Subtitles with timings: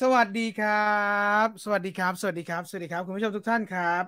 [0.00, 0.98] สวัสดีครั
[1.44, 4.04] บ สวัสดีครับ สวัสดีครับ สวัสดีครับ คุณผู้ชมทุกท่านครับ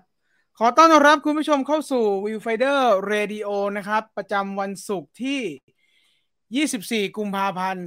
[0.58, 2.80] ขอต้อนรับคุณผู้ชมเข้าสู่ Viewfinder
[3.12, 7.86] Radio นะครับ ประจำวันศุกร์ที่ 24 กุมภาพันธ์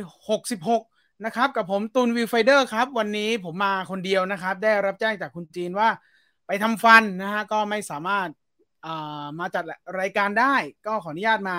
[0.00, 5.88] 2566 นะครับ กับผมตุน Viewfinder ครับ วันนี้ผมมาคนเดียวนะครับ ได้รับแจ้งจากคุณจีนว่า
[6.46, 8.28] ไปทำฟันนะฮะ ก็ไม่สามารถ
[9.38, 9.64] มาจัด
[10.00, 10.54] รายการได้
[10.86, 11.58] ก็ขออนุญาตมา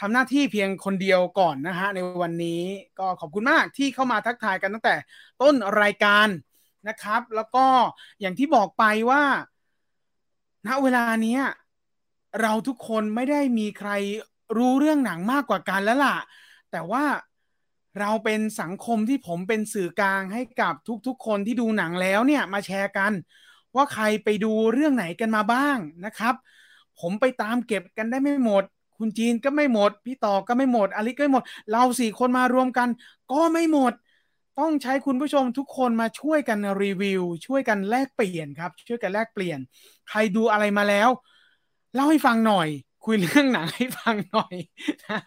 [0.00, 2.62] ทำหน้าที่เพียงคนเดียวก่อนนะฮะในวันนี้
[2.98, 4.94] ก็ขอบคุณมากที่เข้ามาทักทายกันตั้งแต่
[5.42, 6.28] ต้นรายการ
[6.88, 7.66] นะครับ แล้วก็
[8.20, 9.22] อย่างที่บอกไปว่า
[10.66, 11.38] ณเวลานี้
[12.40, 13.90] เราทุกคนไม่ได้มีใคร
[14.56, 16.16] รู้เรื่องหนังมากกว่ากันแล้วล่ะ
[16.72, 17.04] แต่ว่า
[18.00, 20.74] เราเป็นสังคมที่ผมเป็นสื่อกลางให้กับ
[21.06, 23.12] ทุกๆ คนที่ดูหนังแล้วเนี่ยมาแชร์กัน
[23.76, 26.34] ว่าใครไปดูเรื่องไหนกันมาบ้างนะครับ
[27.00, 28.64] ผมไปตามเก็บกันได้ไม่หมด
[28.98, 32.88] คุณจีนก็ไม่หมด พี่ต่อก็ไม่หมดอลิก็ไม่หมด เราสี่คนมารวมกัน
[33.32, 33.92] ก็ไม่หมด
[34.60, 39.58] ต้องใช้คุณผู้ชมทุกคนมาช่วยกันรีวิว ช่วยกันแลกเปลี่ยนครับ ช่วยกันแลกเปลี่ยน
[40.08, 41.08] ใครดูอะไรมาแล้ว
[41.94, 42.68] เล่าให้ฟังหน่อย
[43.04, 44.56] คุยเรื่องหนังให้ฟังหน่อย
[45.10, 45.20] นะ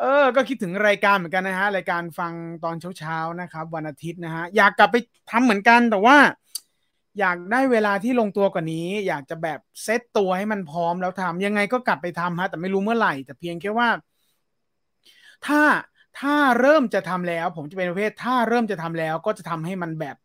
[0.00, 2.32] เออ ก็คิดถึงรายการเหมือนกันนะฮะ รายการฟัง
[2.64, 4.96] ตอนเช้าๆนะครับ วันอาทิตย์นะฮะ อยากกลับไป
[5.30, 6.16] ทำเหมือนกันแต่ว่า
[7.20, 13.88] อยากได้เวลาที่ลงตัวกว่านี้ อยากจะแบบเซตตัวให้มันพร้อมแล้วทำยังไงก็กลับไปทำฮะแต่ไม่รู้เมื่อไหร่ แต่เพียงแค่ว่า
[15.46, 15.60] ถ้า
[16.20, 20.16] ถ้าเริ่มจะทำแล้ว ผมจะเป็นประเภท ถ้าเริ่มจะทำแล้วก็จะทำให้มันแบบ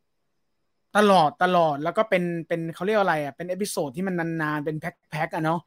[0.98, 5.60] ตลอดตลอดแล้วก็เป็นเป็นเขาเรียกอะไรอะเป็น episode ที่มันนานๆ เป็น pack pack อะเนาะ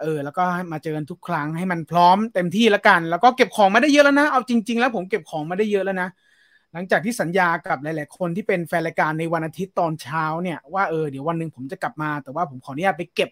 [0.00, 6.08] เออแล้วก็มาเจอกันทุกครั้งให้มันพร้อมเต็มที่แล้วกัน แล้วก็เก็บของมาได้เยอะแล้วนะ เอาจริง ๆ แล้วผมเก็บของมาได้เยอะแล้วนะ
[6.72, 13.30] หลังจากที่สัญญากับหลาย ๆ คนที่เป็นแฟนรายการในวันอาทิตย์ตอนเช้าเนี่ยว่าเออเดี๋ยววันหนึ่งผมจะกลับมาแต่ว่าผมขออนุญาตไปเก็บ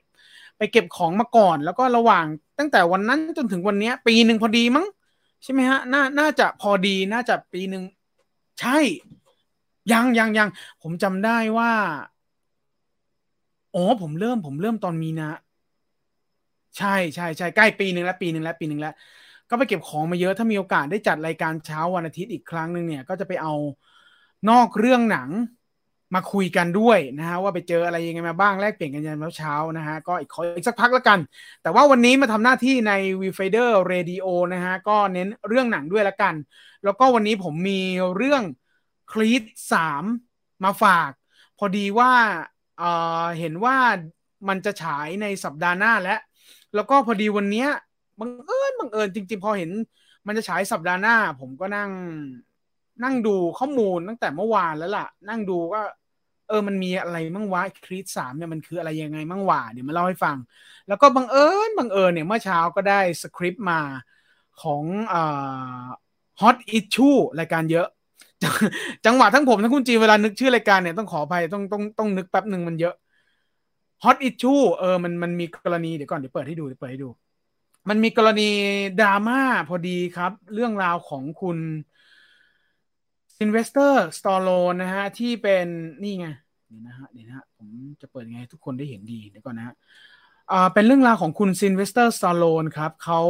[0.59, 2.27] ไปเก็บของมาก่อน แล้วก็ระหว่าง
[2.59, 4.87] ตั้งแต่วันนั้นจนถึงวันนี้ปีหนึ่งพอดีมั้ง
[5.43, 7.83] ใช่ไหมฮะน่าน่าจะพอดีน่าจะปีหนึ่ง
[8.61, 8.79] ใช่
[9.93, 10.49] ยังยังยัง
[10.83, 11.73] ผมจำได้ว่า
[13.75, 15.29] อ๋อผมเริ่มผมเริ่มตอนมีนา
[16.79, 18.93] ใช่ใช่ใช่ใกล้ปีหนึ่งแล้วปีหนึ่งแล้วปีหนึ่งแล้ว
[19.51, 23.55] ก็ไปเก็บของมาเยอะถ้ามีโอกาสได้จัดรายการเช้าวันอาทิตย์อีกครั้งหนึ่งเนี่ย ก็จะไปเอา
[24.51, 25.29] นอกเรื่องหนัง
[26.15, 31.19] มาคุยกันด้วยนะฮะว่าไปเจออะไรยังไงมาบ้างแลกเปลี่ยนกันยันเช้านะฮะก็อีกขออีกสักพักล้วกัน
[31.63, 32.93] แต่ว่าวันนี้มาทำหน้าที่ใน
[33.23, 36.35] v i f i d e r Radio นะฮะก็เน้นเรื่องหนังด้วยละกัน
[36.85, 37.81] แล้วก็วันนี้ผมมี
[38.17, 38.43] เรื่อง
[39.13, 39.43] คลีต
[39.73, 40.05] สาม
[40.65, 41.11] มาฝาก
[41.59, 42.13] พอดีว่า
[42.79, 43.77] เเห็นว่า
[44.49, 46.21] มันจะฉายในสัปดาห์หน้าแล้ว
[46.75, 47.69] แล้วก็พอดีวันเนี้ย
[48.21, 49.71] บังเอิญบังเอิญจริง ๆ พอเห็น
[50.27, 51.91] มันจะฉายสัปดาห์หน้า ผมก็นั่ง
[53.05, 55.81] นั่งดูข้อมูลตั้งแต่เมื่อวานแล้วล่ะ นั่งดูก็
[56.49, 60.37] เออมันมีอะไรมั่งวะครีตสามเนี่ยมันคืออะไรยังไงมั่งวะเดี๋ยวมาเล่าให้ฟัง
[60.89, 63.81] แล้วก็บังเอิญบังเอิญเนี่ยเมื่อเช้าก็ได้สคริปต์มา
[64.63, 64.85] ของ
[66.41, 67.87] ฮอตอิชชูรายการเยอะ
[69.07, 72.95] จังหวะทั้งผมทั้งคุณจีเวลานึกชื่อรายการเนี่ยต้องขออภัยต้องต้องต้องนึกแป๊บหนึ่งมันเยอะ
[74.05, 77.09] hot issue เออมันมันมีกรณีเดี๋ยวก่อนเดี๋ยวเปิดให้ดูเดี๋ยวเปิดให้ดู
[77.89, 78.51] มันมีกรณี
[79.01, 81.59] ดราม่าพอดีครับ เรื่องราวของคุณ
[83.37, 85.67] ซิลเวสเตอร์สตอลโลนนะฮะ ที่เป็น
[86.03, 86.27] นี่ไง
[86.69, 87.69] เดี๋ยวนะฮะเดี๋ยวนะฮะผม
[88.01, 89.75] จะเปิดไงทุกคนได้เห็นดีเดี๋ยวก่อนนะฮะ
[90.53, 93.21] อ่าเป็นเรื่องราวของคุณซิลเวสเตอร์สตอลโลนครับเขา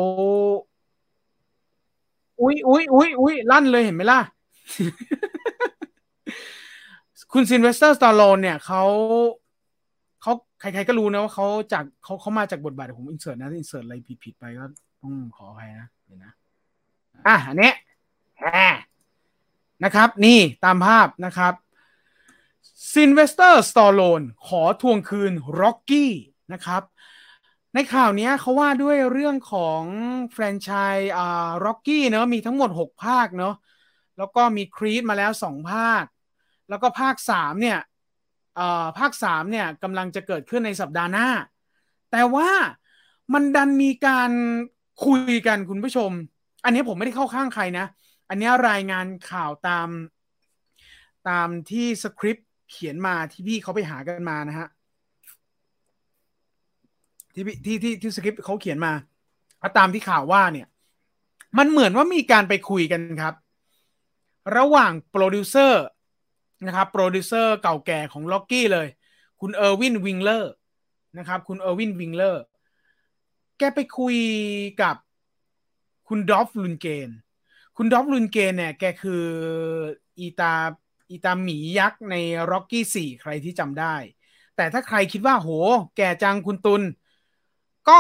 [2.41, 4.21] อุ้ยอุ้ยอุ้ยอุ้ยลั่นเลยเห็นไหมล่ะ
[7.33, 8.83] คุณซิลเวสเตอร์สตอลโลนเนี่ยเขา
[10.27, 14.65] เขาใครๆก็รู้นะว่าเขาจากเขาเขามาจากบทบาทผม insert นะ insert อะไรผิดๆไปก็
[15.03, 16.33] ต้องขออภัยนะเดี๋ยวนะ
[17.27, 17.73] อะอันนี้
[19.85, 21.55] นะครับ นี่ตามภาพนะครับ
[22.93, 26.13] ซิลเวสเตอร์สตอลโลนขอทวงคืนร็อกกี้
[26.53, 26.83] นะครับ
[27.75, 29.83] ในข่าวนี้เขาว่าด้วยเรื่องของ
[30.33, 33.55] แฟรนไชส์อ่าร็อกกี้เนาะมีทั้งหมด 6 ภาคเนาะ
[34.19, 36.05] แล้วก็มีครีดมาแล้ว 2 ภาค
[36.69, 37.79] แล้วก็ภาค 3 เนี่ย
[38.99, 41.29] ภาคสามเนี่ยกำลังจะเกิดขึ้นในสัปดาห์หน้า
[42.13, 42.51] แต่ว่า
[43.35, 44.31] มันดันมีการ
[45.05, 46.11] คุยกันคุณผู้ชม
[46.65, 47.87] อันนี้ผมไม่ได้เข้าข้างใครนะ
[48.29, 49.89] อันนี้รายงานข่าวตาม
[51.29, 54.69] ตามที่สคริปต์เขียนมาที่พี่เขาไปหากันมานะฮะ
[57.35, 58.93] ที่ที่ที่ที่สคริปต์เขาเขียนมา
[59.79, 60.67] ตามที่ข่าวว่าเนี่ย
[61.59, 63.35] มันเหมือนว่ามีการไปคุยกันครับ
[64.57, 65.85] ระหว่างโปรดิวเซอร์
[66.65, 68.89] นะครับโปรดิวเซอร์เก่าแก่ของร็อกกี้เลย
[69.41, 70.53] คุณเออร์วินวิงเลอร์
[71.19, 72.43] นะครับ คุณเออร์วินวิงเลอร์
[73.59, 74.17] แกไปคุย
[74.83, 74.97] กับ
[76.09, 77.11] คุณดอฟลุนเกน
[77.77, 79.25] คุณดอฟลุนเกนเนี่ย แกคือ
[80.19, 80.55] อีตา
[81.11, 82.15] อีตาหมียักษ์ใน
[82.51, 83.95] ร็อกกี้สี่ใครที่จำได้
[84.57, 85.51] แต่ถ้าใครคิดว่าโห
[85.97, 86.83] แก่จังคุณตุล
[87.89, 87.99] ก็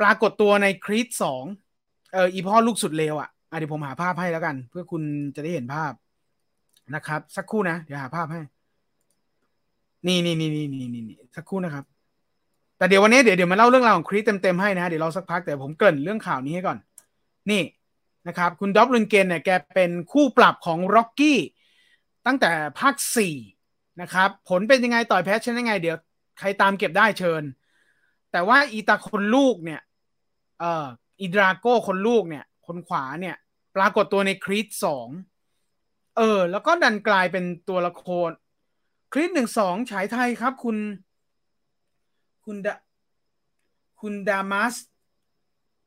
[0.00, 1.44] ปรากฏตัวในครีดสอง
[2.12, 5.02] เอออีพ่อลูกสุดเลวอะ่ะเดี๋ยวผมหาภาพให้แล้วกัน เพื่อคุณ
[5.36, 5.92] จะได้เห็นภาพ
[6.94, 8.40] นะครับ สักครู่นะ เดี๋ยวหาภาพให้
[10.06, 11.84] นี่นี่นี่นี่นี่นี่สักครู่นะครับ
[12.78, 16.78] แต่เดี๋ยววันนี้เดี๋ยวเดี๋ยวมาเล่าเรื่องราวของคริสเต็มๆให้นะ เดี๋ยวเราสักพักแต่ผมเกริ่นเรื่องข่าวนี้ให้ก่อน
[17.50, 17.62] นี่
[18.28, 21.38] นะครับ คุณด็อบลุนเกนเนี่ยแกเป็นคู่ปรับของร็อกกี้
[22.26, 22.50] ตั้งแต่
[22.80, 23.34] ภาคสี่
[24.00, 25.96] นะครับ ผลเป็นยังไงต่อยแพ้ชนะยังไง เดี๋ยว
[26.38, 27.42] ใครตามเก็บได้เชิญ
[28.32, 29.80] แต่ว่าอีตาคนลูกเนี่ย
[30.58, 30.86] เอ่อ
[31.20, 33.36] อีดราโก้คนลูกเนี่ย คนขวาเนี่ย
[33.76, 35.08] ปรากฏตัวในคริสสอง
[36.18, 38.30] เออ แล้วก็ดันกลายเป็นตัวละคร
[39.12, 40.76] คริสหนึ่งสองฉายไทยครับ คุณ
[42.44, 42.74] คุณดา
[44.00, 44.74] คุณดามัส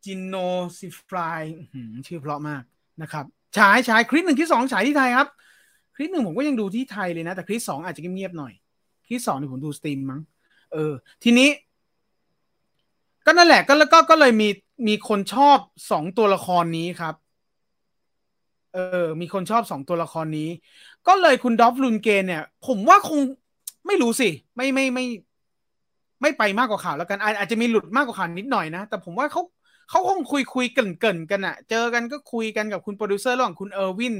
[0.05, 0.35] จินโน
[0.77, 1.41] ซิฟลาย
[2.07, 2.63] ชื่อเพราะมาก
[3.01, 3.25] นะครับ
[3.57, 5.27] ฉายฉายคริสหนึ่งที่สองฉายที่ไทยครับ
[5.95, 8.53] คริสหนึ่งผมก็ยังดูที่ไทยเลยนะ แต่คริสสองอาจจะเงียบๆหน่อย
[9.07, 10.21] คริสสองนี่ผมดูสตรีมมั้ง
[10.73, 10.93] เออ
[11.23, 11.49] ทีนี้
[13.25, 14.49] ก็นั่นแหละก็แล้วก็ก็เลยมี
[14.87, 15.57] มีคนชอบ
[15.91, 17.15] สองตัวละครนี้ครับ
[18.73, 20.49] เออ มีคนชอบสองตัวละครนี้
[21.07, 23.19] ก็เลยคุณดอฟลุนเกนเนี่ย ผมว่าคง
[23.87, 25.05] ไม่รู้สิ ไม่ไม่ไม่
[26.21, 29.41] ไม่ไปมากกว่าข่าวแล้วกัน อาจจะมีหลุดมากกว่าข่าวนิดหน่อยนะ แต่ผมว่าเขา
[29.89, 34.15] เขาคงคุยคุยเกินเกินกันอะเจอกันก็คุยกันกับคุณโปรดิวเซอร์ระหว่างคุณเออร์วิน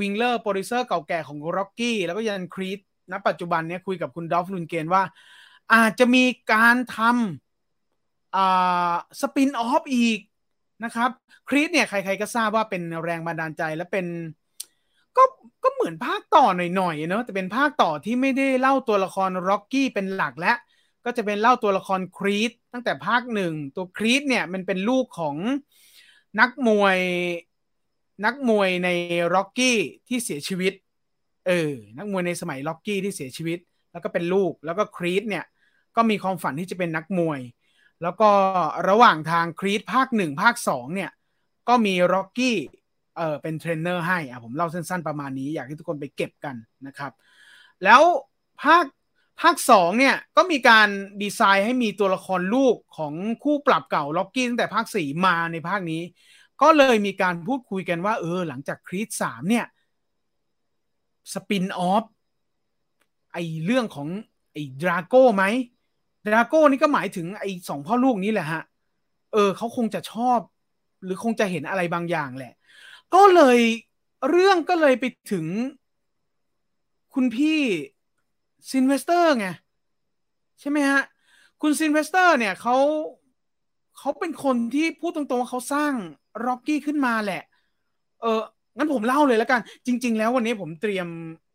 [0.00, 2.78] วิงเลอร์โปรดิวเซอร์เก่าแก่ของร็อกกี้แล้วก็ยันครีด
[3.12, 5.02] ณปัจจุบันเนี้ยคุยกับคุณดอฟลุนเกนว่า
[5.74, 10.18] อาจจะมีการทำอ่า spin-off อีก
[10.84, 11.10] นะครับ
[11.48, 14.06] ครีดเนี่ยใครๆก็ทราบว่าเป็นแรงบันดาลใจและเป็น
[15.16, 15.24] ก็
[15.64, 20.52] ก็เหมือนภาคต่อหน่อยๆเนาะแต่เป็นภาคต่อที่ไม่ได้เล่าตัวละครร็อกกี้เป็นหลักและ
[21.04, 25.36] ก็จะเป็นเล่าตัวละครครีดตั้งแต่ภาคหนึ่งตัวครีดเนี่ยมันเป็นลูกของ
[26.40, 26.98] นักมวย
[28.24, 28.88] นักมวยใน
[29.34, 29.78] ร็อกกี้
[30.08, 30.72] ที่เสียชีวิต
[31.46, 33.58] เออนักมวยในสมัยร็อกกี้ที่เสียชีวิต
[33.92, 35.44] แล้วก็เป็นลูกแล้วก็ครีดเนี่ย
[35.96, 37.40] ก็มีความฝันที่จะเป็นนักมวย
[38.02, 38.30] แล้วก็
[38.88, 41.10] ระหว่างทางครีดภาคหนึ่งภาคสองเนี่ย
[41.68, 42.58] ก็มีร็อกกี้
[43.16, 46.56] เออเป็นเทรนเนอร์ให้อะผมเล่าสั้นๆประมาณนี้ อยากให้ทุกคนไปเก็บกัน
[46.86, 47.12] นะครับ
[47.84, 48.02] แล้ว
[48.62, 48.84] ภาค
[49.40, 50.88] ภาคสองเนี่ย ก็มีการ
[51.22, 56.02] ดีไซน์ให้มีตัวละครลูกของคู่ปรับเก่าร็อกกี้ตั้งแต่ภาคสี่มาในภาคนี้
[56.62, 59.66] ก็เลยมีการพูดคุยกันว่า เออ หลังจากครีดสามเนี่ย
[61.32, 62.04] spin-off
[63.32, 64.08] ไอเรื่องของ
[64.52, 65.44] ไอดราโก้ไหม
[66.26, 68.62] ดราโก้นี่ก็หมายถึงไอ้สองพ่อลูกนี้แหละฮะ
[69.32, 70.38] เออเขาคงจะชอบ
[71.04, 72.52] หรือคงจะเห็นอะไรบางอย่างแหละ
[73.14, 73.58] ก็เลย
[74.30, 75.46] เรื่องก็เลยไปถึง
[77.14, 77.60] คุณพี่
[78.70, 79.46] ซิลเวสเตอร์ไง
[80.60, 81.02] ใช่ไหมฮะ
[81.62, 82.76] คุณซิลเวสเตอร์เนี่ยเขา
[83.98, 85.92] เขาเป็นคนที่พูดตรงๆว่าเขาสร้าง
[86.46, 87.42] ร็อกกี้ขึ้นมาแหละ
[88.20, 88.40] เออ
[88.76, 91.08] งั้นผมเล่าเลยแล้วกัน จริง ๆ แล้ววันนี้ผมเตรียม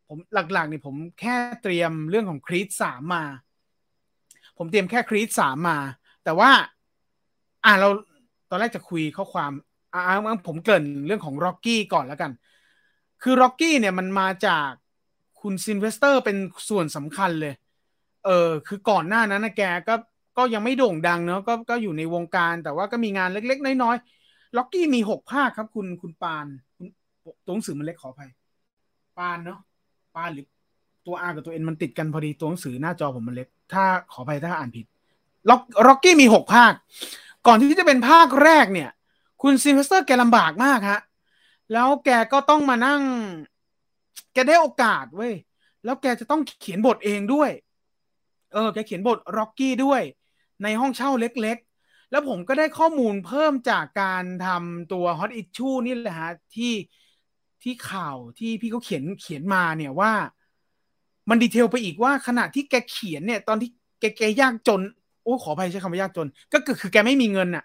[0.08, 3.24] ผมหลักๆเนี่ยผมแค่เตรียมเรื่องของ Creed สามมา
[4.57, 5.78] ผมเตรียมแค่ Creed สามมา
[6.24, 6.50] แต่ว่า
[7.66, 7.90] อ่าเรา
[8.50, 9.52] ตอนแรกจะคุยข้อความ
[9.94, 10.02] อ่า
[10.48, 12.31] ผมเกริ่นเรื่องของร็อกกี้ก่อนแล้วกัน
[13.24, 14.69] คือร็อกกี้เนี่ยมันมาจาก
[15.42, 16.38] คุณซิลเวสเตอร์เป็น
[16.69, 17.54] ส่วนสำคัญเลย
[18.25, 19.96] เออคือก่อนหน้านั้นนะแกก็
[20.38, 26.45] ก็ยังไม่โด่งดังเนาะก็ก็อยู่ในวงการ แต่ว่าก็มีงานเล็กๆ น้อยๆร็อกกี้มีหกภาคครับ คุณคุณปาน
[26.78, 26.88] คุณ
[27.45, 28.30] ตัวหนังสือมันเล็กขออภัย
[29.18, 29.59] ปานเนาะ
[30.16, 30.45] ปานหรือ
[31.06, 34.86] ตัว R กับตัว N มันติดกันพอดีตัวหนังสือหน้าจอผมมันเล็ก ถ้าขออภัยถ้าอ่านผิด
[35.50, 36.74] ร็อกร็อกกี้มีหกภาค
[37.48, 38.90] ก่อนที่จะเป็นภาคแรกเนี่ย
[39.42, 41.02] คุณซิลเวสเตอร์แกลำบากมากฮะ
[41.74, 43.02] แล้วแกก็ต้องมานั่ง
[44.34, 45.34] แกได้โอกาสเว้ย
[45.84, 47.50] แล้วแกจะต้องเขียนบทเองด้วย
[48.54, 50.02] เออ แกเขียนบทร็อกกี้ด้วย
[50.64, 56.74] ในห้องเช่าเล็กๆ แล้วผมก็ได้ข้อมูลเพิ่มจากการทำตัว Hot Issue นี่แหละฮะที่
[57.64, 60.14] ที่ข่าวที่พี่เขาเขียนเขียนมาเนี่ยว่า
[61.30, 64.82] มันดีเทลไปอีกว่าขณะที่แกเขียนเนี่ย ตอนที่แกแกยากจน
[65.24, 67.64] โอ้ขออภัยใช้คำว่ายากจน ก็คือคือแกไม่มีเงินน่ะ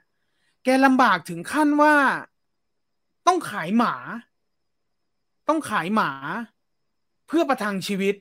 [0.64, 1.94] แกลำบากถึงขั้นว่า
[3.26, 3.94] ต้องขายหมา
[5.48, 6.10] ต้องขายหมา
[7.26, 8.14] เพื่อประทังชีวิต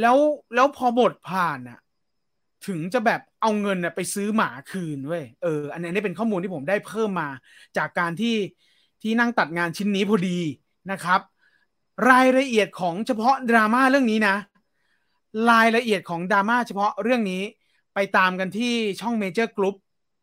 [0.00, 0.16] แล้ว
[0.54, 1.78] แล้วพอบทผ่านอะ
[2.66, 7.28] ถึงจะแบบเอาเงินอะไปซื้อหมาคืนเว้ยเอออันนี้เป็นข้อมูลที่ผมได้เพิ่มมา
[7.76, 8.34] จากการที่
[9.02, 10.38] ที่นั่งตัดงานชิ้นนี้พอดี
[10.90, 11.20] นะครับ
[12.08, 14.36] รายละเอียดของเฉพาะดราม่าเรื่องนี้นะ
[15.50, 17.42] รายละเอียดของดราม่าเฉพาะเรื่องนี้
[17.94, 19.76] ไปตามกันที่ช่องเมเจอร์กรุ๊ป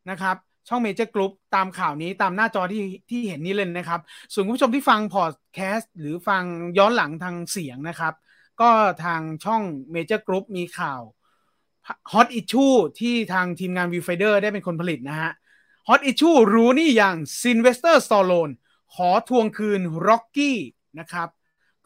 [0.10, 0.36] นะครับ
[0.70, 4.02] ช่องเมเจอร์กรุ๊ปตามข่าวนี้ตามหน้าจอที่ที่เห็นนี้เลยนะครับ
[4.34, 6.44] ส่วนคุณผู้ชมที่ฟังพอดแคสต์หรือฟัง
[6.78, 8.14] ย้อนหลังทางเสียงนะครับ
[8.62, 8.70] ก็
[9.04, 11.02] ทางช่องเมเจอร์กรุ๊ปมีข่าว
[12.12, 12.66] Hot Issue
[13.00, 15.32] ที่ทางทีมงาน Viewfinder ได้เป็นคนผลิตนะฮะ
[15.88, 18.50] Hot Issue รู้นี่อย่างซิลเวสเตอร์สตอลโลน
[18.94, 20.58] ขอทวงคืนร็อกกี้
[21.00, 21.30] นะครับ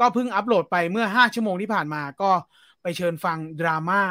[0.01, 2.31] ก็เพิ่งอัปโหลดไปเมื่อ 5 ชั่วโมงที่ผ่านมาก็
[2.81, 4.01] ไปเชิญฟังดราม่า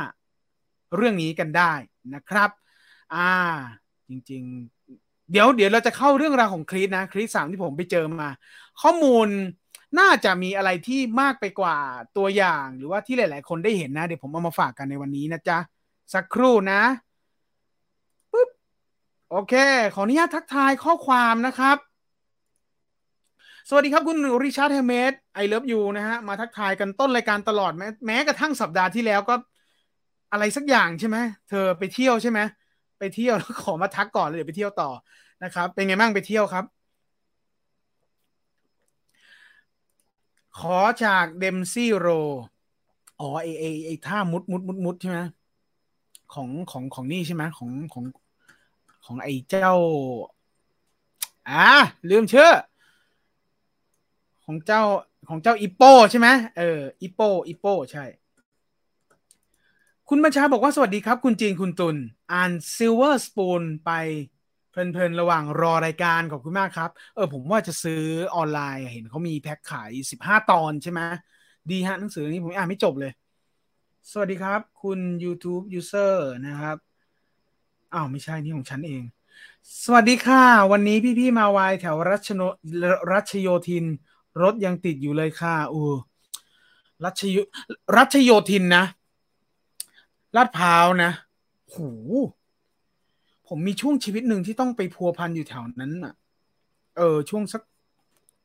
[0.97, 1.73] เรื่องนี้กันได้
[2.15, 2.51] นะครับ
[3.15, 3.33] อ่า
[4.09, 4.43] จริง
[4.87, 8.29] ๆ เดี๋ยวเดี๋ยวเราจะเข้าเรื่องราวของ Creed นะ Creed สามที่ผมไปเจอมา
[8.83, 9.29] ข้อมูล
[9.99, 11.77] น่าจะมีอะไรที่มากไปกว่า
[12.17, 15.59] ตัวอย่างหรือว่าที่หลาย ๆ คนได้เห็นนะ เดี๋ยวผมเอามาฝากกันในวันนี้นะจ๊ะ
[16.15, 16.83] สักครู่นะ
[18.33, 18.49] ปุ๊บ
[19.31, 19.55] โอเค
[19.95, 21.77] ขออนุญาตทักทายข้อความนะครับ
[23.69, 29.35] สวัสดีครับคุณริชาร์ดเฮเมส I love you นะฮะ มาทักทายกันต้นรายการตลอดแม้แม้กระทั่งสัปดาห์ที่แล้วก็
[30.33, 32.40] อะไรสักอย่างใช่ไหมเธอไปเที่ยวใช่ไหม
[32.99, 34.90] ไปเที่ยวแล้วขอมาทักก่อนเลยเดี๋ยวไปเที่ยวต่อ
[35.43, 36.64] นะครับ เป็นไงบ้างไปเที่ยวครับ
[40.59, 42.07] ขอจากเดมซี่โร
[43.21, 45.19] อ๋อไอไอไอท่ามุดมุดมุดมุดใช่ไหม
[46.35, 48.05] ของของของนี่ใช่ไหมของของ
[49.05, 49.73] ของไอเจ้า
[51.49, 51.64] อ่า
[52.11, 52.49] ลืมเชื่อ
[54.47, 54.83] ของเจ้า
[55.29, 56.29] ของเจ้าอีโปใช่ไหม
[56.59, 58.05] เอออีโปอีโปใช่
[60.09, 61.97] คุณบัญชาบอกว่าสวัสดีครับ คุณจีนคุณตุล
[62.33, 63.91] อ่านซิลเวอร์สปูนไป
[64.71, 68.03] เพลินๆ ระหว่างรอรายการขอบคุณมากครับ เออ ผมว่าจะซื้อ
[68.37, 71.01] ออนไลน์เห็นเขามีแพ็คขายสิบห้าตอนใช่ไหม
[71.71, 73.13] ดีฮะหนังสือนี้ผมอ่านไม่จบเลย
[74.11, 76.15] สวัสดีครับ คุณ YouTube User
[76.47, 76.77] นะครับ
[77.95, 79.03] อ้าวไม่ใช่นี่ของฉันเอง
[79.85, 82.41] สวัสดีค่ะ วันนี้พี่ๆ มาวายแถวรัชโน
[83.13, 83.87] รัชโยธิน
[84.43, 85.81] รถยังติดอยู่เลยค่ะอู
[87.05, 87.43] รัชยุ
[87.97, 88.85] รัชโยธินนะ
[90.37, 91.11] ลาดพร้าวนะ
[91.75, 91.91] หู
[93.49, 96.15] ผมมีช่วงชีวิตหนึ่งที่ต้องไปพัวพันอยู่แถวนั้นอะ
[96.97, 97.63] เออ ช่วงสัก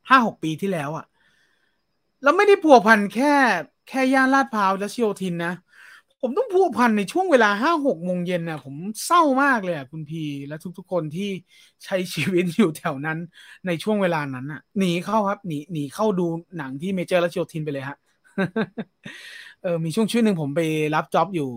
[0.10, 1.06] ห้าหกปีที่แล้วอะ
[2.24, 3.34] แล้วไม่ได้พัวพันแค่
[3.90, 5.54] แค่ย่านลาดพร้าวและชิโยธินนะ
[6.28, 11.30] ผมต้องพัวพันในช่วงเวลาห้าหกโมงเย็นนะผมเศร้ามากเลยอะคุณพีและทุกๆคนที่
[11.84, 13.18] ใช้ชีวิตอยู่แถวนั้น
[13.68, 16.26] ในช่วงเวลานั้นอะหนีเข้าครับหนีหนีเข้าดู
[16.58, 17.98] หนังที่เมเจอร์และโอทินไปเลยฮะ
[19.64, 20.62] เออมีช่วงชีวิตหนึ่งผมไป
[20.96, 21.50] รับจ็อบอยู่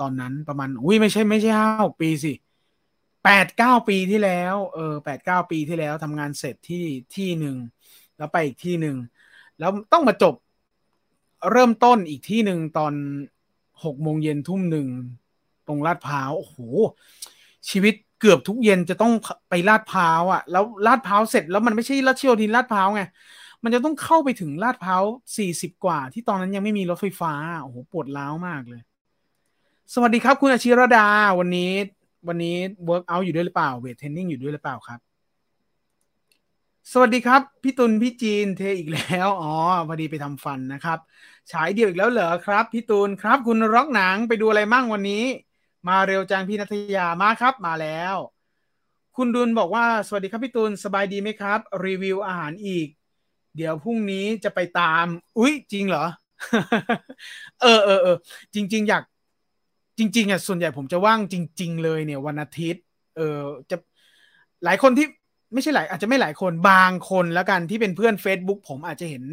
[0.00, 2.32] ตอนนั้นประมาณอุ้ยไม่ใช่ไม่ใช่ห้าหกปีสิ
[3.24, 7.56] แปดเก้าปีที่แล้วเออแปดเก้าปีที่แล้วทำงานเสร็จที่ที่หนึ่ง
[8.16, 8.96] แล้วไปอีกที่หนึ่ง
[9.58, 10.34] แล้วต้องมาจบ
[11.50, 12.92] เริ่มต้นอีกที่หนึ่งตอน
[13.84, 14.88] หกโมงเย็นทุ่มหนึ่ง
[15.66, 16.56] ตรงลาดพร้าวโอ้โห
[17.70, 19.12] ชีวิตเกือบทุกเย็นจะต้อง
[19.48, 23.02] ไปลาดพร้าวอะ แล้วลาดพร้าวเสร็จแล้วมันไม่ใช่ลาดเชียวดินลาดพร้าวไง
[23.62, 25.02] มันจะต้องเข้าไปถึงลาดพร้าว
[25.36, 27.32] สี่สิบกว่า ที่ตอนนั้นยังไม่มีรถไฟฟ้า
[27.62, 28.80] โอ้โหปวดร้าวมากเลย
[29.94, 31.06] สวัสดีครับคุณอาชิรดา
[31.38, 31.72] วันนี้
[32.28, 32.56] วันนี้
[32.86, 35.00] workout อยู่ด้วยหรือเปล่า weight training อยู่ด้วยหรือเปล่าครับ
[36.92, 39.52] สวัสดีครับ พี่ตุลพี่จีนเทอีกแล้วอ๋อ
[39.88, 40.98] พอดีไปทำฟันนะครับ
[41.52, 45.24] ฉายเดี่ยวอีกแล้วเหรอครับ พี่ตูนครับ คุณร็อกหนังไปดูอะไรมั่งวันนี้
[45.88, 48.16] มาเร็วจังพี่นัทยามาครับ มาแล้ว
[49.16, 52.86] คุณดุลบอกว่าสวัสดีครับพี่ตูนสบายดีไหมครับ รีวิวอาหารอีก
[53.56, 55.04] เดี๋ยวพรุ่งนี้จะไปตาม
[55.38, 56.04] อุ้ยจริงเหรอ
[57.62, 58.16] เออเออเออ
[58.54, 59.02] จริง ๆ อยาก
[59.98, 62.82] จริง ๆอะส่วนใหญ่ผมจะว่างจริง ๆ เลยเนี่ยวันอาทิตย์
[63.16, 63.76] เออจะ
[64.64, 65.06] หลายคนที่
[65.52, 69.24] ไม่ใช่หลายอาจจะไม่หลายคนบางคนแล้วกันที่เป็นเพื่อน Facebook ผมอาจจะเห็น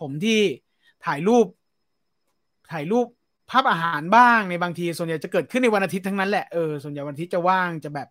[0.00, 0.38] ผมที่
[1.06, 1.46] ถ่ายรูป
[2.72, 3.06] ถ่ายรูป
[3.50, 8.08] ภาพอาหารบ้างในบางที ส่วนใหญ่จะเกิดขึ้นในวันอาทิตย์ทั้งนั้นแหละเออส่วนใหญ่วันอาทิตย์จะว่างจะแบบ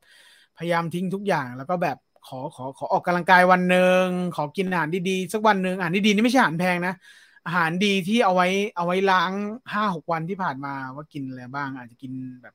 [0.57, 1.97] พยายามทิ้งทุกอย่างแล้วก็แบบ
[2.27, 4.05] ขอขอขอออกกำลังกายวันหนึ่ง
[4.35, 6.93] ขอกินอาหารดีๆสักวันหนึ่งอาหารดีๆนี่ไม่ใช่อาหารแพงนะ
[7.45, 9.31] อาหารดีที่เอาไว้เอาไว้ล้าง
[9.73, 12.53] ห้าหกวันที่ผ่านมาว่ากินอะไรบ้าง อาจจะกินแบบ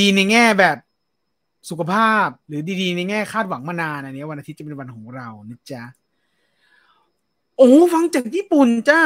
[0.00, 0.76] ดีๆ ในแง่แบบ
[1.70, 5.82] สุขภาพหรือดีๆ ในแง่คาดหวังมานานอันนี้วันอาทิตย์จะเป็นวันของเรานะจ๊ะ
[7.56, 9.00] โอ้ฟังจากญี่ปุ่นจ้า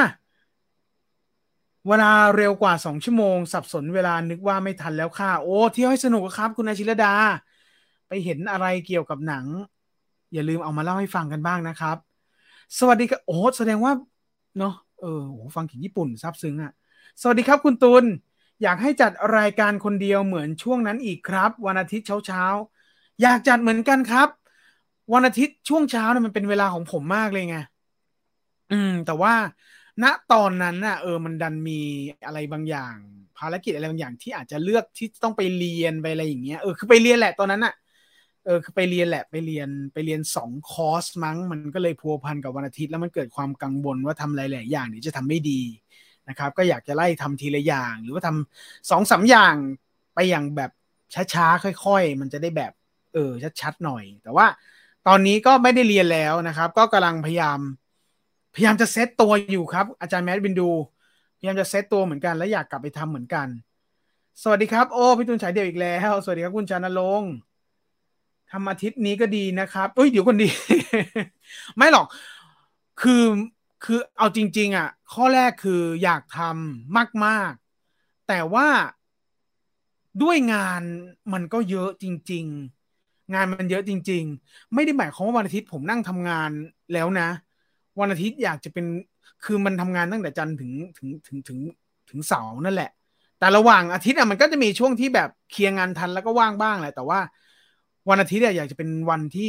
[1.88, 7.14] เวลาเร็วกว่าสองชั่วโมง สับสนเวลานึกว่าไม่ทันแล้วค่ะ โอ้เที่ยวให้สนุกครับ คุณอาชิรดา
[8.08, 9.44] ไปเห็นอะไรเกี่ยวกับหนัง
[10.32, 11.96] อย่าลืมเอามาเล่าให้ฟังกันบ้างนะครับ
[12.78, 13.92] สวัสดีครับโอ้แสดงว่า
[14.58, 16.72] เนาะเออโอ้ฟังถึงญี่ปุ่นซาบซึ้งอะ่ะ
[17.20, 18.04] สวัสดีครับคุณตุล
[18.62, 22.44] อยากให้จัดรายการคนเดียวเหมือนช่วงนั้นอีกครับ วันอาทิตย์เช้าเช้า
[23.22, 24.28] อยากจัดเหมือนกันครับ
[25.12, 27.56] วันอาทิตย์ช่วงเช้าเนี่ยมันเป็นเวลาของผมมากเลยไง
[28.70, 29.34] อืม แต่ว่า
[30.02, 31.72] ณตอนนั้นน่ะเออมันดันมี
[32.26, 32.96] อะไรบางอย่าง
[33.36, 37.72] ภารกิจอะไรบางอย่างที่อาจจะเลือกที่ต้องไปเรียนไปอะไรอย่างเงี้ยเออคือไปเรียนแหละตอนนั้นน่ะ
[38.44, 45.60] เออคือไปเรียนแหละไปเรียนไปเรียนสองคอร์สมั้ง มันก็เลยพัวพันกับวันอาทิตย์แล้วมันเกิดความกังวลว่าทำหลายๆอย่างเดี๋ยวจะทำไม่ดี
[46.30, 49.54] นะครับก็อยากจะไล่ทำทีละอย่าง หรือว่าทำสองสาอย่าง
[50.14, 50.70] ไปอย่างแบบ
[51.34, 52.72] ช้าๆค่อย ๆ มันจะได้แบบ
[53.14, 54.46] เออชัดๆหน่อย แต่ว่า
[55.06, 57.58] ตอนนี้ก็ไม่ได้เรียนแล้วนะครับ ก็กำลังพยายาม
[58.54, 60.70] พยายามจะเซตตัวอยู่ครับ อาจารย์แมดบินดู
[61.38, 63.48] พยายามจะเซตตัวเหมือนกันแล้วอยากกลับไปทำเหมือนกัน
[64.42, 67.22] สวัสดีครับโอ้พี่ตุนฉายเดียวอีกแล้ว สวัสดีครับคุณชานลง
[68.50, 70.48] ทำอาทิตย์นี้ก็ดีนะครับเอ้ยเดี๋ยวคนดี
[71.76, 72.06] ไม่หรอก
[73.02, 73.22] คือ
[73.84, 76.96] คือเอาจริง ๆ อะ ข้อแรกคืออยากทำ
[77.26, 78.68] มากๆ แต่ว่า
[80.22, 80.82] ด้วยงาน
[81.32, 82.44] มันก็เยอะจริง
[82.88, 86.50] ๆ งานมันเยอะจริง ๆ ไม่ได้หมายความว่าวันอาทิตย์ผมนั่งทำงาน
[86.92, 87.28] แล้วนะ
[88.00, 88.86] วันอาทิตย์อยากจะเป็น
[89.44, 91.58] คือมันทำงานตั้งแต่จันทร์ถึงถึงถึงถึง
[92.10, 92.90] ถึงเสาร์นั่นแหละ
[93.38, 97.20] แต่ระหว่างอาทิตย์อะมันก็จะมีช่วงที่แบบเคลียร์งานทันแล้วก็ว่างบ้างแหละแต่ว่า
[98.08, 99.48] วันอาทิตย์อยากจะเป็นวันที่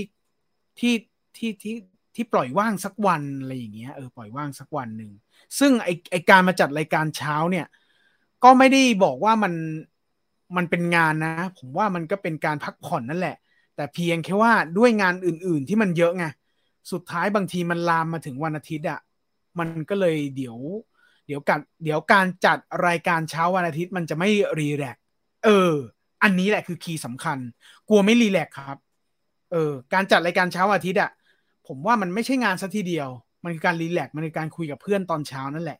[0.80, 0.94] ที่
[1.38, 1.74] ที่ที่
[2.16, 5.12] ที่ปล่อยว่างสักวันอะไรอย่างเงี้ยเออปล่อยว่างสักวันหนึ่ง
[5.60, 7.66] ซึ่งไอไอการมาจัดรายการเช้าเนี่ย
[8.44, 9.54] ก็ไม่ได้บอกว่ามัน
[10.58, 13.38] มันเป็นงานนะ ผมว่ามันก็เป็นการพักผ่อนนั่นแหละ
[13.76, 16.26] แต่เพียงแค่ว่าด้วยงานอื่น ๆ ที่มันเยอะไง
[16.92, 19.00] สุดท้ายบางทีมันลามมาถึงวันอาทิตย์อะ่ะ
[19.60, 20.58] มันก็เลยเดี๋ยว
[21.28, 24.98] เดี๋ยวการเดี๋ยวการจัดรายการเช้าวันอาทิตย์มันจะไม่รีแลก
[25.46, 25.74] เออ
[26.24, 27.38] อันนี้แหละคือคีย์สำคัญ
[27.90, 28.78] กลัวไม่รีแลกครับ
[29.52, 31.12] เออ การจัดรายการเช้าอาทิตย์อะ่ะ
[31.74, 33.10] ผมว่ามันไม่ใช่งานสัทีเดียว
[33.44, 35.80] มันคือการรีแลกมันคือการคุยกับเพื่อนตอนเช้านั่นแหละ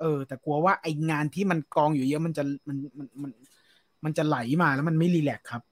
[0.00, 3.30] เออ แต่กลัวว่าไองานที่มันกองอยู่เยอะมันจะมันมันมัน
[4.04, 5.62] มันจะไหลมาแล้วมันไม่รีแลกครับ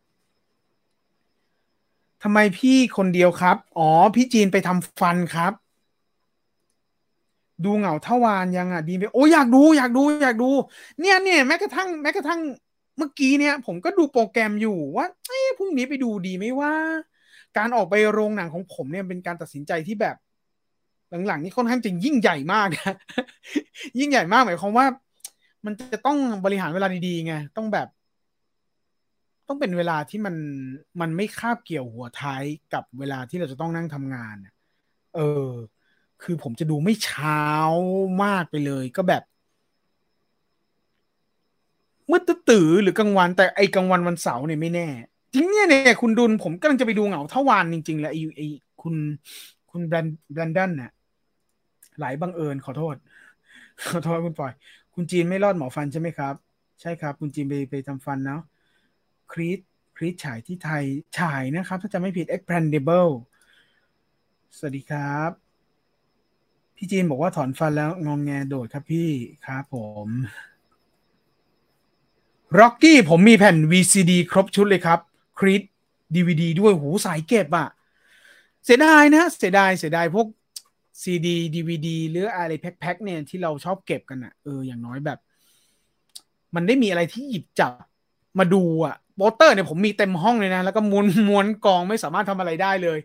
[2.23, 5.52] ทำไมพี่คนเดียวครับ อ๋อ พี่จีนไปทำฟันครับ
[7.64, 10.50] ดูเหงาเท่าวานยังอะดีไหมโอ้อยากดู อยากดู อยากดู
[11.00, 12.40] เนี่ยเนี่ยแม้กระทั่งแม้กระทั่ง
[12.99, 16.73] เมื่อกี้เนี่ย ผมก็ดูโปรแกรมอยู่ว่าเอ้พรุ่งนี้ไปดูดีไหมว่า
[17.58, 20.16] การออกไปโรงหนังของผมเนี่ยเป็นการตัดสินใจที่แบบ
[21.26, 22.94] หลังๆ นี้ค่อนข้างจะยิ่งใหญ่มากนะ
[23.99, 24.87] ยิ่งใหญ่มากหมายความว่า
[25.64, 27.88] มันจะต้องบริหารเวลาดีๆไงต้องแบบ
[29.49, 30.34] ต้องเป็นเวลาที่มัน
[31.00, 32.42] มันไม่คาบเกี่ยวหัวท้าย
[32.75, 34.37] กับเวลาที่เราจะต้องนั่งทำงาน
[35.14, 35.50] เออ
[36.23, 37.42] คือผมจะดูไม่เช้า
[38.25, 39.23] มากไปเลย ก็แบบ
[42.08, 44.88] เมื่อตื่นหรือกลางวัน แต่ไอกลางวันวันเสาร์เนี่ยไม่แน่
[45.35, 48.47] จริงเนี่ยเนี่ยคุณดุลผมกำลังจะไปดูเหงาเทวานจริงๆแล้วไอ้ไอ้
[48.83, 48.95] คุณ
[49.71, 50.91] คุณแบรนแบรนดันเนี่ย
[52.00, 52.97] หลายบังเอิญขอโทษ
[53.91, 54.52] ขอโทษคุณปอย
[54.95, 56.35] คุณจีนไม่รอดหมอฟันใช่ไหมครับ
[56.80, 58.43] ใช่ครับ คุณจีนไปไปทำฟันเนาะ
[59.32, 59.58] ครีส
[59.97, 60.85] ครีสฉายที่ไทย
[61.19, 63.11] ฉายนะครับ ถ้าจะไม่ผิด expandable
[64.56, 65.30] สวัสดีครับ
[66.76, 69.11] พี่จีนบอกว่าถอนฟันแล้วงองแงโดดครับพี่
[69.47, 70.08] ครับผม
[72.58, 75.00] ร็อกกี้ผมมีแผ่น VCD ครบชุดเลยครับ
[75.39, 75.63] Creed
[76.16, 77.68] ดีวีดีด้วยหูสายเก็บอะ
[78.64, 80.26] เสียดายนะ เสียดายเสียดายพวก
[81.02, 85.18] ซีดีดีวีดีหรืออะไรแพ็คๆเนี่ยที่เราชอบเก็บกันอะเอออย่างน้อยแบบ
[86.54, 87.73] มันได้มีอะไรที่หยิบจับ
[88.38, 92.99] มาดูอะโปสเตอร์เนี่ยผมมีเต็มห้องเลยนะ แล้วก็ม้วนม้วนกองไม่สามารถทำอะไรได้เลย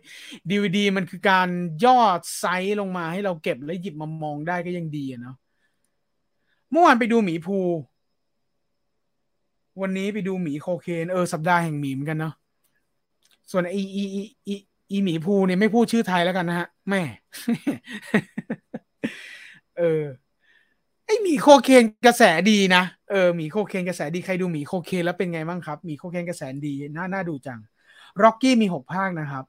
[0.50, 1.48] ดีวีดีมันคือการ
[1.84, 1.98] ย่อ
[2.38, 5.36] ไซส์ลงมาให้เราเก็บแล้วหยิบมามองได้ก็ยังดีอะเนาะ
[6.70, 7.58] เมื่อวานไปดูหมีพูห์
[9.80, 12.34] วันนี้ไปดูหมีโคเคนเออสัปดาห์แห่งหมีเหมือนกันเนาะ
[13.50, 14.54] ส่วนอีอีอีอี
[14.90, 17.02] อีหมีภูเนี่ยไม่พูดชื่อไทยแล้วกันนะฮะแม่
[19.78, 20.02] เออ
[21.06, 27.58] ไอหมีโคเคนกระแสดีนะเออหมีโคเคนกระแสดีใครดูหมีโคเคนแล้วเป็นไงบ้างครับหมีโคเคนกระแสดีน่าน่าดูจัง
[28.22, 29.44] ร็อกกี้มีหกภาคนะครับ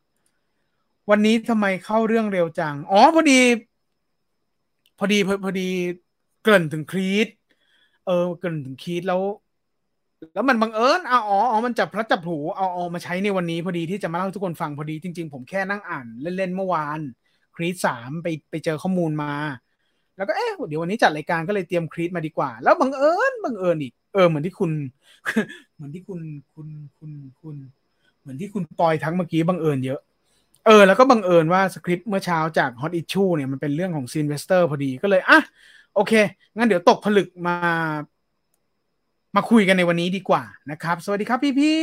[1.10, 3.39] วันนี้ทำไมเข้าเรื่องเร็วจัง อ๋อพอดี
[4.99, 5.67] พอดีพอดี
[6.43, 7.27] เกริ่นถึง Creed
[8.05, 9.21] เออเกริ่นถึง Creed แล้ว
[10.34, 16.05] แล้วมันบังเอิญเอาอ๋ออ๋อมันจับพลัดจับผลูเอาเอามาใช้ในวันนี้พอดีที่จะมาเล่าให้ทุกคนฟังพอดีจริง ๆ ผมแค่นั่งอ่าน
[16.38, 16.99] เล่นๆเมื่อวาน
[17.55, 19.34] Creed สามไปไปเจอข้อมูลมา
[20.17, 24.71] แล้วก็เอ๊ะเดี๋ยววันนี้จัดรายการก็เลยเตรียม Creed มาดีกว่า แล้วบังเอิญบังเอิญอีกเออเหมือนที่คุณ
[25.75, 26.19] เหมือนที่คุณ
[26.53, 27.55] คุณคุณคุณ
[28.21, 29.99] เหมือนที่คุณปอยทั้งเมื่อกี้บังเอิญเยอะ
[30.65, 35.39] เออแล้วก็บังเอิญว่าสคริปต์เมื่อเช้าจาก Hot Issue เนี่ยมันเป็นเรื่องของซิลเวสเตอร์พอดีก็เลยอะ
[35.95, 36.13] โอเค
[36.55, 37.55] งั้นเดี๋ยวตกผลึกมา
[39.35, 41.81] มาคุยกันในวันนี้ดีกว่านะครับ สวัสดีครับพี่พี่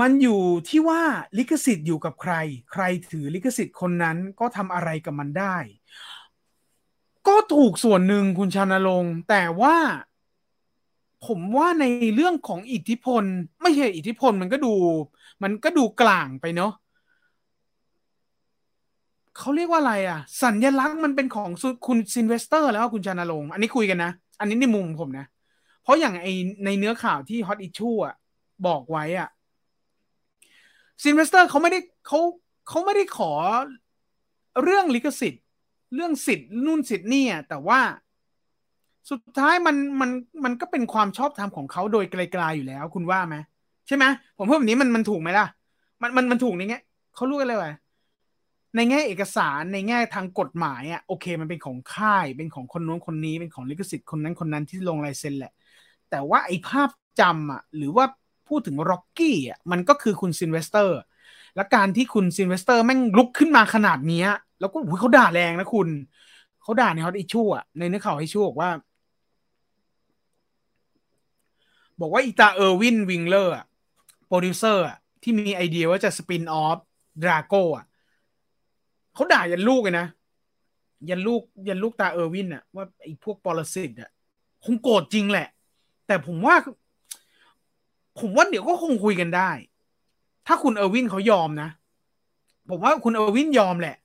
[0.00, 1.02] มันอยู่ที่ว่า
[1.38, 2.34] ลิขสิทธิ์อยู่กับใคร
[2.72, 5.56] ใครถือลิขสิทธิ์คนนั้นก็ทำอะไรกับมันได้
[7.28, 9.76] ก็ถูกส่วนหนึ่งคุณชานลง แต่ว่า
[11.26, 13.24] ผมว่าในเรื่องของอิทธิพล
[13.62, 14.74] ไม่ใช่อิทธิพลมันก็ดู
[15.42, 16.72] มันก็ดูกลางไปเนาะ
[19.38, 21.50] เขาเรียกว่าอะไรอะ สัญลักษณ์มันเป็นของ
[21.86, 25.26] คุณซิลเวสเตอร์แล้วคุณชานลง อันนี้คุยกันนะ อันนี้ในมุมผมนะ
[25.88, 26.26] เพราะอย่างไอ
[26.64, 28.14] ในเนื้อข่าวที่ Hot Issue อะ
[28.66, 29.28] บอกไว้อะ
[31.02, 32.18] ซิลเวสเตอร์เขาไม่ได้เขา
[32.68, 33.32] เขาไม่ได้ขอ
[34.62, 35.44] เรื่องลิขสิทธิ์
[35.94, 37.80] เรื่องสิทธิ์นู่นสิทธิ์นี่อะแต่ว่า
[39.10, 40.10] สุดท้ายมันมัน
[40.44, 43.36] มันก็เป็นความชอบธรรมของเขาโดยกลายๆอยู่แล้ว คุณว่าไหม
[43.86, 44.04] ใช่ไหม
[44.36, 45.46] ผมพูดแบบนี้มันมันถูกไหมล่ะ
[46.02, 46.78] มันมันมันถูกในแง่
[47.14, 47.72] เขารู้กันเลยว่า
[48.76, 55.52] ในแง่เอกสารในแง่ทางกฎหมายอะโอเค มันเป็นของค่ายเป็นของคนนู้นคนนี้เป็นของลิขสิทธิ์คนนั้นคนนั้นที่ลงลายเซ็นแหละ
[56.10, 56.90] แต่ว่าไอ้ภาพ
[57.20, 58.04] จำอะหรือว่า
[58.48, 60.98] พูดถึงร็อกกี้อะมันก็คือคุณซิลเวสเตอร์
[61.56, 64.24] และการที่คุณซิลเวสเตอร์แม่งลุกขึ้นมาขนาดนี้
[64.60, 65.88] แล้วก็เขาด่าแรงนะคุณ
[66.62, 68.70] เขาด่าใน Hot Issue อะในเนื้อข่าว Issue บอกว่า
[72.00, 73.54] บอกว่าอีตาเออร์วินวิงเคลอร์
[74.26, 74.84] โปรดิวเซอร์
[75.22, 76.78] ที่มีไอเดียว่าจะ spin-off
[77.22, 77.84] ดราโก้อะ
[79.14, 80.06] เขาด่ายันลูกเลยนะ
[81.10, 84.10] ยันลูกยันลูกตาเออร์วินอะว่าไอ้พวกปรสิตอะ
[84.64, 85.48] คงโกรธจริงแหละ
[86.08, 86.54] แต่ผมว่า
[88.20, 89.50] ผมว่าเดี๋ยวก็คงคุยกันได้
[90.46, 91.68] ถ้าคุณเออร์วินเขายอมนะ
[92.70, 93.96] ผมว่าคุณเออร์วินยอมแหละ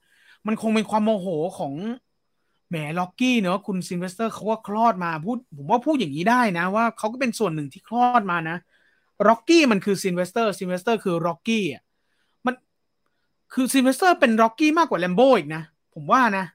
[0.48, 1.74] มันคงเป็นความโมโหของ
[2.70, 8.58] แหมร็อกกี้เนอะคุณซิลเวสเตอร์เขาว่าคลอดมาพูด ผมว่าพูดอย่างนี้ได้นะ ว่าเขาก็เป็นส่วนหนึ่งที่คลอดมานะ
[9.28, 11.84] ร็อกกี้มันคือซิลเวสเตอร์ซิลเวสเตอร์คือร็อกกี้อะ
[12.46, 12.54] มัน
[13.54, 15.64] คือซิลเวสเตอร์เป็นร็อกกี้มากกว่าแรมโบ้อีกนะ
[15.94, 16.46] ผมว่านะ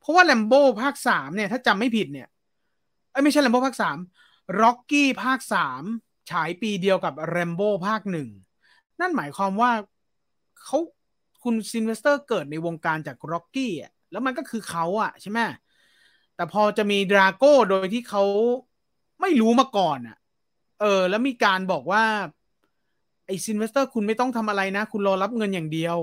[0.00, 2.28] เพราะว่าแรมโบ้ภาคสามเนี่ย ถ้าจำไม่ผิดเนี่ย
[3.12, 3.96] ไอ้ไม่ใช่แรมโบ้ภาคสาม
[4.60, 5.82] ร็อกกี้ภาคสาม
[6.30, 8.28] ฉายปีเดียวกับแรมโบ้ภาคหนึ่ง
[9.00, 9.70] นั่นหมายความว่า
[10.64, 10.78] เขา
[11.42, 15.40] คุณซิลเวสเตอร์เกิดในวงการจากร็อกกี้อะแล้วมันก็คือเขาอะใช่ไหม
[16.34, 18.22] แต่พอจะมีดราโก้โดยที่เขา
[19.20, 20.16] ไม่รู้มาก่อนอะ
[20.80, 22.04] เออ แล้วมีการบอกว่า
[23.26, 25.96] ไอ้ซิลเวสเตอร์คุณไม่ต้องทำอะไรนะ คุณรอรับเงินอย่างเดียว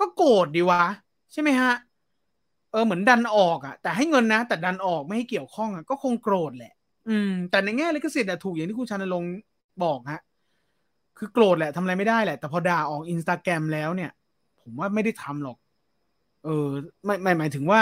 [0.00, 0.82] ก็โกรธดีวะ
[1.32, 1.72] ใช่ไหมฮะ
[2.70, 6.72] เออเหมือนดันออกอะแต่ให้เงินนะ แต่ดันออกไม่ให้เกี่ยวข้องอะก็คงโกรธแหละ
[7.08, 9.24] อืม แต่ในแง่ลิขสิทธิ์อะถูกอย่างที่คุณชานลง
[9.84, 10.20] บอกฮะ
[11.18, 14.10] คือโกรธแหละทำอะไรไม่ได้แหละ แต่พอด่าออกอินสตาแกรมแล้วเนี่ย
[14.60, 15.56] ผมว่าไม่ได้ทำหรอก
[16.44, 16.66] เออ
[17.04, 17.80] ไม่ไม่หมายถึงว่า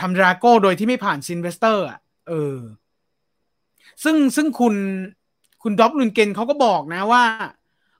[0.00, 2.56] ทำดราโก้โดยที่ไม่ผ่านซิลเวสเตอร์อะ เออ
[4.04, 4.74] ซึ่งซึ่งคุณ
[5.62, 7.24] คุณดอล์ฟลุนด์เกรนเขาก็บอกนะว่า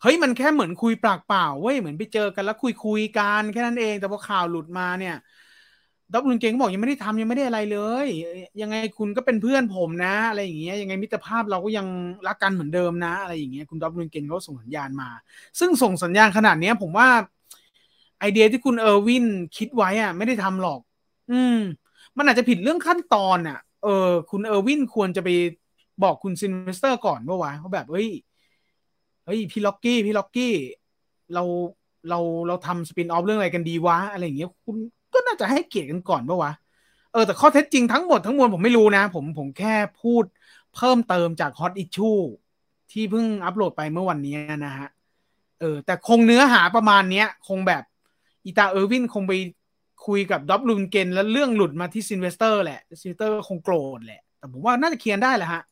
[0.02, 5.16] เฮ้ยมันแค่เหมือนคุยปากเปล่าเว้ยเหมือนไปเจอกันแล้วคุยคุยกันแค่นั้นเอง แต่พอข่าวหลุดมาเนี่ย
[6.12, 8.08] ดอล์ฟลุนด์เกรนก็บอกยังไม่ได้ทำยังไม่ได้อะไรเลย
[8.60, 11.86] ยังไงคุณก็เป็นเพื่อนผมนะ อะไรอย่างเงี้ยยังไงมิตรภาพเราก็ยัง
[12.26, 15.08] รักกันเหมือนเดิมนะ อะไรอย่างเงี้ยคุณดอล์ฟลุนด์เกรนเขาส่งสัญญาณมา
[15.58, 17.08] ซึ่งส่งสัญญาณขนาดเนี้ย ผมว่า
[18.20, 20.80] ไอเดียที่คุณเออร์วินคิดไว้อะ ไม่ได้ทำหรอก
[21.30, 21.58] อืม
[22.16, 25.28] มันอาจจะผิดเรื่องขั้นตอนอะ เออ คุณเออร์วินควรจะไป
[26.02, 28.08] บอกคุณซิลเวสเตอร์ก่อนว่าวะเขาแบบเฮ้ย
[29.24, 30.54] เฮ้ยพี่ร็อกกี้พี่ร็อกกี้
[31.34, 31.42] เรา
[32.08, 34.76] เราเราทำ spin-off เรื่องอะไรกันดีวะอะไรอย่างเงี้ยคุณ
[35.16, 36.52] ก็น่าจะให้เกียรติกันก่อนป่าวะ
[37.12, 40.24] เออแต่ข้อเท็จจริงทั้งหมดทั้งมวลผมไม่รู้นะ ผมผมแค่พูด
[40.76, 42.10] เพิ่มเติมจาก Hot Issue
[42.92, 44.88] ที่เพิ่งอัปโหลดไปเมื่อวันนี้นะฮะ
[45.60, 47.82] เออแต่คงเนื้อหาประมาณเนี้ย คงแบบ
[48.44, 49.32] อีตาเออร์วินคงไป
[50.06, 55.62] คุยกับดอล์ฟลุนด์เกรนแล้วเรื่องหลุดมาที่ซิลเวสเตอร์แหละซิลเวสเตอร์คงโกรธแหละ แต่ผมว่าน่าจะเคลียร์ได้แหละฮะ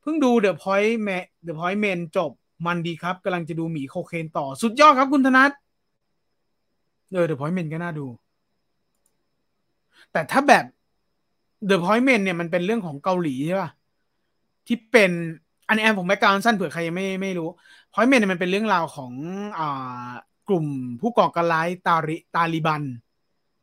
[0.00, 1.08] เพิ่งดู The Point Man
[1.44, 2.30] The Point Men จบ
[2.66, 5.50] มันดีครับกำลังจะดูหมีโคเคนต่อสุดยอดครับคุณธนัท
[7.12, 8.06] เออ The Point Men ก็น่าดู
[10.14, 10.64] แต่ถ้าแบบ
[11.66, 13.70] The Point Men เนี่ยมันเป็นเรื่องของเกาหลีใช่ป่ะ
[14.66, 15.10] ที่เป็น
[15.68, 17.48] อันนี้ผม background สั้นเผื่อใครยังไม่ไม่รู้
[17.92, 19.12] Point Men เนี่ยมันเป็นเรื่องราวของ
[19.58, 20.10] อ่า
[20.48, 20.66] กลุ่ม
[21.00, 22.82] ผู้ก่อการร้ายตาลีตาลีบัน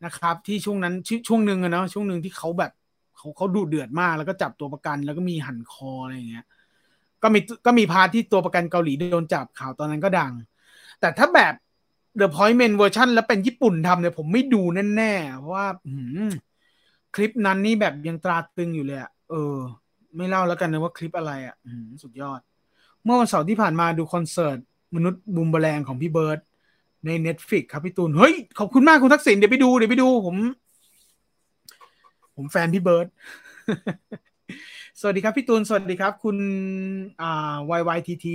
[0.06, 0.94] นะครับ ที่ช่วงนั้น
[1.28, 2.72] ช่วงหนึ่งอะเนาะช่วงหนึ่งที่เขาแบบ
[3.18, 6.46] เขาเขาดูเดือดมากแล้วก็จับตัวประกัน แล้วก็มีหั่นคออะไรอย่างเงี้ย
[7.24, 10.34] ก็มีก็มี part ที่ตัวประกันเกาหลีโดนจับข่าวตอนนั้นก็ดัง
[11.00, 11.54] แต่ถ้าแบบ
[12.19, 14.62] The Point Men เวอร์ชันแล้วเป็นญี่ปุ่นทำเนี่ยผมไม่ดู
[14.95, 15.67] แน่ๆเพราะว่า
[17.15, 19.56] คลิปนั้นนี่แบบยังตราตึงอยู่เลยอะเออ
[20.15, 21.56] ไม่เล่าแล้วกันนะว่าคลิปอะไรอะ
[22.04, 22.39] สุดยอด
[23.04, 24.58] เมื่อวันเสาร์ที่ผ่านมาดูคอนเสิร์ต
[24.95, 26.39] มนุษย์บูมเบลงของพี่เบิร์ด
[27.06, 30.36] ใน Netflix ครับพี่ตูน เฮ้ย ขอบคุณมากคุณทักษิณเดี๋ยวไปดูเดี๋ยวไปดูผม
[32.36, 33.08] ผมแฟนพี่เบิร์ด
[35.00, 36.38] สวัสดีครับพี่ตูน สวัสดีครับ คุณ
[37.21, 38.28] อ่า YYTT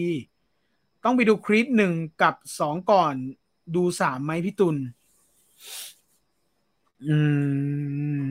[1.04, 3.14] ต้องไปดูคลิปหนึ่งกับสองก่อน
[3.74, 4.76] ดูสามไหมพี่ตุล
[7.06, 7.16] อื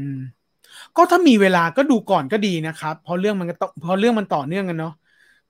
[0.10, 0.14] ม
[0.96, 4.94] ก็ถ้ามีเวลาก็ดูก่อนก็ดีนะครับเพราะเรื่องมันก็เพราะเรื่องมันต่อเนื่องกันเนาะ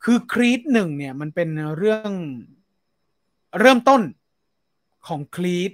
[0.03, 2.11] คือครีดหนึ่งเนี่ย มันเป็นเรื่อง
[3.59, 4.01] เริ่มต้น
[5.07, 5.71] ของครีด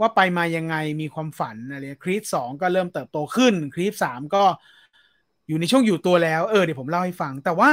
[0.00, 4.44] ว่าไปมายังไงมีความฝันอะไรครีดสองก็เริ่มเติบโตขึ้นครีดสามก็
[5.48, 7.70] อยู่ในช่วงอยู่ตัวแล้ว เออเดี๋ยวผมเล่าให้ฟัง แต่ว่า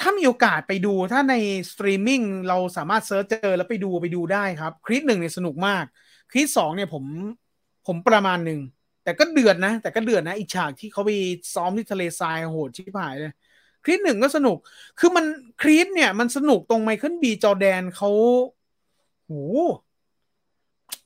[0.00, 1.34] ถ้ามีโอกาสไปดูถ้าใน
[1.70, 5.84] สตรีมมิ่งเราสามารถ search เจอแล้วไปดูไปดูได้ครับครีดหนึ่งเนี่ยสนุกมาก
[6.30, 7.04] ครีดสองเนี่ยผม
[7.86, 8.60] ผมประมาณหนึ่ง
[9.04, 11.10] แต่ก็เดือดนะ แต่ก็เดือดนะอีกฉากที่เขาไป
[11.54, 13.32] ซ้อมที่ทะเลทรายโหดชิบหายเลย
[13.84, 14.56] ครีดหนึ่งก็สนุก
[14.98, 15.24] คือมัน
[15.62, 18.10] ครีดเนี่ยมันสนุกตรงไมเคิลบีจอแดนเขา
[19.26, 19.32] โห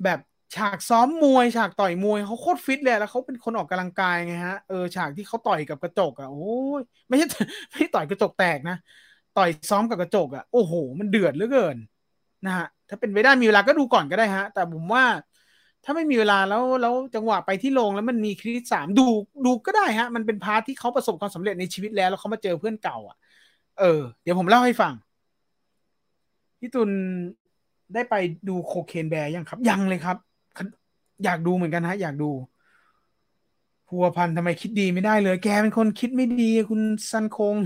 [0.04, 0.18] แบบ
[0.56, 7.26] ฉากซ้อมมวยฉากต่อยมวยเขาโคตรฟิตเลยแล้วเขาเป็นคนออกกำลังกายไงฮะเออฉากที่เขาต่อยกับกระจกอะโอ้ยไม่ใช่
[7.72, 8.76] ไม่ต่อยกระจกแตกนะ
[9.38, 11.76] ต่อยซ้อมกับกระจกอะโอ้โห มันเดือดเหลือเกิน
[12.46, 15.04] นะฮะถ้าเป็นไปได้มีเวลาก็ดูก่อนก็ได้ฮะ แต่ผมว่า
[15.84, 19.06] ถ้าไม่มีเวลาแล้วแล้วจังหวะไปที่โรงแล้วมันมีครีดสามดู
[19.46, 23.16] ดูก็ได้ฮะ มันเป็น part ที่เขาประสบความสำเร็จในชีวิตแล้วแล้วเขามาเจอเพื่อนเก่า อะ
[23.80, 24.92] เออ เดี๋ยวผมเล่าให้ฟัง
[26.60, 26.90] พี่ตุล
[27.94, 28.14] ได้ไป
[28.48, 30.16] ดู Cocaine Bear ยังครับ ยังเลยครับ
[31.24, 32.30] อยากดูเหมือนกันฮะ อยากดู
[33.88, 37.56] พัวพันทำไมคิดดีไม่ได้เลย แกเป็นคนคิดไม่ดีคุณซันคง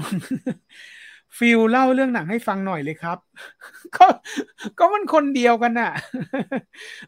[1.38, 3.18] ฟิลเล่าเรื่องหนังให้ฟังหน่อยเลยครับ
[3.96, 4.06] ก็
[4.78, 5.90] ก็มันคนเดียวกันน่ะ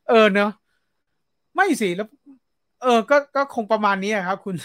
[0.09, 0.51] เออเนาะ
[1.55, 2.09] ไม่สิแล้ว
[2.83, 4.57] เออ ก็ก็คงประมาณนี้ครับ คุณ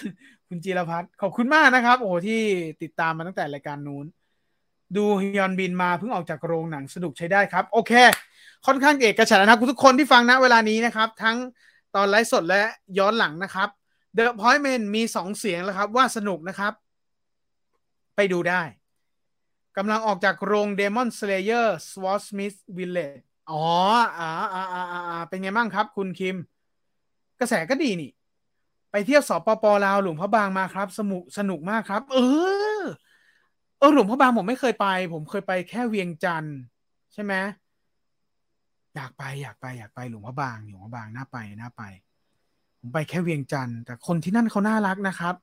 [0.48, 2.42] คุณจีรพัฒน์ขอบคุณมากนะครับ โอ้ที่
[2.82, 4.06] ติดตามมาตั้งแต่รายการนู้น
[4.98, 7.92] ดูฮยอนบินมาเพิ่งออกจากโรงหนังสนุกใช้ได้ครับ โอเค
[8.66, 11.38] ค่อนข้างเอกฉันท์นะครับทุกคนที่ฟังนะเวลานี้นะครับ ทั้ง
[11.96, 12.62] ตอนไลฟ์สดและ
[12.98, 13.70] ย้อนหลังนะครับ
[14.18, 16.74] The Appointment มีสองเสียงแล้วครับ ว่าสนุกนะครับ
[18.16, 18.62] ไปดูได้
[19.78, 23.64] กำลังออกจากโรง Demon Slayer Sword Smith Village อ๋อ
[24.20, 26.38] อ่าอ่าอ่าอ่าเป็นไงบ้างครับ คุณคิม
[27.40, 28.12] กระแสก็ดีนี่
[28.92, 32.18] ไปเที่ยวสปปลาวหลวงพระบางมาครับ สนุกสนุกมากครับ เอ
[32.82, 32.84] อ
[33.80, 36.58] เออหลวงพระบางผมไม่เคยไป ผมเคยไปแค่เวียงจันทร์
[37.14, 37.34] ใช่ไหม
[38.96, 41.84] อยากไปอยากไปอยากไปหลวงพระบางหลวงพระบางน่าไปน่าไป
[42.80, 45.36] ผมไปแค่เวียงจันทร์แต่คนที่นั่นเขาน่ารักนะครับ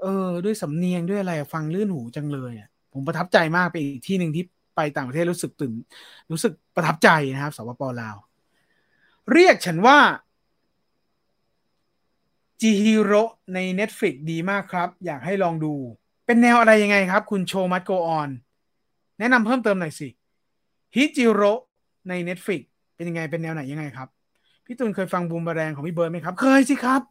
[0.00, 4.44] เออ ด้วยสำเนียงด้วยอะไรฟังลื่นหูจังเลยอะผมประทับใจมากไปอีกที่หนึ่งที่
[4.76, 5.72] ไปต่างประเทศรู้สึกตื่น
[6.30, 8.16] รู้สึกประทับใจนะครับสปปลาว
[9.32, 9.98] เรียกฉันว่า
[12.60, 13.22] จีฮีโร่
[13.54, 15.74] ใน Netflix ดีมากครับ อยากให้ลองดู
[16.26, 18.30] เป็นแนวอะไรยังไงครับ คุณโชมัตโกออน
[19.18, 20.08] แนะนำเพิ่มเติมหน่อยสิ
[20.94, 21.52] ฮิจิโร่
[22.08, 22.62] ใน Netflix
[22.96, 24.08] เป็นยังไงเป็นแนวไหนยังไงครับ
[24.64, 27.02] พี่ตุนเคยฟังบูมบาแรงของพี่เบิร์ดไหมครับ เคยสิครับ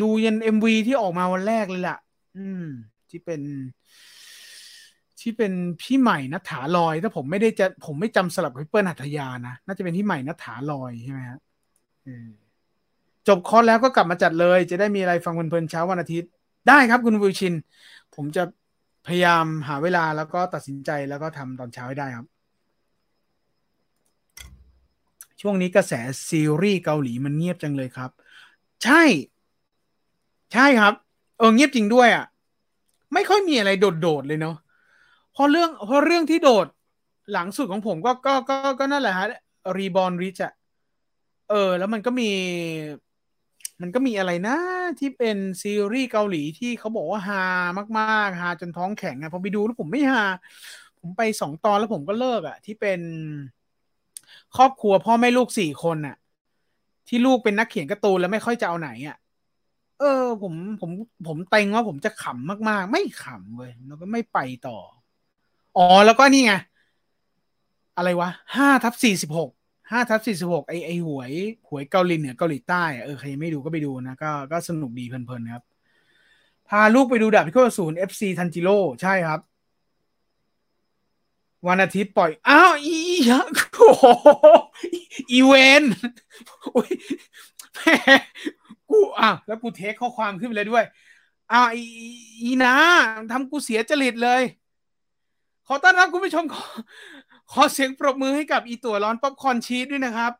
[0.00, 1.98] ดูยัน MV ที่ออกมาวันแรกเลยล่ะ
[2.38, 2.66] อืม
[3.10, 3.40] ที่เป็น
[5.20, 11.38] ที่เป็นพี่ใหม่นัฐาลอย ถ้าผมไม่ได้จะผมไม่จำสลับกับเปิ้ลหัตยานะ น่าจะเป็นพี่ใหม่นัฐาลอยใช่ไหมฮะ
[13.28, 16.30] จบคอร์สแล้วก็กลับมาจัดเลย จะได้มีอะไรฟังเพลินๆเช้าวันอาทิตย์
[16.68, 17.54] ได้ครับคุณวิชิน
[18.14, 18.42] ผมจะ
[19.06, 22.26] พยายามหาเวลาแล้วก็ตัดสินใจแล้วก็ทำตอนเช้าให้ได้ครับ
[25.40, 25.92] ช่วงนี้กระแส
[26.28, 28.10] ซีรีส์เกาหลีมันเงียบจังเลยครับ
[28.84, 29.02] ใช่
[30.52, 30.94] ใช่ครับ
[31.38, 32.24] เออเงียบจริงด้วยอะ
[33.14, 34.56] ไม่ค่อยมีอะไรโดดๆเลยเนาะ
[35.34, 36.66] พอเรื่องพอเรื่องที่โดด
[37.32, 39.26] หลังสุดของผมก็ก็ก็ก็นั่นแหละฮะ
[39.76, 40.52] รีบอลริชอะ
[41.50, 42.30] เออ แล้วมันก็มี
[43.82, 44.56] มันก็มีอะไรนะ
[44.98, 47.44] ที่เป็นซีรีส์เกาหลีที่เขาบอกว่าฮา
[47.98, 50.24] มากๆฮาจนท้องแข็งอะพอไปดูแล้วผมไม่ฮา
[51.00, 53.00] ผมไปสองตอนแล้วผมก็เลิกอะที่เป็น
[54.56, 56.16] ครอบครัวพ่อแม่ลูกสี่คนอะ
[57.08, 59.16] ที่ลูกเป็นนักเขียนการ์ตูนแล้วไม่ค่อยจะเอาไหนอะ
[59.98, 60.06] เออ
[60.42, 60.90] ผมผม
[61.26, 64.78] ผมเต็งว่าผมจะขำมากๆ ไม่ขำเว้ยแล้วก็ไม่ไปต่อ
[65.74, 66.52] อ๋อแล้วก็นี่ไง
[67.96, 69.50] อะไรวะห้าทับสี่สิบหก
[69.90, 71.32] ห้าทับสี่สิบหกไอไอหวย
[71.68, 75.62] หวยเกาหลีเหนือเกาหลีใต้เออใครไม่ดูก็ไปดูนะก็ก็สนุกดีเพลินๆครับ
[76.68, 79.40] พาลูกไปดูดาบพิฆาตศูนย์เอฟซีทันจิโร่ใช่ครับ
[81.66, 82.98] วันอาทิตย์ปล่อย อ้าวอี
[83.76, 84.04] โอ้โห
[85.32, 85.82] อีเวน
[86.62, 86.88] โอ้ย
[87.74, 87.94] แม่
[88.90, 90.84] กูอะแล้วกูเทคข้อความขึ้นไปเลยด้วย
[91.52, 91.68] อ้าว
[92.42, 92.74] อีนะ
[93.32, 94.42] ทำกูเสียจริตเลย
[95.66, 96.64] ขอต้อนรับคุณผู้ชมขอ
[97.52, 100.32] ขอเสียงปรบมือให้กับอีตัวร้อนป๊อปคอร์นชีสด้วยนะครับ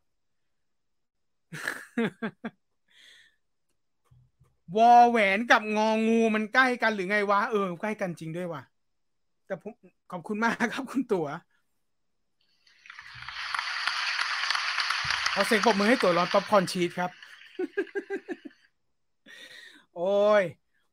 [4.76, 8.62] วอแหวนกับงองูมันใกล้กันหรือไงวะ เออ ใกล้กันจริงด้วยว่ะ
[9.46, 9.72] แต่ผม
[10.10, 11.26] ขอบคุณมากครับคุณตัว
[15.34, 17.10] ขอเสียงปรบมือให้ตัวร้อนป๊อปคอร์นชีสครับ
[19.96, 20.42] โอ้ย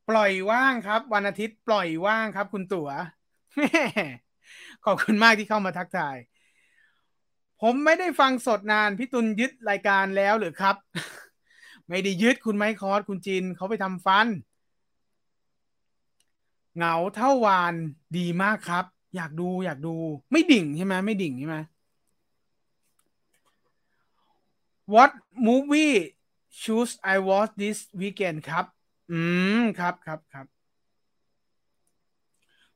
[0.10, 2.88] ปล่อยว่างครับ วันอาทิตย์ปล่อยว่างครับ คุณตัว
[4.86, 6.18] ขอบคุณมากที่เข้ามาทักทาย
[7.62, 10.76] ผมไม่ได้ฟังสดนาน พี่ตุลยึดรายการแล้วหรือครับ
[11.90, 14.28] ไม่ได้ยึดคุณไมค์คอร์สคุณจินเขาไปทำฟัน
[16.76, 17.74] เหงาเท่าวาน
[18.18, 19.96] ดีมากครับ อยากดูอยากดู
[20.32, 21.58] ไม่ดิ่งใช่ไหมไม่ดิ่งใช่ไหม
[24.94, 25.12] What
[25.48, 25.96] movie
[26.60, 28.66] should I watch this weekend ครับ
[29.12, 29.20] อื
[29.60, 30.46] ม ครับครับครับ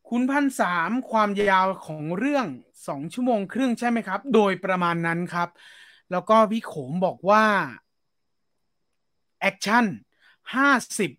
[0.10, 2.48] คุณพันสามความยาวของเรื่อง
[2.88, 5.50] สองชั่วโมงครึ่งใช่ไหมครับ โดยประมาณนั้นครับ
[6.12, 7.46] แล้วก็พี่โขมบอกว่า
[9.40, 9.86] แอคชั่น
[10.56, 11.12] ห้าสิบ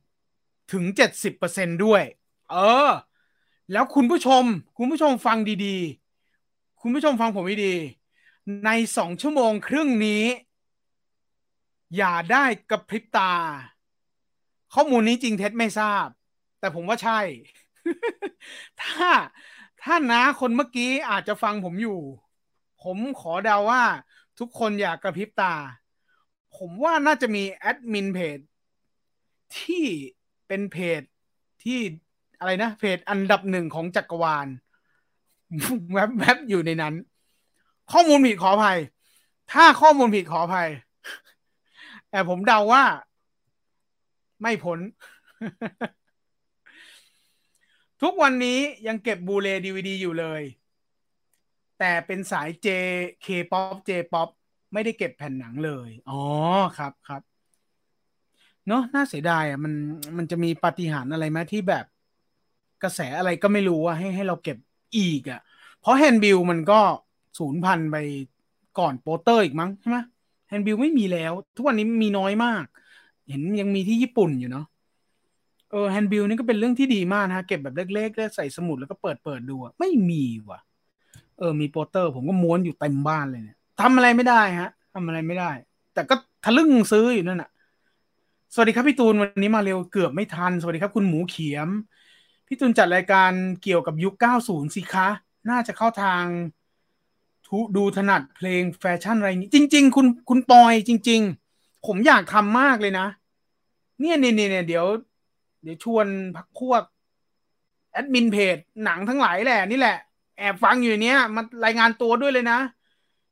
[0.73, 2.03] ถึงเจ็ดสิบเปอร์เซ็นต์ด้วย
[2.49, 2.57] เออ
[3.71, 4.45] แล้วคุณผู้ชม
[4.77, 10.23] คุณผู้ชมฟังดีๆ คุณผู้ชมฟังผมดีๆในสองชั่วโมงครึ่งนี้
[11.97, 13.33] อย่าได้กระพริบตา
[14.75, 16.09] ข้อมูลนี้จริงเท็จไม่ทราบ
[16.59, 17.21] แต่ผมว่าใช่
[18.81, 19.11] ถ้า
[19.83, 21.99] ถ้าน้าคนเมื่อกี้อาจจะฟังผมอยู่
[22.83, 23.85] ผมขอเดาว่า
[24.39, 25.55] ทุกคนอยากกระพริบตา
[26.57, 28.39] ผมว่าน่าจะมีแอดมินเพจ
[29.57, 29.85] ที่
[30.47, 31.03] เป็นเพจ
[31.63, 31.81] ที่
[32.39, 34.47] อะไรนะเพจอันดับหนึ่งของจักรวาล
[35.93, 36.95] แวบแวบอยู่ในนั้น
[37.93, 38.79] ข้อมูลผิดขออภัย
[39.53, 40.71] ถ้าข้อมูลผิดขออภัย
[42.11, 42.85] แต่ผมเดาว่า
[44.43, 44.79] ไม่พ้น
[48.03, 50.43] ทุกวันนี้ยังเก็บ Blu-ray DVD อยู่เลย
[51.79, 52.69] แต่เป็นสายเจ
[53.23, 54.29] K-pop J-pop
[54.73, 56.23] ไม่ได้เก็บแผ่นหนังเลย อ๋อ
[56.79, 57.23] ครับครับ
[58.69, 59.75] เนาะน่าเสียดายอะมัน
[60.17, 61.85] มันจะมีปาฏิหาริย์อะไรไหมที่แบบ
[62.83, 64.57] กระแสอะไรก็ไม่รู้อะให้ให้เราเก็บ
[64.97, 65.41] อีกอะ
[65.81, 66.81] เพราะ handbill มันก็
[67.39, 67.97] สูญพันธุ์ไป
[68.79, 69.99] ก่อนโปสเตอร์อีกมั้งใช่ไหม
[70.49, 72.65] handbill ไม่มีแล้ว ทุกวันนี้มีน้อยมาก
[73.29, 74.67] เห็นยังมีที่ญี่ปุ่นอยู่เนาะ
[75.71, 80.61] เออ handbill นี่ก็เป็นเรื่องที่ดีมากนะเก็บแบบเล็กๆแล้วใส่สมุดแล้วก็เปิดเปิดดูอะไม่มีว่ะ
[81.39, 85.51] เออ มีโปสเตอร์ผมก็ม้วนอยู่เต็มบ้านเลยเนี่ยทำอะไรไม่ได้ฮะทำอะไรไม่ได้
[85.95, 87.51] แต่ก็ทะลึ่งซื้ออยู่นั่นอะ
[88.55, 91.69] สวัสดีครับพี่ตูนวันนี้มาเร็วเกือบไม่ทัน สวัสดีครับคุณหมูเขียม
[92.47, 93.31] พี่ตูนจัดรายการ
[93.63, 95.09] เกี่ยวกับยุค 90 สิคะ
[95.51, 96.25] น่าจะเข้าทาง
[97.47, 101.21] ทุดูถนัดเพลงแฟชั่นอะไรนี้ จริง ๆ คุณคุณปอยจริง
[101.53, 103.07] ๆ ผมอยากทำมากเลยนะ
[104.01, 104.87] เนี่ยเนี่ยเนี่ยเดี๋ยว
[105.63, 106.07] เดี๋ยวชวน
[106.37, 106.83] พักพวก
[107.93, 109.97] แอดมินเพจหนังทั้งหลายแหละนี่แหละ
[110.39, 112.59] แอบฟังอยู่เนี้ยมารายงานตัวด้วยเลยนะ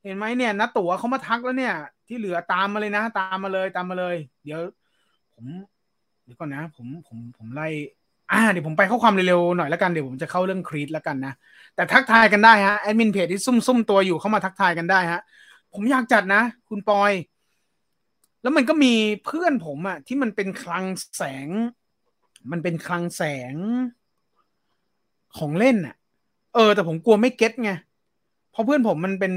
[0.03, 1.75] เห็นไหมเนี่ยนัตั๋วเขามาทักแล้วเนี่ย
[2.09, 4.61] ที่เหลือตามมาเลยนะ ตามมาเลยตามมาเลย เดี๋ยว
[5.35, 5.47] ผม
[6.25, 7.69] เดี๋ยวก่อนนะ ผมผมผมไล่
[8.35, 11.33] อ่าเดี๋ยวผมไปเข้าความเร็วๆหน่อยแล้วกันเดี๋ยวผมจะเข้าเรื่องครีดแล้วกันนะ
[11.75, 15.21] แต่ทักทายกันได้ฮะแอดมินเพจที่ซุ่มซุ่มตัวอยู่เข้ามาทักทายกันได้ฮะ
[15.73, 17.13] ผมอยากจัดนะ คุณปอย
[18.43, 18.93] แล้วมันก็มี
[19.25, 20.85] เพื่อนผมอะที่มันเป็นคลัง
[21.17, 21.49] แสง
[22.51, 23.55] มันเป็นคลังแสง
[25.37, 25.95] ของเล่นอะ
[26.55, 27.71] เออ แต่ผมกลัวไม่ get ไง
[28.51, 29.33] เพราะเพื่อนผมมันเป็น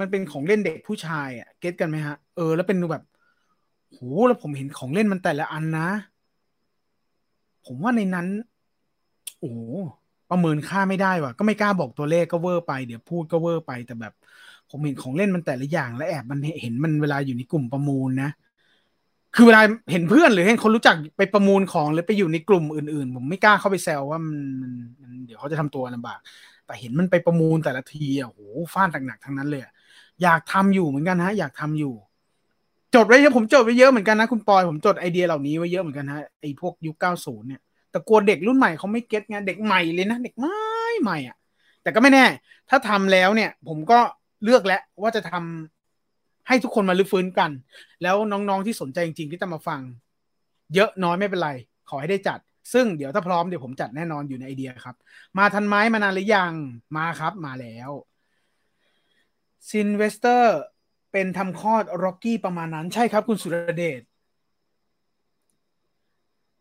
[0.00, 3.04] มันเป็นของเล่นเด็กผู้ชายอะ get กันไหมฮะเออแล้วเป็นแบบ
[3.90, 5.88] โหแล้วผมเห็นของเล่นมันแต่ละอันนะ
[7.66, 8.26] ผมว่าในนั้น
[9.40, 9.52] โอ้
[10.30, 14.12] ประเมินค่าไม่ได้ว่ะ ก็ไม่กล้าบอกตัวเลขก็เวอร์ไป เดี๋ยวพูดก็เวอร์ไปแต่แบบ
[14.70, 18.30] ผมเห็นของเล่นมันแต่ละอย่าง และแอบมันเห็นมันเวลาอยู่ในกลุ่มประมูลนะ
[19.34, 26.18] คือเวลาเห็นเพื่อนหรือเห็นคนรู้จักไปประมูลของหรือไปอยู่ในกลุ่มอื่นๆ ผมไม่กล้าเข้าไปแซวว่ามันมันเดี๋ยวเขาจะทำตัวลำบาก
[26.66, 28.40] แต่เห็นมันไปประมูลแต่ละทีอะโห
[28.74, 29.62] ฟาดหนักๆทั้งนั้นเลย
[30.22, 31.94] อยากทำอยู่เหมือนกันฮะ อยากทำอยู่
[32.94, 40.56] จดไว้เยอะผมจดไว้เยอะเหมือนกันนะคุณปอยผมจดไอเดียเหล่านี้ไว้เยอะเหมือนกันฮะไอพวกยุคเก้าศูนย์เนี่ยแต่กลัวเด็กรุ่นใหม่เขาไม่เก็ตไงเด็กใหม่เลยนะเด็กใหม่
[41.02, 41.36] ใหม่อะ
[41.82, 42.26] แต่ก็ไม่แน่
[42.70, 43.98] ถ้าทำแล้วเนี่ย ผมก็
[44.44, 47.50] เลือกแล้วว่าจะทำให้ทุกคนมาลื้อฟื้นกัน
[48.02, 49.80] แล้วน้องๆที่สนใจจริงๆที่จะมาฟัง
[50.74, 51.50] เยอะน้อยไม่เป็นไร
[51.88, 52.38] ขอให้ได้จัด
[52.72, 54.96] ซึ่งเดี๋ยวถ้าพร้อมเดี๋ยวผมจัดแน่นอนอยู่ในไอเดียครับ
[55.38, 56.52] มาทันไม้มานานหรือยัง
[56.96, 57.90] มาครับ มาแล้ว
[59.68, 60.60] ซิลเวสเตอร์
[61.12, 64.02] เป็นทำคลอดร็อกกี้ประมาณนั้น ใช่ครับ คุณสุรเดช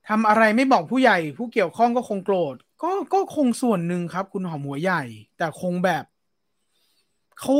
[0.10, 5.04] ทำอะไรไม่บอกผู้ใหญ่ ผู้เกี่ยวข้องก็คงโกรธ ก็ก็คงส่วนหนึ่งครับ คุณหอมหัวใหญ่
[5.38, 6.04] แต่คงแบบ
[7.40, 7.56] เขา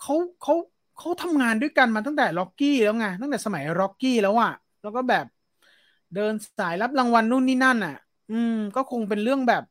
[0.00, 0.54] เขาเขา
[0.98, 4.52] เขาทำงานด้วยกันมาตั้งแต่ร็อกกี้แล้วไงตั้งแต่สมัยร็อกกี้แล้วอะ
[4.82, 5.26] แล้วก็แบบ
[6.14, 7.96] เดินสายรับรางวัลนู่นนี่นั่นอะ
[8.32, 9.62] อืม ก็คงเป็นเรื่องแบบ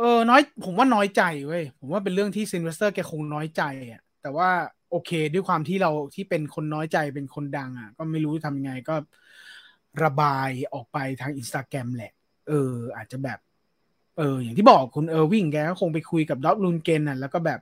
[0.00, 4.50] เออน้อยผมว่าน้อยใจเว้ยผมว่าเป็นเรื่องที่ซิลเวสเตอร์แกคงน้อยใจอะแต่ว่า
[4.90, 8.94] โอเคด้วยความที่เราที่เป็นคนน้อยใจเป็นคนดังอะ ก็ไม่รู้ทำยังไงก็
[10.04, 12.12] ระบายออกไปทางอินสตาแกรมแหละ
[12.48, 13.38] เออ อาจจะแบบ
[14.18, 17.60] เออ อย่างที่บอกคุณเออร์วินแกก็คงไปคุยกับดอล์ฟ ลันด์เกรนน่ะแล้วก็แบบ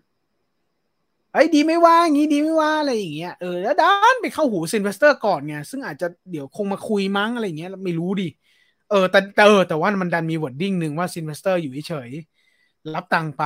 [1.32, 8.28] เอ้ดีไม่ว่างี้ดีไม่ว่าอะไรอย่างเงี้ยเออแล้วด้านไปเข้าหูซิลเวสเตอร์ก่อนไงซึ่งอาจจะเดี๋ยวคงมาคุยมั้งอะไรเงี้ยไม่รู้ดิ
[8.88, 12.10] เออแต่เออแต่ว่ามันดันมี wording หนึ่งว่าซิลเวสเตอร์อยู่เฉย
[12.94, 13.44] รับตังไป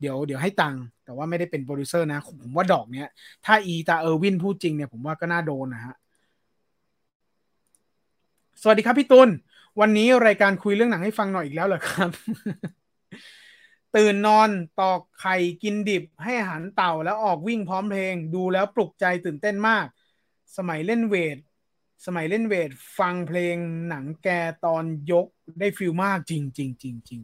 [0.00, 3.08] เดี๋ยวเดี๋ยวให้ตังแต่ว่าไม่ได้เป็นโปรดิวเซอร์นะ ผมว่าดอกเนี้ย
[3.44, 5.94] ถ้าอีตาเออร์วินพูดจริงเนี่ย ผมว่าก็น่าโดนนะฮะ
[8.62, 9.28] สวัสดีครับพี่ตุล
[9.80, 12.10] วันนี้รายการคุยเรื่องหนังให้ฟังหน่อยอีกแล้วเหรอครับ
[13.96, 19.86] ตื่นนอนตอกไข่กินดิบให้อาหารเต่าแล้วออกวิ่งพร้อมเพลง ดูแล้วปลุกใจตื่นเต้นมาก
[20.56, 21.36] สมัยเล่นเวท
[22.06, 23.56] สมัยเล่นเวทฟังเพลง
[23.88, 24.28] หนังแก
[24.64, 25.26] ตอนยก
[25.58, 27.20] ได้ฟิลมากจริงจริงจริงจริง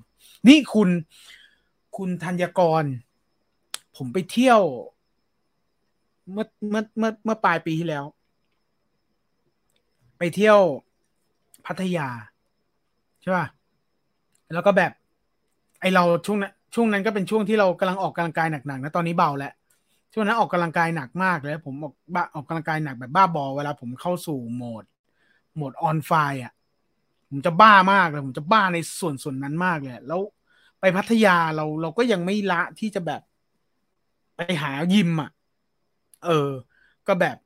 [0.48, 0.88] นี่คุณ
[1.96, 2.84] คุณธัญกร
[3.96, 4.60] ผมไปเที่ยว
[6.32, 8.04] เมื่อเมื่อเมื่อเมื่อปลายปีที่แล้ว
[10.18, 10.58] ไปเที่ยว
[11.66, 12.08] พัทยา
[13.20, 13.46] ใช่ป่ะ
[14.52, 14.92] แล้วก็แบบ
[15.80, 19.52] ไอเราช่วงนั้นช่วงนั้นก็เป็นช่วงที่เรากำลังออกกำลังกายหนักๆนะตอนนี้เบาแล้ว
[20.12, 24.84] ช่วงนั้นออกกำลังกายหนักมากเลย ผมออกบ้าออกกำลังกายหนักแบบบ้าบอ เวลาผมเข้าสู่โหมด
[25.54, 26.12] โหมดออนไฟ
[26.44, 26.52] อะ
[27.30, 30.20] ผมจะบ้ามากเลย ผมจะบ้าในส่วนส่วนนั้นมากเลย แล้ว
[30.80, 33.20] ไปพัทยาเราเราก็ยังไม่ละที่จะแบบ
[34.36, 35.30] ไปหายิมอะ
[36.24, 36.50] เออ
[37.06, 37.36] ก็แบบ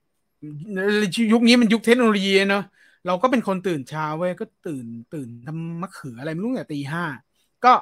[1.32, 2.64] ยุคนี้มันยุคเทคโนโลยีเนาะ
[3.06, 7.04] เราก็เป็นคนตื่นเช้าเว้ยก็ตื่นตื่นทำมะเขืออะไรไม่รู้แต่ยตีห้า
[7.64, 7.72] ก็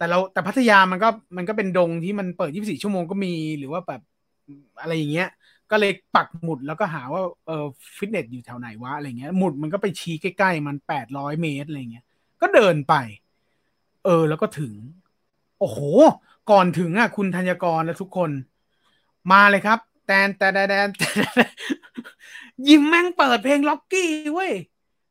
[0.00, 4.02] แต่เราแต่พัทยามันก็มันก็เป็นดงที่มันเปิด 24 ชั่วโมงก็มีหรือว่าแบบ
[4.80, 5.28] อะไรอย่างเงี้ย
[5.70, 7.64] ก็เลยปักหมุดแล้วก็หาว่าเออ
[7.96, 12.04] ฟิตเนสอยู่แถวไหนวะอะไรเงี้ยหมุดมันก็ไปชี้ใกล้ๆมัน 800 เมตรอะไรเงี้ย
[12.40, 12.94] ก็เดินไป
[14.04, 14.74] เออแล้วก็ถึง
[15.58, 15.78] โอ้โห
[16.50, 18.30] ก่อนถึงอะคุณธัญกรและทุกคน
[19.32, 20.88] มาเลยครับ แตนแต่แดน
[22.68, 24.52] ยิ้มแม่งเปิดเพลงร็อกกี้เว้ย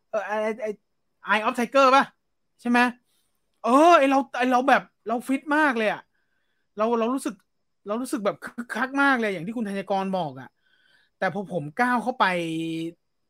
[0.09, 0.32] เออ Eye Eye
[0.63, 2.03] Eye of Tiger ป่ะ
[2.61, 2.79] ใช่ไหม
[3.64, 6.01] เออไอ้เราไอ้เราแบบเราฟิตมากเลยอะ
[6.78, 7.36] เราเรารู้สึก
[7.88, 10.49] เรารู้สึกแบบคึกคักมากเลยอย่างที่คุณธัญกรบอกอะ
[11.18, 12.26] แต่พอผมก้าวเข้าไป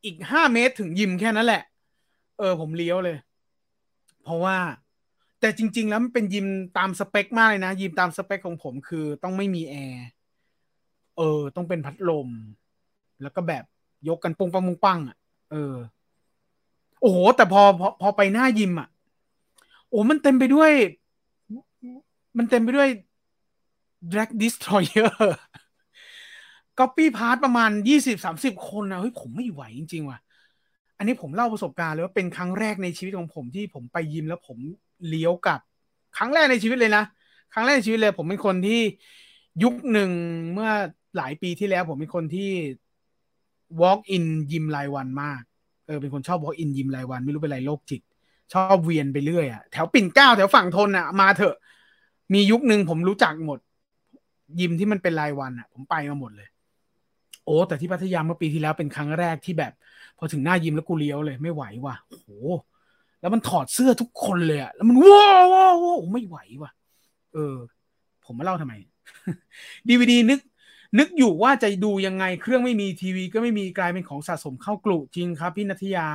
[0.05, 1.63] อีกห้าเมตรถึงยิมแค่นั้นแหละ
[2.37, 3.17] เออ ผมเลี้ยวเลย
[4.23, 4.57] เพราะว่า
[5.39, 10.05] แต่จริง ๆ แล้วมันเป็นยิมตามสเปคมากเลยนะ ยิมตามสเปคของผมคือต้องไม่มีแอร์
[11.17, 12.29] เออ ต้องเป็นพัดลม
[13.21, 13.63] แล้วก็แบบ
[14.07, 15.17] ยกกันปุงปังปุงปังอะ
[15.51, 15.75] เออ
[17.01, 18.87] โอ้โห แต่พอพอพอไปหน้ายิมอะ
[19.89, 20.71] โอ้มันเต็มไปด้วย
[22.37, 22.89] มันเต็มไปด้วย
[24.11, 25.11] Drag Destroyer
[26.79, 30.19] ก๊อปปี้พาร์ตประมาณยี่สิบสามสิบคนนะเฮ้ยผมไม่ไหวจริง ๆ ว่ะ
[30.97, 34.57] อันนี้ผมเล่าประสบการณ์เลยว่าเป็นครั้งแรกในชีวิตของผมที่ผมไปยิมแล้วผม
[35.07, 35.59] เลี้ยวกลับ
[36.17, 37.03] ครั้งแรกในชีวิตเลยนะ
[37.53, 38.81] ครั้งแรกในชีวิตเลย ผมเป็นคนที่
[39.63, 40.11] ยุคหนึ่ง
[40.53, 40.71] เมื่อ
[41.17, 42.51] หลายปีที่แล้ว ผมเป็นคนที่
[43.81, 45.41] walk in ยิมรายวันมาก
[45.85, 48.01] เออเป็นคนชอบ walk in ยิมรายวัน ไม่รู้เป็นไรโรคจิต
[48.53, 51.55] ชอบเวียนไปเรื่อยอะแถวปิ่นเก้าแถวฝั่งทนอะมาเถอะ
[52.33, 53.59] มียุคหนึ่งผมรู้จักหมด
[54.59, 56.47] ยิมที่มันเป็นรายวันอะผมไปมาหมดเลย
[57.45, 59.73] โอ้แต่ที่พัทยาเมื่อปีที่แล้วเป็นครั้งแรกที่แบบ
[60.17, 62.29] พอถึงหน้ายิมแล้วกูเลี้ยวเลยไม่ไหวว่ะโอ้โห
[63.21, 66.71] แล้วมันถอดเสื้อทุกคนเลยอะแล้วมันว้าวว้าวไม่ไหวว่ะ
[67.33, 67.55] เออ
[68.25, 68.73] ผมมาเล่าทำไม
[69.87, 70.39] ดีวดีนึก
[70.99, 76.07] นึกอยู่ว่าจะดูยังไงเครื่องไม่มีทีวีก็ไม่มีกลายเป็นของสะสมเข้ากลุ่จริงครับ พี่นัทยา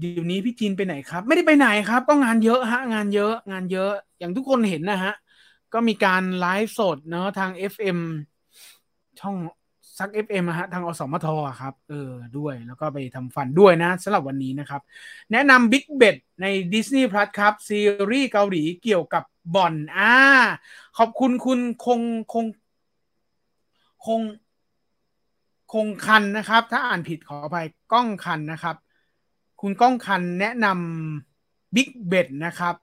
[0.00, 5.14] เดี๋ยวนี้พี่จีนไปไหนครับ ไม่ได้ไปไหนครับ ก็งานเยอะฮะ งานเยอะ งานเยอะ อย่างทุกคนเห็นนะฮะ
[5.72, 7.98] ก็มีการไลฟ์สดเนาะทาง FM
[9.20, 9.36] ช่อง
[9.98, 11.26] ซัก FM นะฮะทางอสมท
[11.60, 14.80] ครับ เออด้วยแล้วก็ไปทำฟันด้วยนะสำหรับวันนี้นะครับ
[15.32, 17.80] แนะนำ Big Bet ใน Disney Plus ครับ ซี
[18.10, 19.24] รีส์เกาหลีเกี่ยวกับ
[19.54, 20.14] บ่อนอ่า
[20.98, 22.00] ขอบคุณคุณคง
[22.32, 22.44] คง
[24.06, 24.20] คง
[25.72, 28.76] คงคันนะครับ ถ้าอ่านผิดขออภัยก้องคันนะครับ
[29.60, 30.66] คุณก้องคันแนะน
[31.20, 32.74] Big Bet นะครับ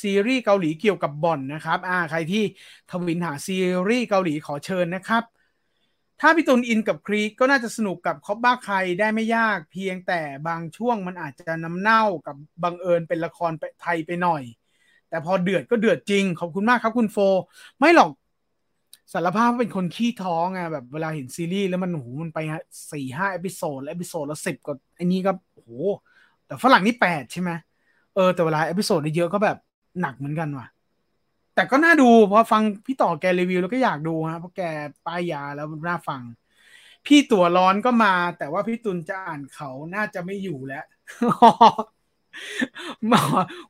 [0.00, 2.44] ซีรีส์เกาหลีเกี่ยวกับบ่อนนะครับอ่าใครที่
[2.90, 3.56] ถวิลหาซี
[3.88, 5.24] รีส์เกาหลีขอเชิญนะครับ
[6.20, 14.42] ถ้าพี่ตุนอินกับ Creed ก็น่าจะสนุกกับ Cobra Kai ได้ไม่ยากเพียงแต่บางช่วงมันอาจจะน้ำเน่ากับบังเอิญเป็นละครไทยไปหน่อย
[15.08, 17.18] แต่พอเดือดก็เดือดจริง ขอบคุณมากครับคุณโฟ
[17.78, 18.10] ไม่หรอก
[19.12, 22.38] สารภาพเป็นคนขี้ท้อไงแบบเวลาเห็นซีรีส์แล้วมันโหมันไป
[22.92, 25.70] สี่ห้า episode แล้ว episode ละสิบก็ไอ้นี้ก็โห
[26.46, 27.50] แต่ฝรั่งนี่แปดใช่ไหม
[28.14, 29.56] เออแต่เวลา episode เยอะก็แบบ
[30.00, 30.66] หนักเหมือนกันว่ะ
[31.54, 34.62] แต่ก็น่าดูเพราะฟังพี่ต่อแกรีวิวแล้วก็อยากดูฮะเพราะแก
[35.06, 36.22] ป้ายยาแล้วน่าฟัง
[37.06, 40.84] พี่ตัวร้อนก็มา แต่ว่าพี่ตุนจะอ่านเขาน่าจะไม่อยู่แล้ว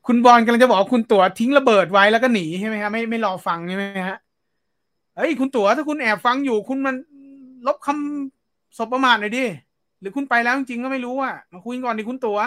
[0.05, 4.17] คุณบอลกำลังจะบอกคุณตัวทิ้งระเบิดไว้แล้วก็หนีใช่ไหมครับไม่ไม่รอฟังใช่ไหมฮะ
[5.15, 6.95] เฮ้ยคุณตัวถ้าคุณแอบฟังอยู่ คุณมัน
[7.67, 9.45] ลบคำสบประมาทหน่อยดิ
[9.99, 12.37] หรือคุณไปแล้วจริงก็ไม่รู้อะมาคุยก่อนดิคุณตัว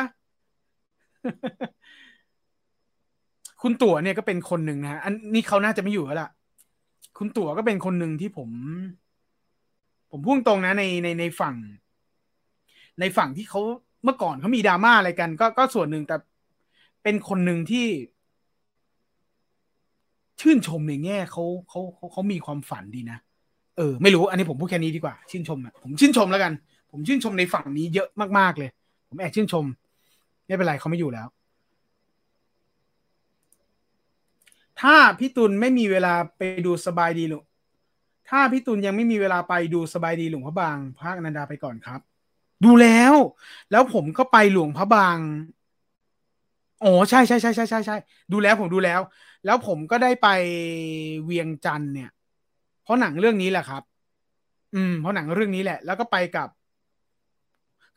[3.63, 6.31] คุณตั๋วเนี่ยก็เป็นคนหนึ่งนะอันนี้เขาน่าจะไม่อยู่แล้วล่ะ
[7.19, 8.51] คุณตั๋วก็เป็นคนหนึ่งที่ผม
[10.11, 11.55] ผมพูดตรงนะในในในฝั่ง
[13.01, 13.61] ในฝั่งที่เขา
[14.05, 16.17] เมื่อก่อนเขามีดราม่าอะไรกัน ก็ก็ส่วนหนึ่งแต่
[17.03, 17.87] เป็นคนหนึ่งที่
[20.41, 23.19] ชื่นชมในแง่เขาเขาเขาเขามีความฝันดีนะ
[23.77, 26.53] เออไม่รู้ อันนี้ผมพูดแค่นี้ดีกว่า ชื่นชมอะผมชื่นชมแล้วกัน
[26.91, 28.09] ผมชื่นชมในฝั่งนี้เยอะ
[28.39, 28.71] มากๆเลย
[29.09, 29.65] ผมแอบชื่นชม
[30.49, 31.29] ไม่เป็นไรเขาไม่อยู่แล้ว
[34.81, 37.45] ถ้าพี่ตุลไม่มีเวลาไปดูสบายดีหลวง
[38.29, 42.01] ถ้าพี่ตุลยังไม่มีเวลาไปดูสบายดีหลวงพระบางภาคนันดาไปก่อนครับ
[42.65, 43.15] ดูแล้ว
[43.71, 45.19] แล้วผมก็ไปหลวงพระบาง
[46.79, 47.95] โอ้ใช่ใช่ใช่ใช่ใช่ใช่
[48.31, 49.01] ดูแล้วผมดูแล้ว
[49.45, 50.25] แล้วผมก็ได้ไป
[51.25, 52.09] เวียงจันทร์เนี่ย
[52.81, 53.83] เพราะหนังเรื่องนี้แหละครับ
[54.75, 56.49] อืม เพราะหนังเรื่องนี้แหละ แล้วก็ไปกับ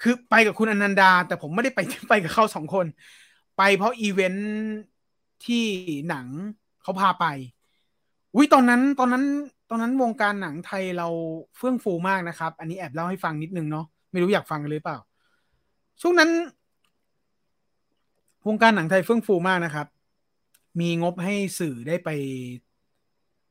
[0.02, 1.80] คือไปกับคุณอนันดา แต่ผมไม่ได้ไป
[2.10, 2.86] ไปกับเขาสองคน
[3.58, 4.50] ไปเพราะอีเวนท์
[5.46, 5.66] ที่
[6.10, 6.28] หนัง
[6.82, 7.26] เขาพาไป
[8.36, 9.24] อุ้ยตอนนั้นตอนนั้น
[9.70, 11.08] ตอนนั้นวงการหนังไทยเรา
[11.58, 14.98] เฟื่องฟูมากนะครับ อันนี้แอบเล่าให้ฟังนิดนึงเนาะไม่รู้อยากฟังกันหรือเปล่า
[16.02, 16.30] ช่วงนั้น
[18.48, 19.88] วงการหนังไทยเฟื่องฟูมากนะครับ
[20.80, 22.10] มีงบให้สื่อได้ไป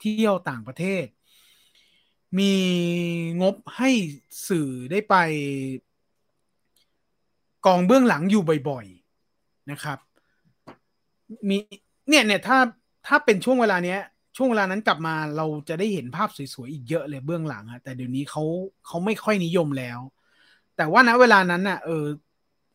[0.01, 1.05] เที่ยวต่างประเทศ
[2.39, 2.53] มี
[3.43, 3.91] งบให้
[4.49, 5.15] สื่อได้ไป
[7.67, 9.99] กองเบื้องหลังอยู่บ่อยๆนะครับ
[11.49, 11.57] มี
[12.09, 12.59] เนี่ยเนี่ยถ้า
[13.07, 14.01] ถ้าเป็นช่วงเวลาเนี้ย
[14.37, 18.43] ช่วงเวลานั้นกลับมาเราจะได้เห็นภาพสวยๆอีกเยอะเลยเบื้องหลังอะแต่เดี๋ยวนี้เขา
[18.87, 19.99] เขาไม่ค่อยนิยมแล้ว
[20.77, 22.05] แต่ว่าณเวลานั้นน่ะเออ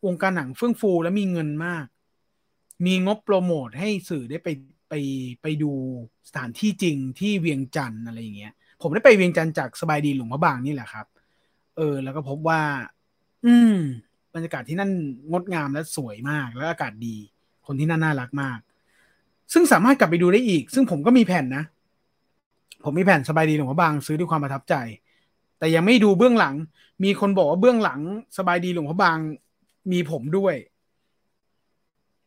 [0.05, 1.85] วงการหนังเฟื่องฟูและมีเงินมาก
[2.85, 4.49] มีงบโปรโมทให้สื่อได้ไป
[4.89, 4.93] ไป
[5.41, 5.71] ไปดู
[6.27, 11.05] สถานที่จริงที่เวียงจันทร์อะไรอย่างเงี้ย ผมได้ไปเวียงจันทร์จากสบายดีหลวงพระบางนี่แหละครับ
[11.77, 12.61] เออ แล้วก็พบว่า
[13.45, 13.77] อืม
[14.35, 14.91] บรรยากาศที่นั่น
[15.31, 17.15] งดงามและสวยมาก แล้วอากาศดี
[17.67, 18.59] คนที่นั่นน่ารักมาก
[19.53, 21.63] ซึ่งสามารถกลับไปดูได้อีก ซึ่งผมก็มีแผ่นนะ
[22.83, 24.75] ผมมีแผ่นสบายดีหลวงพระบางซื้อด้วยความประทับใจ
[25.59, 26.55] แต่ยังไม่ดูเบื้องหลัง
[27.03, 27.99] มีคนบอกว่าเบื้องหลัง
[28.37, 29.17] สบายดีหลวงพระบาง
[29.91, 30.55] มีผมด้วย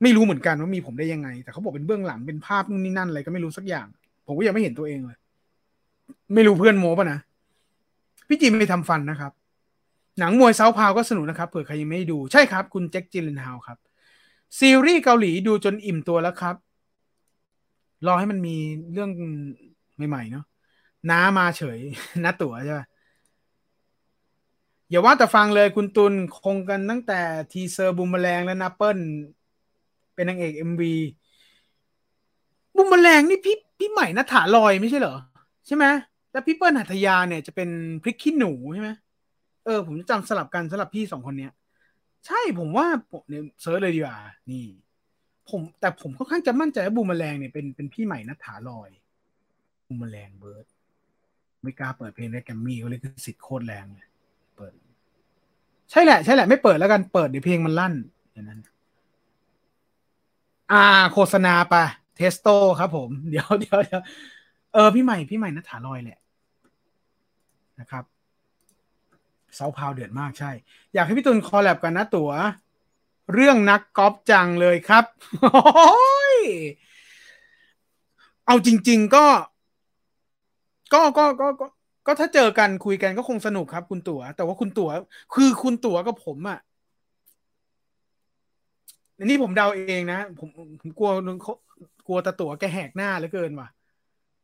[0.03, 3.87] ไม่รู้เหมือนกันว่ามีผมได้ยังไง แต่เขาบอกเป็นเบื้องหลังเป็นภาพนู่นนี่นั่นอะไรก็ไม่รู้สักอย่าง
[4.27, 5.19] ผมก็ยังไม่เห็นตัวเองเลย
[6.35, 7.19] ไม่รู้เพื่อนโม้ปะนะ
[8.29, 9.33] พี่จีไม่ไปทำฟันนะครับ
[10.19, 13.79] หนังมวย Southpaw ก็สนุกนะครับเผื่อใครยังไม่ดูใช่ครับ คุณแจ็คจิลเลนฮาวครับ
[14.61, 16.57] ซีรีส์เกาหลีดูจนอิ่มตัวแล้วครับ
[18.07, 18.57] รอให้มันมี
[18.93, 19.11] เรื่อง
[20.09, 20.45] ใหม่ๆเนาะ
[21.11, 21.79] น้ามาเฉย
[22.25, 22.81] น้าตั๋วใช่ไหม
[24.91, 27.21] อย่าว่าแต่ฟังเลยคุณตุลงงกันตั้งแต่
[27.53, 28.99] teaser บูมเมอแรงและนัปเปิล
[30.15, 30.95] เป็นนางเอก MV
[32.77, 35.17] บูมเมอแรงนี่พี่พี่ใหม่นัฐฐาลอยด์ไม่ใช่เหรอ
[35.67, 35.85] ใช่ไหม
[36.33, 37.69] แล้วพี่เปิ้ลหัทยาเนี่ยจะเป็น
[38.03, 38.91] พริกขี้หนูใช่ไหม
[39.69, 41.53] เออผมจะจำสลับกันสลับพี่สองคนเนี้ย
[42.27, 44.19] ใช่ผมว่าผมเนี่ย search เลยดีกว่า
[44.51, 44.65] นี่
[45.51, 48.91] ผมแต่ผมค่อนข้างจะมั่นใจว่าบูมแมลงเนี่ยเป็นเป็นพี่ใหม่นัฐาลอย
[49.87, 50.67] บูมแมลงเบิร์ด
[51.63, 54.07] ไม่กล้าเปิดเพลงในแกมมี่เขาเลยคือสิทธิ์โคตรแรงเลย
[54.57, 54.73] เปิด
[55.91, 57.95] ใช่แหละ ใช่แหละ ไม่เปิดแล้วกันเปิดเดี๋ยวเพลงมันลั่น
[58.33, 58.61] อย่างนั้น
[60.73, 61.75] อ่า โฆษณาไป
[62.17, 62.49] เทสโต
[62.81, 64.01] ครับผม เดี๋ยวเดี๋ยวเดี๋ยว
[64.75, 66.19] เออพี่ใหม่พี่ใหม่นัฐาลอยแหละ
[67.81, 68.05] นะครับ
[69.55, 70.51] เซาพาวเดือดมากใช่
[70.95, 72.31] อยากให้พี่ตุลคอลแลบกันนะตัว
[73.35, 75.05] เรื่องนักกอล์ฟจังเลยครับ
[75.43, 76.37] โอ้ย
[78.47, 79.27] เอาจริง ๆก็
[80.93, 81.67] ก็ก็ก็ก็
[82.07, 84.91] ก็ถ้าเจอกันคุยกันก็คงสนุกครับ คุณตัว๋ว แต่ว่าคุณตัว๋ว
[85.35, 86.59] คือคุณตั๋วกับผมอะ่ะ
[89.25, 90.49] นี่ผมเดาเองนะ ผม
[90.81, 91.11] ผมกลัว
[92.07, 93.69] กลัวตาตั๋วแกแหกหน้าเหลือเกินว่ะ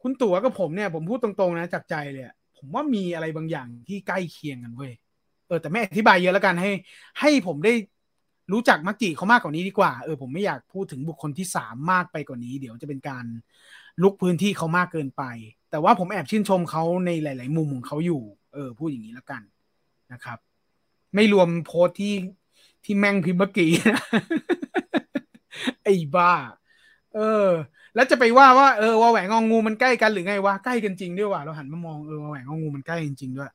[0.02, 2.24] คุณตั๋วกับผมเนี่ย ผมพูดตรงๆนะจากใจเลย
[2.64, 4.92] ผมว่ามีอะไรบางอย่างที่ใกล้เคียงกันเว้ย
[5.46, 6.70] เออแต่ไม่อธิบายเยอะแล้วกันให้
[7.20, 7.72] ให้ผมได้
[8.52, 13.24] รู้จักมักจิเขามากกว่านี้ดีกว่า เออผมไม่อยากพูดถึงบุคคลที่สามมากไปกว่านี้ เดี๋ยวจะเป็นการ
[14.02, 15.22] ลุกพื้นที่เขามากเกินไป
[15.70, 18.22] แต่ว่าผมแอบชื่นชมเขาในหลาย ๆ มุมของเขาอยู่
[18.54, 19.42] เออ พูดอย่างนี้แล้วกัน
[20.12, 20.38] นะครับ
[21.14, 22.14] ไม่รวมโพสที่
[22.84, 24.02] ที่แม่งพิมพ์เมื่อกี้นะ
[25.84, 26.32] ไอ้บ้า
[27.14, 27.48] เออ
[27.94, 33.50] แล้วจะไปว่าว่าเออวาแหวงองูมันใกล้กันหรือไงวะใกล้กันจริงด้วยว่ะเราหันมามองเออวาแหวงองูมันใกล้จริงด้วย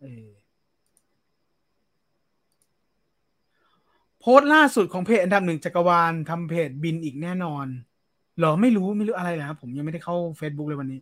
[0.00, 0.26] เออ
[4.20, 7.66] โพสต์ล่าสุดของเพจอันดับหนึ่งจักรวาลทำเพจบินอีกแน่นอน
[8.38, 11.00] หรอไม่รู้ไม่รู้อะไรเลยครับผมยังไม่ได้เข้า Facebook เลยวันนี้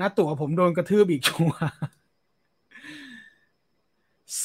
[0.00, 1.52] นะตั๋วผมโดนกระทืบอีกชัว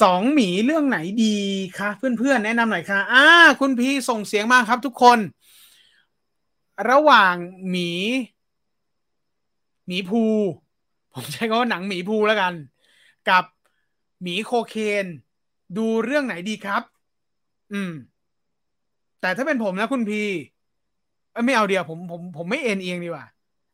[0.02, 1.36] สองหมีเรื่องไหนดี
[1.78, 3.26] คะเพื่อนๆแนะนำหน่อยค่ะอ่า
[3.60, 5.20] คุณพีส่งเสียงมาครับทุกคน
[6.90, 7.36] ระหว่าง
[7.70, 7.90] หมี
[9.88, 10.24] หมีภู
[11.14, 12.54] ผมใช้คำว่าหนังหมีภูแล้วกัน
[13.30, 13.44] กับ
[14.22, 15.06] หมีโคเคน
[15.78, 16.84] ดูเรื่องไหนดีครับ
[17.74, 17.92] อืม
[19.22, 20.22] แต่ถ้าเป็นผมนะคุณพี
[21.46, 23.26] ไม่เอาเดียวผมผมผมไม่เอ็นเอียงดีกว่า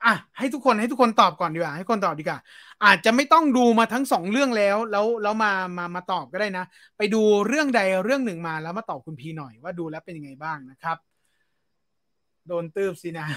[0.06, 2.39] อะให้ทุกคนให้ทุกคนตอบก่อนดีกว่า ให้คนตอบดีกว่า
[2.86, 6.66] อาจจะไม่ต้องดูมาทั้งสองเรื่องแล้ว แล้วแล้วมามามาตอบก็ได้นะ
[6.97, 10.97] ไปดูเรื่องใดเรื่องหนึ่งมาแล้วมาตอบคุณพีหน่อยว่าดูแล้วเป็นยังไงบ้างนะครับ
[12.47, 13.27] โดนตืบสินะ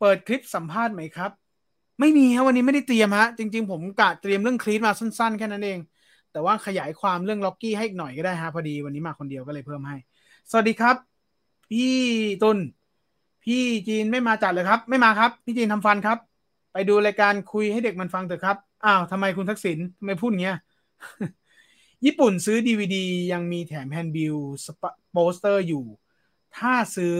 [0.00, 1.30] เปิดคลิปสัมภาษณ์ไหมครับ
[2.00, 5.78] ไม่มีครับวันนี้ไม่ได้เตรียมฮะ จริง ๆ ผมกะเตรียมเรื่องคลีตมาสั้น ๆ แค่นั้นเอง
[6.32, 9.96] แต่ว่าขยายความเรื่องล็อกกี้ให้อีกหน่อยก็ได้ฮะพอดีวันนี้มาคนเดียวก็เลยเพิ่มให้
[10.50, 10.96] สวัสดีครับ
[11.70, 11.92] พี่
[12.42, 12.58] ตุล
[13.44, 16.18] พี่จีนไม่มาจัดเลยครับ ไม่มาครับ พี่จีนทำฟันครับ
[16.72, 20.56] ไปดูรายการคุยให้เด็กมันฟังเถอะครับอ้าวทำไมคุณทักษิณทำไมพูดเงี้ย
[22.04, 24.36] ญี่ปุ่นซื้อดีวดียังมีแถม handbill
[25.12, 25.84] โปสเตอร์อยู่
[26.56, 27.16] ถ้าซื้อ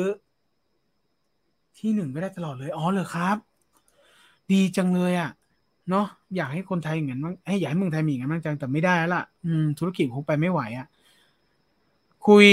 [1.78, 3.36] ที่หนึ่งก็ได้ตลอดเลย อ๋อเหรอครับ
[4.52, 5.30] ดีจังเลยอะ่ะ
[5.90, 6.06] เนาะ
[6.36, 10.86] อยากให้คนไทยอย่างนั้นให้อยากให้เมืองไทยมีอย่างนั้นบ้างจังแต่ไม่ได้แล้วล่ะอืม ธุรกิจคงไปไม่ไหวอะ่ะ
[12.26, 12.46] คุย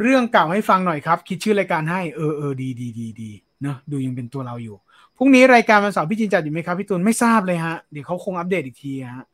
[0.00, 3.30] เรื่องเก่าให้ฟังหน่อยครับ คิดชื่อรายการให้ เออเออดีดีดีดี
[3.62, 4.76] เนาะดูยังเป็นตัวเราอยู่
[5.16, 9.26] พรุ่งนี้รายการวันเสาร์พี่จีนจัดอยู่ไหมครับพี่ตูนไม่ทราบเลยฮะเดี๋ยวเขาคงอัปเดตอีกทีฮะ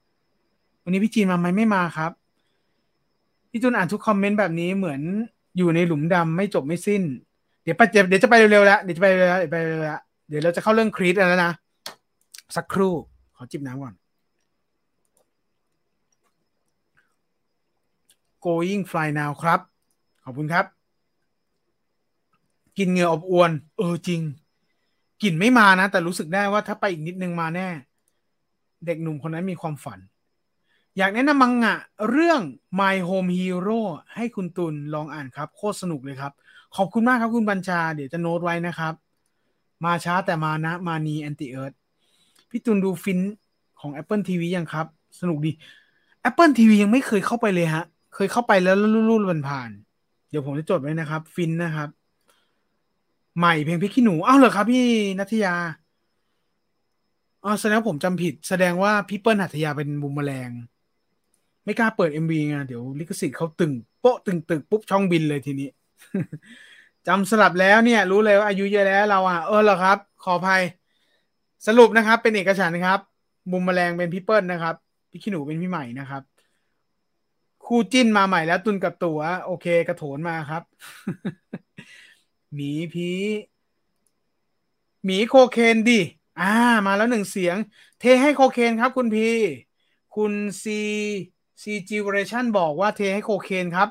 [0.84, 2.12] วันนี้พี่จีนมาไหมไม่มาครับ
[3.50, 5.00] พี่ตูนอ่านทุกคอมเมนต์แบบนี้เหมือน
[5.56, 7.02] อยู่ในหลุมดำไม่จบไม่สิ้น
[7.62, 11.52] เดี๋ยวไปเดี๋ยวจะไปเร็วๆแล้วเดี๋ยวจะไปเร็วๆเดี๋ยวไปเร็วๆเดี๋ยวเราจะเข้าเรื่องครีตแล้วนะ
[12.56, 12.94] สักครู่
[13.36, 13.94] ขอจิบน้ำก่อน
[18.44, 19.60] going fly now ครับ
[20.24, 20.66] ขอบคุณครับ
[22.78, 24.20] กินเหงื่ออบอวน เออจริง
[25.22, 27.68] กลิ่นไม่มานะ แต่รู้สึกได้ว่าถ้าไปอีกนิดนึงมาแน่
[28.86, 29.98] เด็กหนุ่มคนนั้นมีความฝัน
[30.98, 31.76] อยากแนะนำมังงะ
[32.10, 32.40] เรื่อง
[32.80, 33.80] My Home Hero
[34.14, 36.32] ให้คุณตุลลองอ่านครับ โคตรสนุกเลยครับ
[36.76, 38.94] ขอบคุณมากครับคุณบัญชา เดี๋ยวจะโน้ตไว้นะครับ
[39.84, 41.72] มาช้าแต่มานะ มานีแอนติเอิร์ธ
[42.50, 43.18] พี่ตุลดูฟิน
[43.80, 44.86] ของ Apple TV ยังครับ
[45.20, 45.52] สนุกดี
[46.28, 48.76] Apple TV ยังไม่เคยเข้าไปเลยฮะ เคยเข้าไปแล้ว
[49.08, 49.70] ลู่ๆมันผ่าน
[50.30, 51.88] เดี๋ยวผมจะจดไว้นะครับ ฟินนะครับ
[53.38, 54.84] ใหม่เพลงพี่ขี้หนูอ้าวเหรอครับ พี่
[55.18, 55.54] นัทยา
[57.44, 60.50] อ๋อแสดงผมจำผิด แสดงว่าพี่เปิ้ลหัตยาเป็นบุมแมลง
[61.64, 65.68] ไม่กล้าเปิด MV ไงเดี๋ยวลิขสิทธิ์เขาตึงโป๊ะตึงตึกปุ๊บช่องบินเลยทีนี้
[67.06, 70.62] จำสลับแล้วเนี่ย รู้เลยว่าอายุเยอะแล้วเราอะเออเหรอครับ ขออภัย
[71.66, 72.98] สรุปนะครับ เป็นเอกฉันท์ครับ
[73.50, 74.74] บูมเมอแรงเป็นพี่เปิ้ลนะครับ
[75.10, 76.22] พริกขี้หนูเป็นพี่ใหม่นะครับ
[77.66, 80.62] คู่จิ้นมาใหม่แล้วตุนกับตัว โอเค กระโถนมาครับ
[82.54, 83.10] หมีพูห์
[85.04, 86.00] หมีโคเคนดิ
[86.38, 86.44] อ่า
[86.86, 87.56] มาแล้วหนึ่งเสียง
[87.98, 89.22] เทให้โคเคนครับ คุณพี
[90.12, 90.32] คุณ
[90.62, 90.72] ซี
[91.62, 93.88] ซีจิวเรชันบอกว่าเทให้โคเคนครับ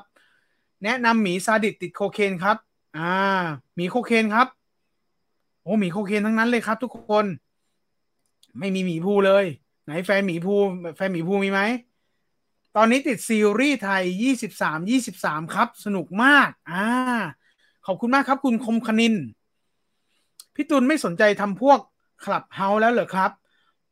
[0.84, 2.56] แนะนำหมีซาดิสต์โคเคนครับ
[2.98, 3.14] อ่า
[3.76, 4.46] หมีโคเคนครับ
[5.62, 7.26] โอ้หมีโคเคนทั้งนั้นเลยครับ ทุกคน
[8.58, 9.44] ไม่มีหมีพูห์เลย
[9.84, 10.54] ไหนแฟนหมีพูห์
[10.96, 11.60] แฟนหมีพูห์มีไหม
[12.76, 16.84] ตอนนี้ติดซีรีส์ไทยยี่สิบสามยี่สิบสามครับ สนุกมาก อ่า
[17.86, 19.14] ขอบคุณมากครับ คุณคมคณิน
[20.54, 21.78] พี่ตุลไม่สนใจทำพวก
[22.24, 23.30] Clubhouse แล้วเหรอครับ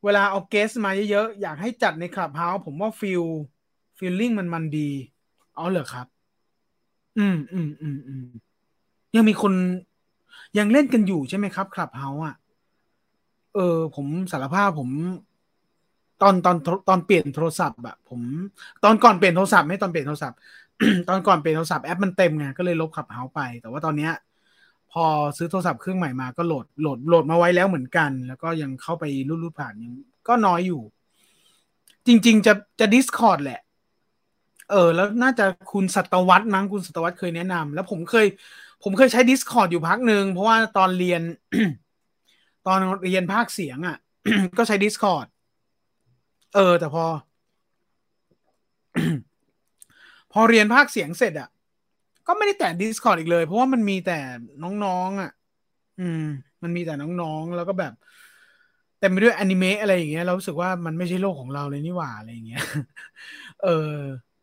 [0.04, 3.22] เวลาเอา guest มาเยอะๆ อยากให้จัดใน Clubhouse ผมว่า feel
[3.98, 4.90] feeling มันมันดี
[5.54, 6.06] เอาเหรอครับ
[7.20, 8.24] อืมอืมอืมอืม
[9.16, 9.52] ยังมีคน
[10.58, 12.36] ยังเล่นกันอยู่ใช่ไหมครับ Clubhouse อะ
[13.54, 14.90] เออ ผมสารภาพผม
[16.22, 16.56] ตอนตอน
[16.88, 18.20] ตอนเปลี่ยนโทรศัพท์อะผม
[18.84, 20.38] ตอนก่อนเปลี่ยนโทรศัพท์ไม่ตอนเปลี่ยนโทรศัพท์
[21.08, 24.12] ตอนก่อนเปลี่ยนโทรศัพท์แอปมันเต็มไงก็เลยลบ Clubhouse ไป แต่ว่าตอนเนี้ย
[24.92, 25.04] พอ
[25.36, 29.94] ซื้อโทรศัพท์เครื่องใหม่มาก็โหลดโหลดโหลดมาไว้แล้วเหมือนกัน แล้วก็ยังเข้าไปรูดๆผ่านยัง
[30.28, 30.82] ก็น้อยอยู่
[32.06, 33.60] จริง ๆ จะจะ Discord แหละ
[34.70, 38.26] เออแล้วน่าจะคุณสัตวัตมั้งคุณสัตวัตเคยแนะนำแล้วผมเคย
[38.82, 41.22] ผมเคยใช้ Discord อยู่พักหนึ่งเพราะว่าตอนเรียน
[42.66, 43.96] ตอนเรียนภาคเสียงอะ่ะ
[44.58, 45.26] ก็ใช้ Discord
[46.52, 47.04] เออ แต่พอ
[50.32, 51.48] พอเรียนภาคเสียงเสร็จอะ่ะ
[52.26, 54.18] ก็ไม่ได้แตะ Discord อีกเลย เพราะว่ามันมีแต่
[54.62, 55.30] น้องๆอะ
[55.98, 56.20] อืม
[56.62, 57.92] มันมีแต่น้องๆ แล้วก็แบบ
[58.98, 62.60] แต่ไปด้วยอนิเมะอะไรอย่างเงี้ยเรารู้สึกว่ามันไม่ใช่โลกของเราเลยนี่หว่าอะไรอย่างเงี้ย
[63.60, 63.68] เออ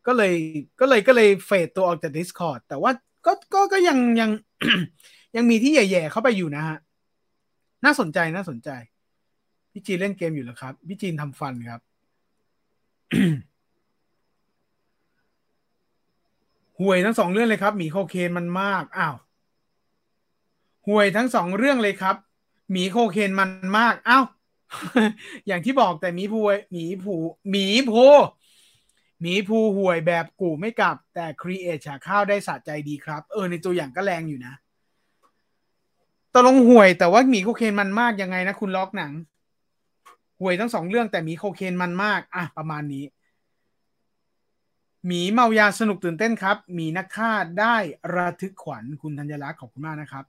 [0.08, 0.34] ก็เลย
[0.80, 2.90] ก็เลยก็เลยเฟดตัวออกจาก Discord แต่ว่า
[3.26, 4.30] ก็ก็ก็ยังยัง
[5.36, 6.78] ยังมีที่แย่ๆเข้าไปอยู่นะฮะ
[7.84, 8.70] น่าสนใจน่าสนใจ
[9.72, 11.80] พี่จีนเล่นเกมอยู่เหรอครับ พี่จีนทำฟันครับ
[16.80, 19.16] ห่วยทั้งสองเรื่องเลยครับ หมีโคเคนมันมาก อ้าว
[20.86, 22.16] ห่วยทั้งสองเรื่องเลยครับ
[22.72, 24.24] หมีโคเคนมันมาก อ้าว
[25.46, 26.40] อย่างที่บอกแต่หมีภู
[26.72, 27.14] หมีภู
[27.50, 28.04] หมีภู
[29.20, 34.54] หมีภูห่วยแบบกูไม่กลับ แต่ครีเอทฉากข้าวได้สะใจดีครับ เออในตัวอย่างก็แรงอยู่นะ
[36.32, 39.12] ตกลงห่วยแต่ว่าหมีโคเคนมันมากยังไงนะคุณล็อกหนัง
[40.40, 43.04] ห่วยทั้งสองเรื่องแต่หมีโคเคนมันมากอะประมาณนี้
[45.06, 47.76] หมีเมายาสนุกตื่นเต้นครับหมีนักฆ่าได้
[48.14, 50.24] ระทึกขวัญคุณธัญลักษณ์ขอบคุณมากนะครับ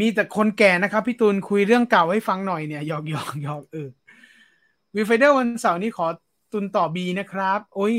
[0.00, 3.88] มีแต่คนแก่นะครับ พี่ตูนคุยเรื่องเก่าให้ฟังหน่อยเนี่ยหยอกหยอกหยอกเออ
[4.94, 6.06] วีไฟเดอร์วันเสาร์นี้ขอ
[6.56, 7.94] ตุนต่อบีนะครับโอ้ย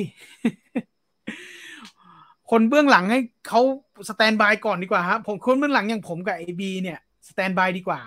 [2.50, 3.62] คนเบื้องหลังให้เขา
[4.10, 7.00] สแตนบายก่อนดีกว่าครับผมคนเบื้องหลังอย่างผมกับไอบีเนี่ย
[7.30, 8.02] สแตนบายดีกว่า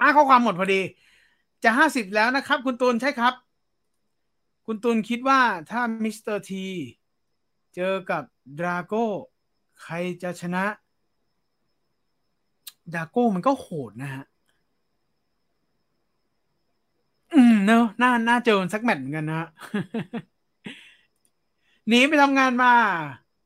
[0.00, 0.80] อะข้อความหมดพอดี
[1.64, 3.34] จะห้าสิบแล้วนะครับ คุณตูนใช่ครับ
[4.66, 5.40] คุณตุลคิดว่า
[5.70, 6.36] ถ้า Mr.
[6.36, 6.66] T
[7.74, 8.22] เจอกับ
[8.58, 9.04] ดราโก้
[9.82, 10.64] ใครจะชนะ
[12.94, 14.24] ดราโก้มันก็โหดนะฮะ
[17.34, 19.48] อืม เนอะน่าน่าเจอสักแมตช์เหมือนกันนะ
[21.88, 22.72] หนีไปทำงานมา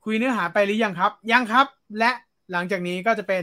[0.04, 1.66] คุยเนื้อหาไปหรือยังครับ ยังครับ
[1.98, 2.10] และ
[2.52, 3.42] หลังจากนี้ก็จะเป็น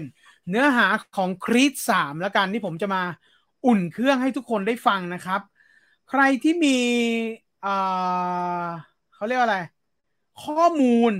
[0.50, 3.04] เนื้อหาของครีดสามแล้วกันที่ผมจะมา
[3.66, 5.42] อุ่นเครื่องให้ทุกคนได้ฟังนะครับ
[6.10, 6.78] ใครที่มี
[9.14, 9.60] เขาเรียกว่าอะไร
[10.44, 11.14] ข้อมูล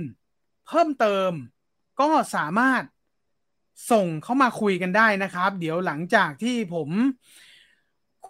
[0.66, 1.32] เพิ่มเติม
[2.00, 2.82] ก็สามารถ
[3.90, 6.88] ส่งเข้ามาคุยกันได้นะครับ เดี๋ยวหลังจากที่ผม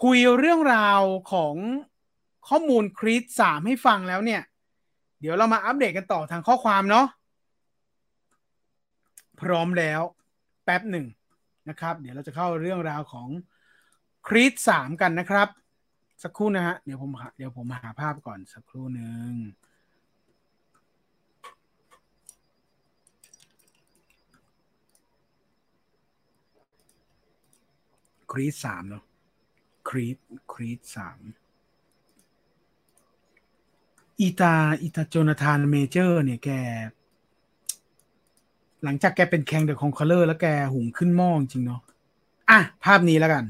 [0.02, 1.00] คุยเรื่องราว
[1.32, 1.56] ของ
[2.48, 4.42] ข้อมูลคริสสามให้ฟังแล้วเนี่ย
[5.20, 7.06] เดี๋ยวเรามาอัปเดตกันต่อทางข้อความเนาะ
[9.40, 10.00] พร้อมแล้ว
[10.64, 11.06] แป๊บหนึ่ง
[11.68, 13.28] นะครับ เดี๋ยวเราจะเข้าเรื่องราวของ
[14.28, 15.48] คริสสามกันนะครับ
[16.22, 19.32] สักครู่นะฮะเดี๋ยวผมเดี๋ยวผมหาภาพก่อนสักครู่หนึ่ง
[28.32, 29.09] ครีสสามเนาะ
[29.90, 30.16] ครีส
[30.52, 31.20] ครีสสาม
[34.20, 36.50] อีตาอีตาโจนาธานเมเจอร์ เนี่ยแก
[38.84, 41.80] หลังจากแกเป็นแคงเดอะคองคอเลอร์แล้วแกหุงขึ้นหม้อจริงเนาะ
[42.50, 43.44] อะ ภาพนี้แล้วกัน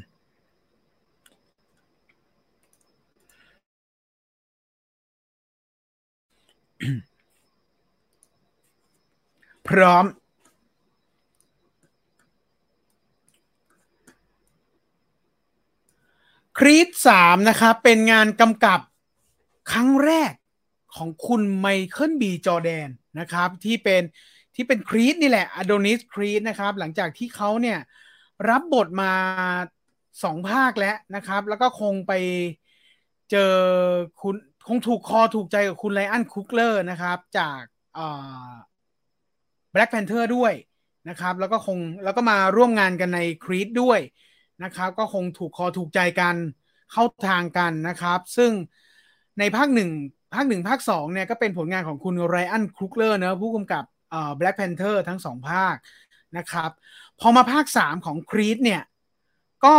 [9.69, 10.05] พร้อม
[16.63, 18.81] ครีดสามนะครับเป็นงานกำกับ
[19.71, 20.33] ครั้งแรก
[20.97, 22.89] ของคุณไมเคิลบีจอแดน
[23.19, 24.03] นะครับที่เป็น
[24.55, 27.79] ที่เป็นครีดนี่แหละอโดนิสครีดนะครับหลังจากที่เขาเนี่ย
[28.51, 29.13] รับบทมา
[30.23, 32.13] สองภาคแล้วนะครับ แล้วก็คงไป
[33.31, 33.55] เจอ
[34.21, 34.37] คุณ
[34.69, 37.63] คงถูกคอถูกใจกับคุณไลอันคุกเลอร์นะครับ จาก
[39.73, 40.53] แบล็กแพนเทอร์ด้วย
[41.09, 44.01] นะครับ แล้วก็คงแล้วก็มาร่วมงานกันในครีดด้วย
[44.65, 46.37] นะครับ ก็คงถูกคอถูกใจกัน
[46.93, 48.51] เข้าทางกันนะครับ ซึ่ง
[49.39, 49.91] ในภาคหนึ่ง
[50.35, 55.75] ภาคหนึ่งภาคสองเนี่ยก็เป็นผลงานของคุณไรอันครุกเลอร์เนะผู้กำกับเอ่อ Black Panther ทั้งสองภาค
[56.37, 56.71] นะครับ
[57.21, 58.83] พอมาภาคสามของครีดเนี่ย
[59.65, 59.77] ก็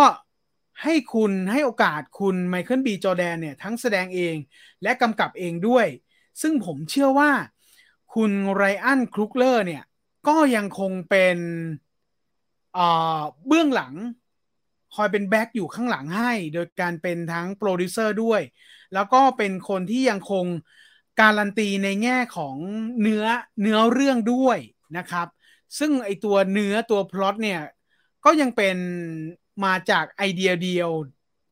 [0.84, 4.36] ให้คุณให้โอกาสคุณไมเคิลบีจอแดนเนี่ย ทั้งแสดงเอง
[4.84, 5.86] และกำกับเองด้วย
[6.42, 7.32] ซึ่งผมเชื่อว่า
[8.14, 9.84] คุณไรอันครุกเลอร์เนี่ย
[10.28, 11.38] ก็ยังคงเป็น
[13.48, 13.94] เบื้องหลัง
[14.96, 18.42] คอยเป็น back อยู่ข้างหลังให้ โดยการเป็นทั้งโปรดิวเซอร์ด้วย
[18.94, 20.46] แล้วก็เป็นคนที่ยังคง
[21.22, 22.56] การันตีในแง่ของ
[23.02, 23.26] เนื้อ
[23.62, 24.58] เนื้อเรื่องด้วย
[24.98, 25.28] นะครับ
[25.80, 27.62] ซึ่งไอตัวเนื้อตัวพล็อตเนี่ย
[28.26, 28.78] ก็ยังเป็น
[29.66, 30.90] มาจากไอเดียเดียว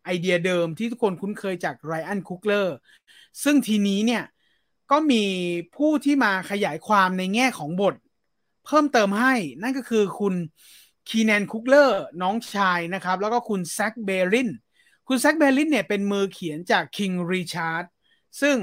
[0.05, 2.75] ไอเดียเดิมที่ทุกคนคุ้นเคยจากไรอันคุกเลอร์
[3.43, 4.23] ซึ่งทีนี้เนี่ย
[4.91, 5.23] ก็มี
[5.75, 7.95] ผู้ที่มาขยายความในแง่ของบท
[8.65, 10.33] เพิ่มเติมให้นั่นก็คือคุณ
[11.09, 14.49] คีแนนคุกเลอร์น้องชายนะครับ แล้วก็คุณแซคเบริน
[15.07, 17.85] คุณแซคเบลลินเนี่ยเป็นมือเขียนจาก King Richard
[18.41, 18.57] ซึ่ง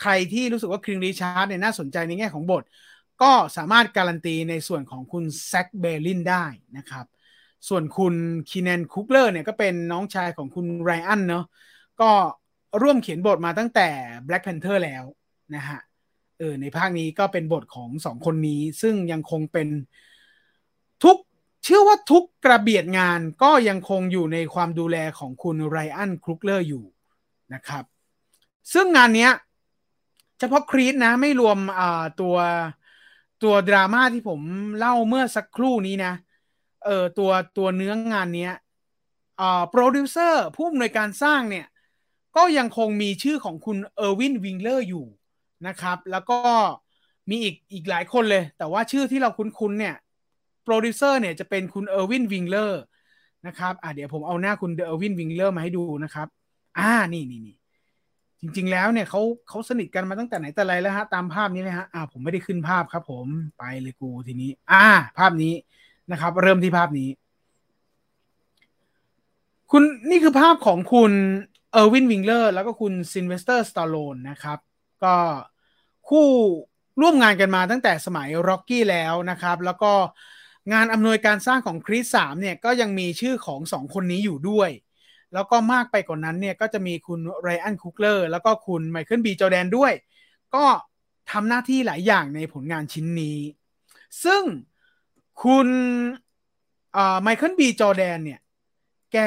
[0.00, 2.62] ใครที่รู้สึกว่า King Richard เนี่ยน่าสนใจในแง่ของบท
[3.22, 6.44] ก็สามารถการันตีในส่วนของคุณแซคเบลลินได้
[6.76, 7.06] นะครับ
[7.68, 8.14] ส่วนคุณ
[8.50, 11.44] คีแนนคุกเลอร์เนี่ยก็เป็นน้องชายของคุณไรอันเนาะ
[12.00, 12.10] ก็
[12.82, 13.88] ร่วมเขียนบทมาตั้งแต่
[14.26, 15.04] Black Panther แล้ว
[15.54, 15.80] นะฮะ
[16.38, 19.68] เออในภาคนี้ก็เป็นบทของสองคนนี้ ซึ่งยังคงเป็น
[21.04, 21.16] ทุก
[21.64, 26.84] เชื่อว่าทุกกระเบียดงานก็ยังคงอยู่ในความดูแลของคุณไรอันครุกเลอร์อยู่
[27.54, 27.84] นะครับ
[28.72, 29.28] ซึ่งงานนี้
[30.38, 31.58] เฉพาะครีสนะไม่รวม
[32.20, 32.36] ตัว
[33.42, 34.40] ตัวดราม่าที่ผม
[34.78, 36.14] เล่าเมื่อสักครู่นี้นะ
[36.84, 38.50] เออตัวตัวเนื้องานนี้
[39.70, 41.66] โปรดิวเซอร์ผู้อำนวยการสร้างเนี่ย
[42.36, 45.06] ก็ยังคงมีชื่อของคุณเออร์วินวิงเลอร์อยู่
[45.66, 46.38] นะครับ แล้วก็
[47.30, 49.96] มีอีกอีกหลายคนเลย แต่ว่าชื่อที่เราคุ้นๆเนี่ย
[50.64, 52.82] โปรดิวเซอร์เนี่ยจะเป็นคุณเออร์วินวิงเลอร์
[53.46, 56.28] นะครับอ่าเดี๋ยวผมเอาหน้าคุณเออร์วินวิงเลอร์มาให้ดูนะครับ
[56.78, 57.56] อ่านี่นี่นี่
[58.40, 63.26] จริง ๆ แล้วเนี่ยเขาเขาสนิทกันมาตั้งแต่ไหนแต่ไรแล้วฮะตามภาพนี้เลยฮะอ่าผมไม่ได้ขึ้นภาพครับ ผม
[63.58, 64.86] ไปเลยกูทีนี้ อ่า
[65.18, 65.54] ภาพนี้
[66.10, 67.08] นะครับ เริ่มที่ภาพนี้
[69.70, 71.12] คุณนี่คือภาพของคุณ
[71.72, 74.58] เออร์วินวิงเลอร์แล้วก็คุณซิลเวสเตอร์สตอลโลนนะครับ
[75.04, 75.14] ก็
[76.08, 76.26] คู่
[77.00, 79.92] ร่วมงานกันมาตั้งแต่สมัยร็อกกี้แล้วนะครับ แล้วก็
[80.72, 84.70] งานอำนวยการสร้างของครีดสามเนี่ยก็ยังมีชื่อของสองคนนี้อยู่ด้วย
[85.34, 89.92] แล้วก็มากไปกว่านั้นเนี่ยก็จะมีคุณไรอันคุกเลอร์แล้วก็คุณไมเคิลบีจอแดนด้วย
[90.54, 90.64] ก็
[91.30, 93.38] ทำหน้าที่หลายอย่างในผลงานชิ้นนี้
[94.24, 94.42] ซึ่ง
[95.42, 95.68] คุณ
[97.22, 98.40] ไมเคิลบีจอแดนเนี่ย
[99.12, 99.18] แก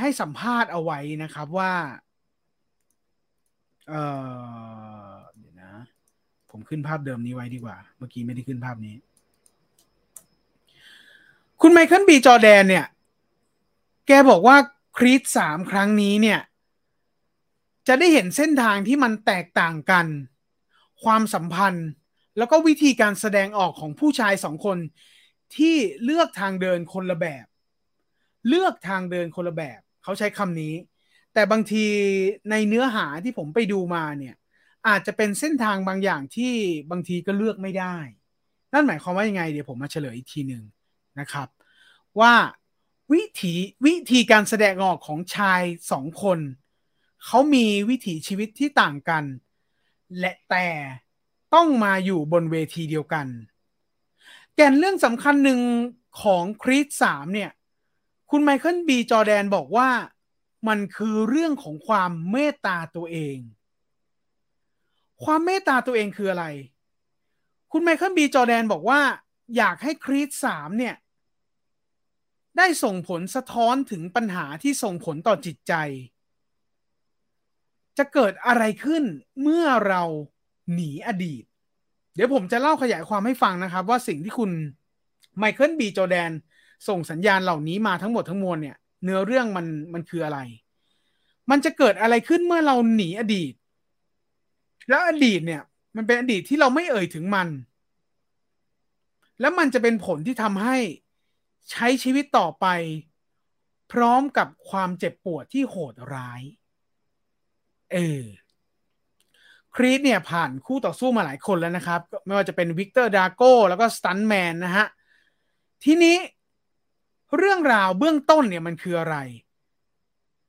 [0.00, 1.72] ให้สัมภาษณ์เอาไว้นะครับว่า
[3.88, 3.94] เอ
[5.12, 5.72] อเดี๋ยวนะ
[6.50, 8.94] ผมขึ้นภาพเดิมนี้ไว้ดีกว่า เมื่อกี้ไม่ได้ขึ้นภาพนี้
[11.64, 12.86] คุณไมเคิลบีจอแดนเนี่ย
[14.06, 14.56] แกบอกว่า
[14.96, 16.40] ครีสสามครั้งนี้เนี่ย
[17.88, 20.06] จะได้เห็นเส้นทางที่มันแตกต่างกัน
[21.04, 21.88] ความสัมพันธ์
[22.38, 24.78] แล้วก็วิธีการแสดงออกของผู้ชายสองคน
[25.56, 27.46] ที่เลือกทางเดินคนละแบบ
[28.48, 30.74] เลือกทางเดินคนละแบบ เขาใช้คำนี้
[31.34, 31.84] แต่บางที
[32.50, 34.34] ในเนื้อหาที่ผมไปดูมาเนี่ย
[34.88, 36.54] อาจจะเป็นเส้นทางบางอย่างที่
[36.90, 37.96] บางทีก็เลือกไม่ได้
[38.72, 40.64] นั่นหมายความว่ายังไงเดี๋ยวผมมาเฉลยอีกทีหนึ่ง
[41.20, 41.48] นะครับ
[42.20, 42.34] ว่า
[43.12, 43.54] วิถี
[43.86, 46.38] วิธีการแสดงออกของชายสองคน
[47.24, 49.24] เขามีวิถีชีวิตที่ต่างกัน
[50.18, 50.68] และแต่
[51.54, 53.26] ต้องมาอยู่บนเวทีเดียวกัน
[54.56, 55.60] แก่นเรื่องสำคัญหนึ่ง
[56.22, 57.50] ของคริสสามเนี่ย
[58.30, 59.90] คุณไมเคิลบีจอแดนบอกว่า
[60.68, 63.38] มันคือเรื่องของความเมตตาตัวเอง
[65.24, 66.46] ความเมตตาตัวเองคืออะไร
[67.72, 69.00] คุณไมเคิลบีจอแดนบอกว่า
[69.56, 70.94] อยากให้คริสสามเนี่ย
[72.58, 75.74] ได้ส่งผลสะท้อนถึงปัญหาที่ส่งผลต่อจิตใจ
[77.98, 79.04] จะเกิดอะไรขึ้น
[79.42, 80.02] เมื่อเรา
[80.72, 81.44] หนีอดีต
[82.14, 84.50] เดี๋ยวผมจะเล่าขยายความให้ฟังนะครับ ว่าสิ่งที่คุณ
[85.38, 86.30] ไมเคิลบีจอแดน
[86.88, 90.38] ส่งสัญญาณเหล่านี้มาทั้งหมดทั้งมวลเนี่ย เนื้อเรื่องมันมันคืออะไร
[91.50, 93.52] มันจะเกิดอะไรขึ้นเมื่อเราหนีอดีต
[94.88, 95.62] แล้วอดีตเนี่ย
[95.96, 97.48] มันเป็นอดีตที่เราไม่เอ่ยถึงมัน
[99.40, 100.76] แล้วมันจะเป็นผลที่ทำให้
[101.70, 102.66] ใช้ชีวิตต่อไป
[103.92, 106.42] พร้อมกับความเจ็บปวดที่โหดร้าย
[107.92, 108.22] เออ
[109.74, 114.86] ครีดเนี่ยผ่านคู่ต่อสู้มาหลายคนแล้วนะครับ ไม่ว่าจะเป็นวิกเตอร์ดราโกแล้วก็สตันต์แมนนะฮะ
[115.84, 116.16] ทีนี้
[117.38, 119.16] เรื่องราวเบื้องต้นเนี่ยมันคืออะไร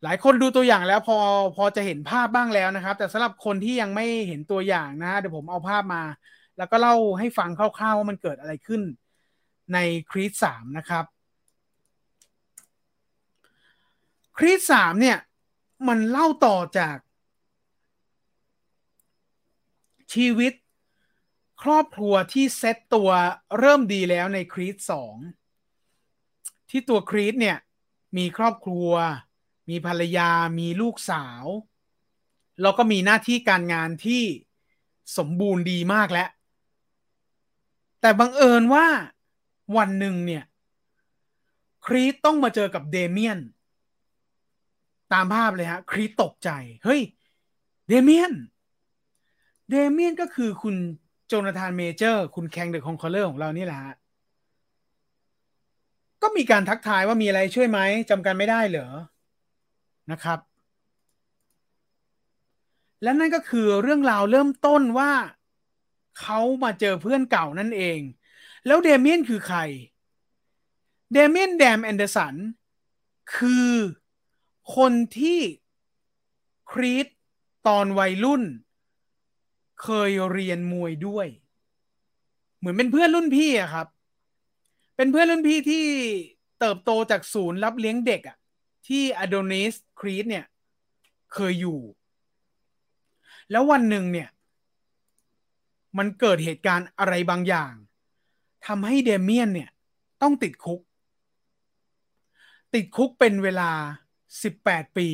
[0.04, 1.18] หลายคนดูตัวอย่างแล้วพอ
[1.56, 6.04] พอจะเห็นภาพบ้างแล้วนะครับ แต่สำหรับคนที่ยังไม่เห็นตัวอย่างนะฮะเดี๋ยวผมเอาภาพมา
[6.58, 8.82] แล้วก็เล่าให้ฟังคร่าวๆว่ามันเกิดอะไรขึ้น
[9.74, 9.78] ใน
[10.12, 11.06] ครีสสามนะครับ
[14.38, 15.18] ครีสสามเนี่ย
[15.88, 16.98] มันเล่าต่อจาก
[20.14, 20.54] ชีวิต
[21.64, 23.10] ครอบครัวที่เซตตัว
[23.60, 25.16] เริ่มดีแล้วในครีสสอง
[26.70, 27.58] ที่ตัวครีดเนี่ย
[28.18, 28.92] มีครอบครัว
[29.70, 31.44] มีภรรยามีลูกสาว
[32.62, 34.24] แล้วก็มีหน้าที่การงานที่
[35.18, 36.30] สมบูรณ์ดีมากแล้ว
[38.02, 38.88] แต่บังเอิญว่า
[39.78, 40.44] วันหนึ่งเนี่ย
[41.86, 43.40] ครีดต้องมาเจอกับเดเมียน
[45.14, 46.50] ตามภาพเลยฮะ ครีดตกใจ
[46.84, 47.02] เฮ้ย
[47.90, 48.34] เดเมียน
[49.70, 50.76] เดเมียนก็คือคุณ
[51.28, 53.96] โจนาธานเมเจอร์ คุณ Kang the Conqueror ของเรานี่แหละฮะ
[56.22, 58.88] ก็มีการทักทายว่ามีอะไรช่วยไหมจำกันไม่ได้เหรอ
[60.12, 60.40] นะครับ
[63.04, 65.12] และนั่นก็คือเรื่องราวเริ่มต้นว่า
[66.20, 68.00] เขามาเจอเพื่อนเก่านั่นเอง
[68.66, 69.60] แล้วเดเมียนคือใคร
[71.14, 72.36] เดเมียนแดมแอนเดอร์สัน
[73.36, 73.72] คือ
[74.76, 75.40] คนที่
[76.72, 77.08] ครีด
[77.68, 78.44] ตอนวัยรุ่น
[79.82, 81.28] เคยเรียนมวยด้วย
[82.58, 83.88] เหมือนเป็นเพื่อนรุ่นพี่อะครับ
[84.96, 85.86] เป็นเพื่อนรุ่นพี่ที่
[86.60, 88.38] เติบโตจากศูนย์รับเลี้ยงเด็กอะ
[88.88, 90.46] ที่อโดนิสครีตเนี่ย
[91.34, 91.80] เคยอยู่
[93.52, 94.30] แล้ววันหนึ่งเนี่ย
[95.98, 97.74] มันเกิดเหตุการณ์อะไรบางอย่าง
[98.66, 99.70] ทำให้เดเมียนเนี่ย
[100.22, 100.82] ต้องติดคุก
[102.74, 103.72] ติดคุกเป็นเวลา
[104.34, 105.10] 18 ปี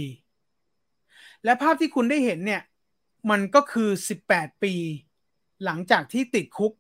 [1.44, 2.64] และภาพที่คุณได้เห็นเนี่ย
[3.30, 3.90] มันก็คือ
[4.26, 4.74] 18 ปี
[5.64, 6.74] หลังจากที่ติดคุก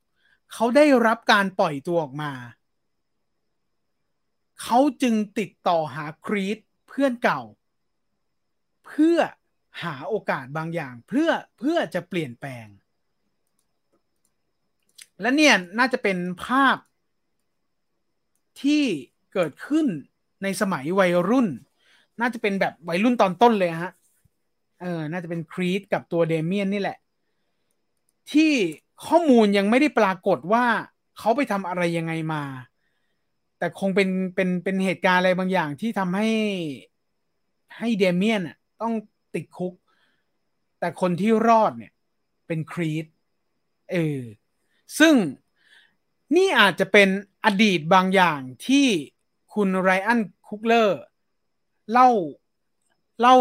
[0.53, 2.33] เขาได้รับการปล่อยตัวออกมา
[4.61, 6.57] เขาจึงติดต่อหาครีต
[6.87, 7.41] เพื่อนเก่า
[8.85, 9.17] เพื่อ
[9.83, 12.67] หาโอกาสบางอย่าง เพื่อเพื่อจะเปลี่ยนแปลง
[15.21, 16.77] และเนี่ยน่าจะเป็นภาพ
[18.61, 18.83] ที่
[19.33, 19.87] เกิดขึ้น
[20.43, 21.47] ในสมัยวัยรุ่น
[22.21, 23.91] น่าจะเป็นแบบวัยรุ่นตอนต้นเลยฮะ
[24.81, 26.97] เออ น่าจะเป็นครีตกับตัวเดเมียนนี่แหละ
[28.31, 28.51] ที่
[29.05, 30.65] ข้อมูลยังไม่ได้ปรากฏว่า
[31.17, 32.43] เขาไปทำอะไรยังไงมา
[33.57, 36.29] แต่คงเป็นเป็นเป็นเหตุการณ์อะไรบางอย่างที่ทำให้
[37.77, 38.93] ให้เดเมียนอะต้อง
[39.33, 39.73] ติดคุก
[40.79, 41.93] แต่คนที่รอดเนี่ย
[42.47, 43.05] เป็นครีต
[43.91, 44.19] เออ
[44.99, 45.15] ซึ่ง
[46.35, 47.09] นี่อาจจะเป็น
[47.45, 48.87] อดีตบางอย่างที่
[49.53, 51.01] คุณไรอันคุกเลอร์
[51.91, 52.09] เล่า
[53.21, 53.35] เล่า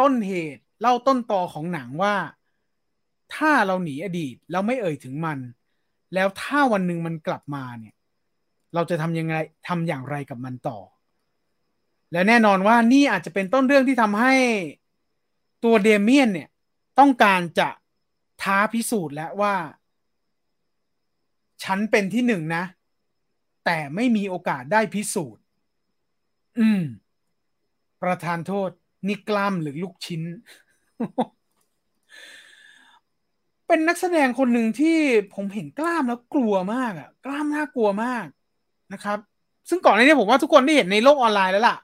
[0.00, 2.16] ต้นเหตุ เล่าต้นตอของหนังว่า
[3.34, 5.38] ถ้าเราหนีอดีตเราไม่เอ่ยถึงมัน
[6.14, 7.94] แล้วถ้าวันหนึ่งมันกลับมาเนี่ย
[8.74, 9.34] เราจะทำยังไง
[9.68, 10.78] ทำอย่างไรกับมันต่อ
[12.12, 14.34] และแน่นอนว่านี่อาจจะเป็นต้นเรื่องที่ทำให้
[15.64, 16.48] ตัวเดเมียนเนี่ย
[16.98, 17.68] ต้องการจะ
[18.42, 19.54] ท้าพิสูจน์แล้วว่า
[21.64, 22.64] ฉันเป็นที่หนึ่งนะ
[23.64, 25.42] แต่ไม่มีโอกาสได้พิสูจน์
[26.58, 26.82] อืม
[28.02, 28.70] ประธานโทษ
[29.06, 30.22] นี่กล้ามหรือลูกชิ้น
[33.66, 34.96] เป็นนักแสดงคนหนึ่งที่
[35.34, 38.26] ผมเห็นกล้ามแล้วกลัวมากอะกล้ามน่ากลัวมาก
[38.92, 39.18] นะครับ
[39.68, 41.78] ซึ่งก่อนหน้านี้ผมว่าทุกคนได้เห็นในโลกออนไลน์แล้วล่ะ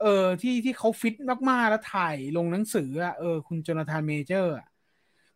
[0.00, 1.14] เออ ที่ที่เขาฟิต
[1.50, 4.66] มากๆแล้วถ่ายลงหนังสืออะเออคุณโจนาธานเมเจอร์อะ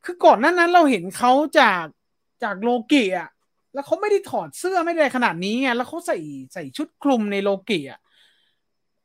[0.05, 1.85] คือก่อนหน้านั้นเราเห็นเขาจาก
[2.43, 3.29] จากโลกิอะ
[3.75, 6.17] แล้วเขาไม่ได้ถอดเสื้อไม่ได้ขนาดนี้ไงแล้วเขาใส่
[6.55, 8.01] ใส่ชุดคลุมในโลกิอะ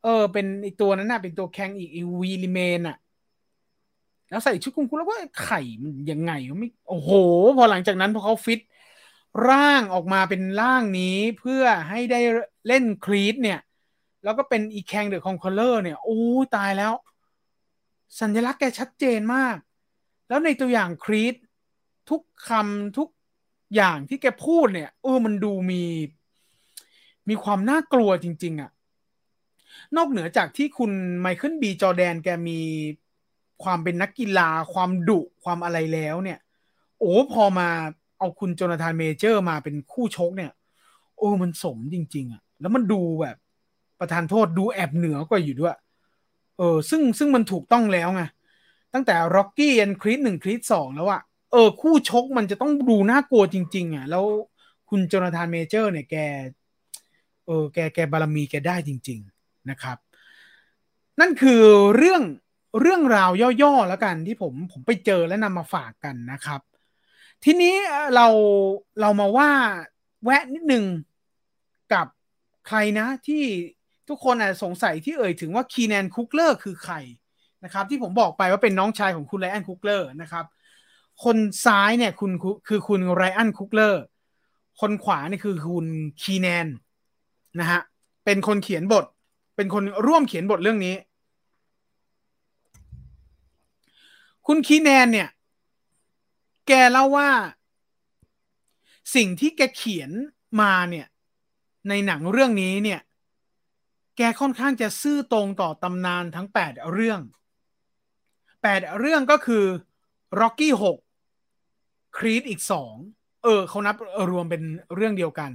[0.04, 2.98] เออ เป็นอีตัวนั้นน่ะเป็นตัวแคงอีก He Who Remains อะ
[4.30, 7.12] แล้วใส่ชุดคลุมแล้วก็ไข่มันยังไงไม่โอ้โห
[7.58, 8.60] พอหลังจากนั้นพอเขาฟิต
[9.50, 12.20] ร่างออกมาเป็นร่างนี้เพื่อให้ได้
[12.68, 13.60] เล่นครีดเนี่ย
[14.24, 16.20] แล้วก็เป็นอี Kang the Conqueror เนี่ย โอ้
[16.56, 16.94] ตายแล้ว
[18.20, 19.58] สัญลักษณ์แกชัดเจนมาก
[20.30, 21.36] แล้วในตัวอย่างครีด
[22.10, 23.10] ทุกคำทุก
[23.76, 25.84] อย่างที่แกพูดเนี่ยเออมันดูมี
[27.30, 28.72] มีความน่ากลัวจริง ๆอะ่ะ
[29.96, 30.92] นอกเหนือจากที่คุณ
[31.22, 32.60] ไมเคิลบีจอแดนแกมี
[33.64, 36.40] ความเป็นนักกีฬา ความดุความอะไรแล้วเนี่ย
[37.00, 37.70] โอ้พอมา
[38.18, 40.52] เอาคุณโจนาธานเมเจอร์มาเป็นคู่ชกเนี่ย
[41.18, 43.38] โอ้มันสมจริง ๆอะ่ะ แล้วมันดูแบบ
[44.00, 45.78] ประธานโทษดูแอบเหนือกว่าอยู่ด้วย
[46.58, 48.24] เออ ซึ่งซึ่งมันถูกต้องแล้วไง
[48.94, 51.22] ตั้งแต่ร็อกกี้ยันคริสหนึ่งคริสสองแล้วอะ
[51.56, 54.26] ออ คู่ชกมันจะต้องดูน่ากลัวจริง ๆ อะ แล้ว
[54.90, 56.16] คุณโจนาธานเมเจอร์ เนี่ยแก
[57.46, 59.98] เออ แกแกบารมีแกได้จริง ๆนะครับ
[61.20, 61.64] นั่นคือ
[61.98, 62.22] เรื่อง
[62.82, 63.30] เรื่องราว
[63.62, 66.62] ย่อๆแล้วกันที่ผมผมไปเจอและนำมาฝากกันนะครับ
[67.44, 67.76] ทีนี้
[68.16, 68.28] เรา
[69.02, 69.50] เรามาว่า
[70.24, 70.86] แวะนิดหนึ่ง
[71.94, 72.08] กับ
[72.68, 73.44] ใครนะที่
[74.10, 76.96] ทุกคนอาจจะสงสัยที่เอ่ยถึงว่าคีแนนคุกเลอร์คือใคร
[77.64, 80.46] นะครับ ที่ผมบอกไปว่าเป็นน้องชายของคุณไรอันคุกเลอร์นะครับ
[81.24, 82.32] คนซ้ายเนี่ยคุณ
[82.68, 84.04] คือคุณไรอันคุกเลอร์
[84.80, 85.88] คนขวานี่คือคุณ
[86.22, 86.68] คีแนน
[87.60, 87.82] นะฮะ
[88.26, 89.06] เป็นคนเขียนบท
[89.56, 90.96] เป็นคนร่วมเขียนบทเรื่องนี้
[94.48, 95.30] คุณคีแนนเนี่ย
[96.68, 97.32] แกเล่าว่า
[99.16, 100.12] สิ่งที่แกเขียน
[100.62, 101.08] มาเนี่ย
[101.90, 103.02] ในหนังเรื่องนี้เนี่ย
[104.18, 107.22] แกค่อนข้างจะซื่อตรงต่อตำนานทั้ง 8 เรื่อง
[108.62, 109.66] แปดเรื่องก็คือ
[110.42, 110.98] Rocky หก
[112.18, 112.94] ครีดอีกสอง
[113.44, 113.96] เออเขานับ
[114.30, 114.64] รวมเป็น
[114.96, 115.52] เรื่องเดียวกัน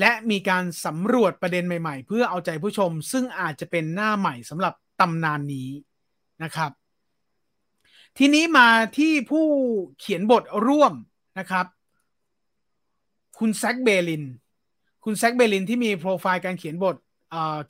[0.00, 5.68] และมีการสำรวจประเด็นใหม่ๆ เพื่อเอาใจผู้ชม ซึ่งอาจจะเป็นหน้าใหม่สำหรับตำนานนี้
[6.42, 6.70] นะครับ
[8.18, 8.68] ทีนี้มา
[8.98, 9.46] ที่ผู้
[9.98, 10.92] เขียนบทร่วม
[11.38, 11.66] นะครับ
[13.38, 14.24] คุณแซคเบลิน
[15.04, 16.96] คุณแซคเบลินที่มีโปรไฟล์การเขียนบท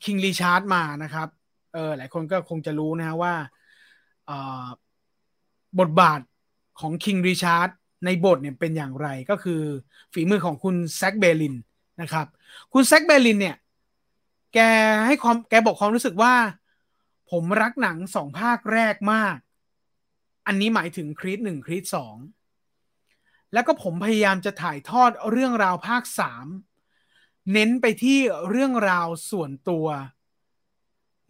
[0.03, 1.27] คิงริชาร์ดมานะครับ
[1.73, 3.33] เออหลายคนก็คงจะรู้นะว่า
[5.79, 6.19] บทบาท
[6.79, 7.69] ของคิงริชาร์ด
[8.05, 9.61] ในบทเนี่ยเป็นอย่างไรก็คือ
[10.13, 11.55] ฝีมือของคุณแซคเบลิน
[12.01, 12.27] นะครับ
[12.73, 13.57] คุณแซคเบลินเนี่ย
[14.53, 14.59] แก
[15.05, 16.33] ให้ความแกบอกความรู้สึกว่า
[17.31, 19.37] ผมรักหนังสองภาคแรกมาก
[20.47, 22.15] อันนี้หมายถึงครีสหนึ่งครีสสอง
[23.53, 26.47] แล้วก็ผมพยายามจะถ่ายทอดเรื่องราวภาคสาม
[27.53, 29.87] เน้นไปที่เรื่องราวส่วนตัว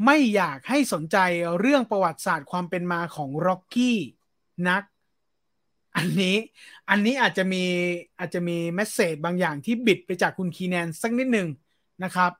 [0.05, 1.17] ไม่อยากให้สนใจ
[1.59, 3.99] เรื่องประวัติศาสตร์ความเป็นมาของร็อกกี้
[4.69, 4.83] นัก
[5.97, 6.35] อันนี้
[6.89, 7.63] อันนี้อาจจะมี
[8.19, 11.47] อาจจะมี message บางอย่างที่บิดไปจากคุณคีแนนสักนิดหนึ่ง
[12.03, 12.31] นะครับ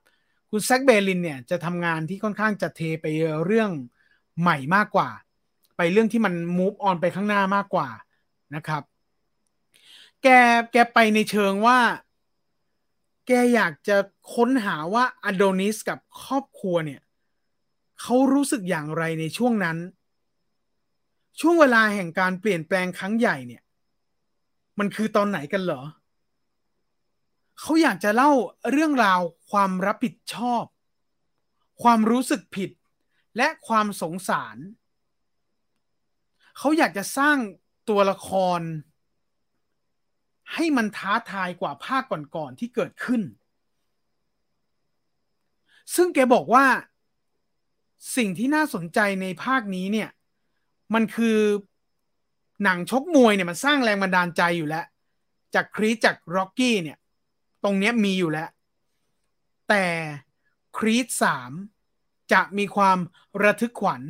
[0.50, 3.06] คุณแซกเบลินเนี่ยจะทำงานที่ค่อนข้างจะเทไป
[3.46, 3.70] เรื่อง
[4.40, 5.10] ใหม่มากกว่า
[5.76, 7.88] ไปเรื่องที่มัน move on ไปข้างหน้ามากกว่า
[8.54, 8.82] นะครับ
[10.22, 10.28] แก
[10.72, 11.78] แกไปในเชิงว่า
[13.26, 13.96] แกอยากจะ
[14.34, 17.00] ค้นหาว่าอโดนิสกับครอบครัวเนี่ย
[18.00, 19.76] เขารู้สึกอย่างไรในช่วงนั้น
[21.40, 23.62] ช่วงเวลาแห่งการเปลี่ยนแปลงครั้งใหญ่เนี่ย
[24.78, 25.82] มันคือตอนไหนกันเหรอ
[27.60, 28.30] เขาอยากจะเล่า
[28.70, 29.20] เรื่องราว
[29.50, 30.64] ความรับผิดชอบ
[31.82, 32.70] ความรู้สึกผิด
[33.36, 34.56] และความสงสาร
[36.58, 37.38] เขาอยากจะสร้าง
[37.88, 38.60] ตัวละคร
[40.52, 42.02] ให้มันท้าทายกว่าภาค
[42.36, 43.22] ก่อนๆที่เกิดขึ้น
[45.94, 46.66] ซึ่งแกบอกว่า
[48.16, 50.10] สิ่งที่น่าสนใจในภาคนี้เนี่ย
[50.94, 51.38] มันคือ
[52.64, 54.86] หนังชกมวยเนี่ยมันสร้างแรงบันดาลใจอยู่แล้ว
[55.54, 56.98] จากครีดจากร็อกกี้เนี่ย
[57.64, 58.48] ตรงนี้มีอยู่แล้ว
[59.68, 59.84] แต่
[60.78, 61.52] ครีดสาม
[62.32, 62.98] จะมีความ
[63.42, 64.02] ระทึกขวัญ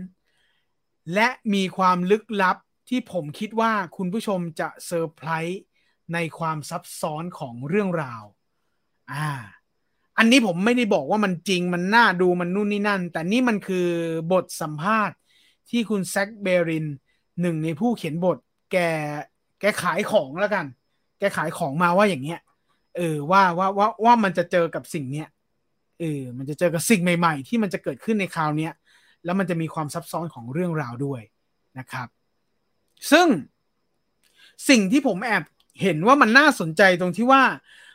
[1.14, 2.56] และมีความลึกลับ
[2.88, 5.62] ที่ผมคิดว่าคุณผู้ชมจะเซอร์ไพรส์
[6.14, 8.22] ในความซับซ้อนของเรื่องราว
[9.12, 9.28] อ่า
[10.18, 13.88] อันนี้ผมไม่ได้บอกว่ามันจริงมันน่าดูมันนู่นนี่นั่น แต่นี่มันคือ
[14.32, 15.16] บทสัมภาษณ์
[15.70, 16.86] ที่คุณแซคเบริน
[17.40, 18.38] หนึ่งในผู้เขียนบท
[18.72, 18.76] แก
[19.60, 20.66] แกขายของแล้วกัน
[21.18, 22.40] แกขายของมาว่าอย่างเงี้ย
[22.96, 25.28] เออว่าว่าว่าว่ามันจะเจอกับสิ่งเนี้ย
[26.00, 28.72] เออมันจะเจอกับสิ่งใหม่ ๆ ที่มันจะเกิดขึ้นในคราวเนี้ย
[29.24, 31.20] แล้วมันจะมีความซับซ้อนของเรื่องราวด้วย
[31.78, 32.08] นะครับ
[33.10, 33.28] ซึ่ง
[34.68, 35.44] สิ่งที่ผมแอบ
[35.82, 37.42] เห็นว่ามันน่าสนใจตรงที่ว่า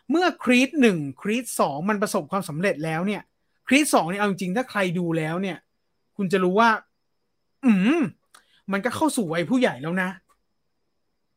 [0.09, 3.21] เมื่อครีดหนึ่งครีดสองมันประสบความสำเร็จแล้วเนี่ย
[3.67, 5.57] ครีดสองเนี่ยเอาจริงถ้าใครดูแล้วเนี่ย
[6.17, 6.69] คุณจะรู้ว่า
[7.63, 7.99] อืม
[8.71, 10.09] มันก็เข้าสู่วัยผู้ใหญ่แล้วนะ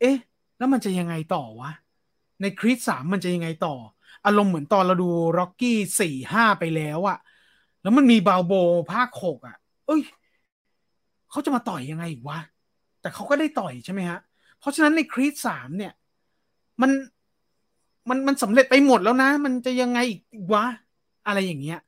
[0.01, 0.16] เอ๊ะ
[0.59, 1.70] แล้วมันจะยังไงต่อวะ
[2.41, 3.75] ในครีดสามมันจะยังไงต่อ
[4.25, 5.09] อารมณ์เหมือนตอนเราดู
[5.39, 7.18] ร็อกกี้สี่ห้าไปแล้วอะ
[7.83, 8.53] แล้วมันมีบาโบ
[8.93, 9.57] ภาคหกอะ
[9.87, 10.03] เอ้ย
[11.31, 12.39] เขาจะมาต่อยยังไงวะ
[13.01, 14.18] แต่เขาก็ได้ต่อยใช่ไหมฮะ
[14.59, 15.93] เพราะฉะนั้นในครีดสามเนี่ย
[16.83, 16.91] มัน
[18.09, 20.64] มันมันสำเร็จไปหมดแล้วนะ มันจะยังไงอีกวะ
[21.27, 21.79] อะไรอย่างเงี้ย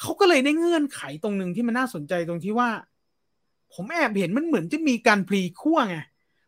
[0.00, 2.70] เขาก็เลยได้เงื่อนไขตรงหนึ่งที่มันน่าสนใจตรงที่ว่า
[3.74, 5.96] ผมแอบเห็นมันเหมือนจะมีการพลีคั่วไง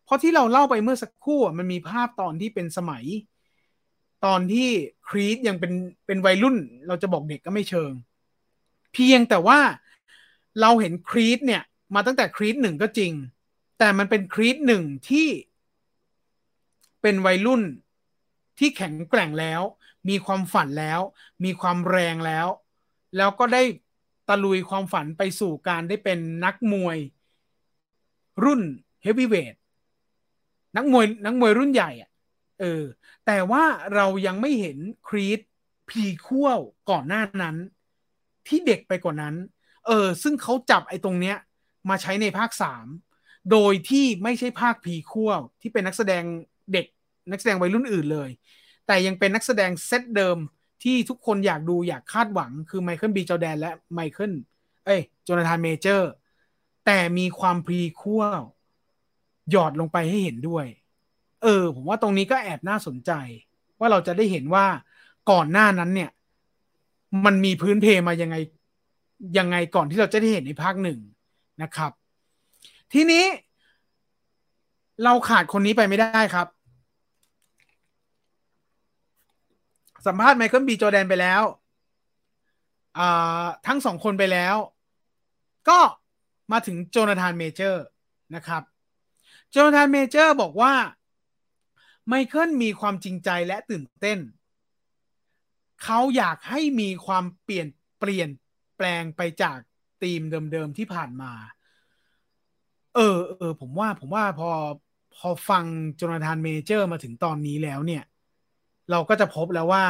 [0.05, 3.05] เพราะที่เราเล่าไปเมื่อสักครู่มันมีภาพตอนที่เป็นสมัย
[4.25, 4.69] ตอนที่
[5.09, 5.73] ครีสยังเป็น
[6.05, 6.57] เป็นวัยรุ่น
[6.87, 7.91] เราจะบอกเด็กก็ไม่เชิง
[8.93, 9.59] เพียงแต่ว่า
[10.61, 11.63] เราเห็นครีสเนี่ย
[11.95, 13.11] มาตั้งแต่ครีสหนึ่งก็จริง
[13.79, 15.27] แต่มันเป็นครีดหนึ่งที่
[17.01, 17.61] เป็นวัยรุ่น
[18.59, 19.61] ที่แข็งแกร่งแล้ว
[20.09, 20.99] มีความฝันแล้ว
[21.43, 22.47] มีความแรงแล้ว
[23.17, 23.63] แล้วก็ได้
[24.43, 26.97] ลุยความฝันไปสู่การได้เป็นนักมวย
[28.43, 28.61] รุ่น
[29.01, 29.55] เฮฟวีเวท
[30.75, 32.09] นักมวยนักมวยรุ่นใหญ่อะ
[32.59, 32.83] เออ
[33.25, 33.63] แต่ว่า
[33.95, 34.77] เรายังไม่เห็น
[35.07, 35.39] ครีด
[35.89, 36.47] prequel
[36.89, 37.55] ก่อนหน้านั้น
[38.47, 39.35] ที่เด็กไปกว่านั้น
[39.87, 41.37] เออ ซึ่งเขาจับไอ้ตรงเนี้ย
[41.89, 42.87] มาใช้ในภาคสาม
[43.51, 45.29] โดยที่ไม่ใช่ภาค prequel
[45.61, 46.23] ที่เป็นนักแสดง
[46.73, 46.85] เด็ก
[47.31, 48.29] นักแสดงวัยรุ่นอื่นเลย
[48.87, 50.37] แต่ยังเป็นนักแสดงเซตเดิม
[50.83, 54.33] ที่ทุกคนอยากดูอยากคาดหวังคือไมเคิลบีจอแดนและไมเคิล
[54.85, 56.11] เอ้ยโจนาธานเมเจอร์
[56.85, 58.21] แต่มีความ prequel
[59.51, 60.65] หยอดลงไปให้เห็นด้วย
[61.43, 63.11] เออ ผมว่าตรงนี้ก็แอบน่าสนใจ
[63.79, 64.65] ว่าเราจะได้เห็นว่า
[65.31, 66.09] ก่อนหน้านั้นเนี่ย
[67.25, 68.35] มันมีพื้นเพมายังไง
[69.37, 70.99] ยังไงก่อนที่เราจะได้เห็นในภาคหนึ่ง
[71.61, 71.91] นะครับ
[72.93, 73.25] ทีนี้
[75.03, 76.47] เราขาดคนนี้ไปไม่ได้ครับ
[80.05, 81.43] สัมภาษณ์ไมเคิลบีจอแดนไปแล้ว
[83.67, 84.55] ทั้งสองคนไปแล้ว
[85.69, 85.79] ก็
[86.51, 87.83] มาถึงโจนาธานเมเจอร์
[88.35, 88.63] นะครับ
[89.51, 90.73] โจนาธานเมเจอร์บอกว่า
[92.07, 94.19] ไมเคิลมีความจริงใจและตื่นเต้น
[95.83, 97.67] เขาอยากให้มีความเปลี่ยน
[97.99, 98.29] เปลี่ยน
[98.77, 99.57] แปลงไปจาก
[100.01, 101.31] ธีมเดิมๆที่ผ่านมา
[102.95, 104.49] เออเออผมว่าผมว่าพอ
[105.15, 105.63] พอฟัง
[105.95, 108.03] โจนาธานเมเจอร์มาถึงตอนนี้แล้วเนี่ย
[108.91, 109.85] เราก็จะพบแล้วว่า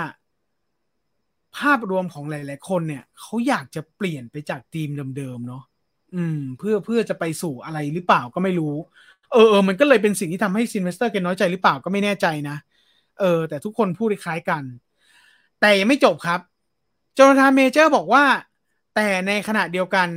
[1.58, 5.64] ภาพรวมของหลาย ๆ คนเนี่ยเขาอยากจะเปลี่ยนไปจากธีมเดิมๆเนาะ
[6.16, 8.76] อืม เพื่อเพื่อจะไปสู่อะไรหรือเปล่าก็ไม่รู้
[9.32, 12.58] เออเออมันก็เลยเป็นสิ่งที่ทำให้ซิลเวสเตอร์แกน้อยใจหรือเปล่าก็ไม่แน่ใจนะ
[13.20, 14.64] เออ แต่ทุกคนพูดคล้ายกัน
[15.60, 16.40] แต่ยังไม่จบครับ
[17.14, 18.24] โจนาธานเมเจอร์บอกว่า
[18.96, 20.10] แต่ในขณะเดียวกัน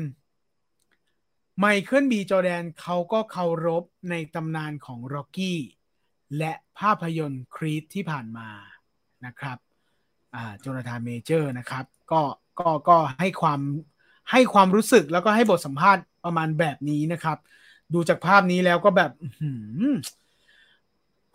[1.59, 5.61] ไมเคิลบีจอแดนเขาก็เคารพในตำนานของร็อกกี้
[6.39, 8.49] และภาพยนตร์ครีดที่ผ่านมา
[9.27, 9.59] นะครับ
[10.35, 12.23] อ่าโจนาธานเมเจอร์นะครับ ก็
[12.61, 13.61] ก็ก็ให้ความ
[14.33, 17.39] ให้ความรู้สึกแล้วก็ให้บทสัมภาษณ์ประมาณแบบนี้นะครับ
[17.95, 19.11] ดูจากภาพนี้แล้วก็แบบ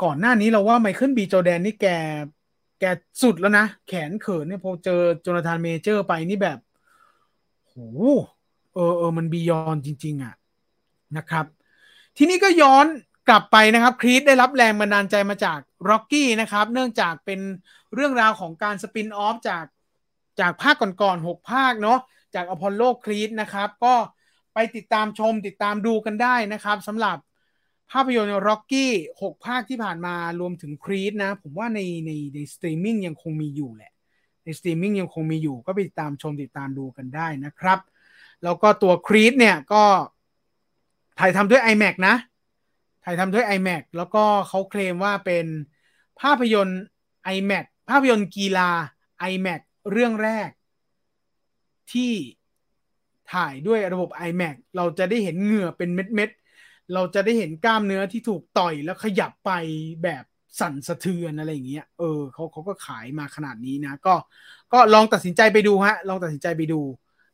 [0.03, 1.87] ก่อนหน้านี้เราว่าไมเคิลบีจอแดนนี่แก
[2.79, 2.85] แก
[3.21, 6.59] สุดแล้วนะ แขนเขินเนี่ยพอเจอโจนาธานเมเจอร์ไปนี่แบบ
[7.67, 7.73] โห
[8.73, 10.33] เออเออมัน beyond จริง ๆอะ
[11.17, 11.45] นะครับ
[12.17, 12.85] ทีนี้ก็ย้อน
[13.29, 15.59] กลับไปนะครับครีดได้รับแรงบันดาลใจมาจาก
[15.89, 17.39] ร็อกกี้นะครับ เนื่องจากเป็น
[17.93, 19.65] เรื่องราวของการ spin-off จาก
[20.39, 21.99] จากภาคก่อนๆหกภาคเนาะ
[22.35, 23.95] จากอพอลโลครีดนะครับ ก็
[24.53, 27.17] ไปติดตามชมติดตามดูกันได้นะครับสำหรับ
[27.91, 28.91] ภาพยนตร์ร็อกกี้
[29.21, 33.91] หกภาคที่ผ่านมารวมถึงครีดนะ ผมว่าในในในสตรีมมิ่งยังคงมีอยู่แหละ
[34.45, 37.79] ในสตรีมมิ่งยังคงมีอยู่ ก็ไปติดตามชมติดตามดูกันได้นะครับ
[38.43, 39.83] แล้วก็ตัวครีดเนี่ยก็
[41.19, 42.15] ถ่ายทำด้วย iMac นะ
[43.03, 45.45] ถ่ายทำด้วย iMac แล้วก็เขาเคลมว่าเป็น
[46.21, 46.81] ภาพยนตร์
[47.35, 48.69] iMac ภาพยนตร์กีฬา
[49.31, 50.49] iMac เรื่องแรก
[51.93, 52.13] ที่
[53.33, 59.51] ถ่ายด้วยระบบ iMac เราจะได้เห็นเหงื่อเป็นเม็ดๆ เราจะได้เห็นกล้ามเนื้อที่ถูกต่อยแล้วขยับไป
[60.03, 60.23] แบบ
[60.59, 64.15] สั่นสะเทือนอะไรอย่างเงี้ย เออเขาเขาก็ขายมาขนาดนี้นะ ก็
[64.73, 66.81] ก็ลองตัดสินใจไปดูฮะ ลองตัดสินใจไปดู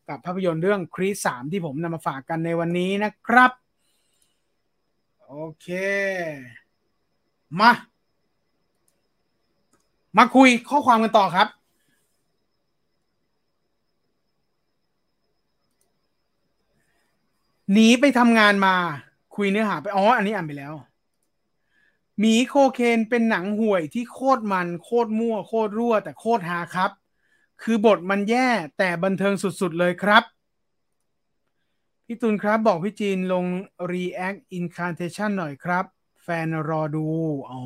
[0.10, 3.52] กับภาพยนตร์เรื่องครีสสามที่ผมนำมาฝากกันในวันนี้นะครับ
[5.30, 5.68] โอเค
[7.60, 7.72] มา
[10.18, 11.48] มาคุยข้อความกันต่อครับ
[17.74, 18.76] หนีไปทำงานมา
[19.36, 20.74] คุยเนื้อหาไป อ๋อ อันนี้อ่านไปแล้ว
[22.20, 26.92] หมีโคเคนเป็นหนังห่วยที่โคตรมัน โคตรมั่ว โคตรรั่ว แต่โคตรฮาครับ
[27.62, 30.24] คือบทมันแย่แต่บันเทิงสุดๆเลยครับ
[32.10, 33.46] พี่ตุลครับบอกพี่จีนลง
[33.92, 35.86] React Incantation หน่อยครับ
[36.24, 37.08] แฟนรอดู
[37.52, 37.62] อ๋อ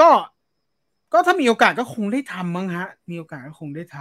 [0.00, 0.10] ก็
[1.12, 3.98] ก็ถ้ามีโอกาสก็คงได้ทำมั้งฮะ มีโอกาสก็คงได้ท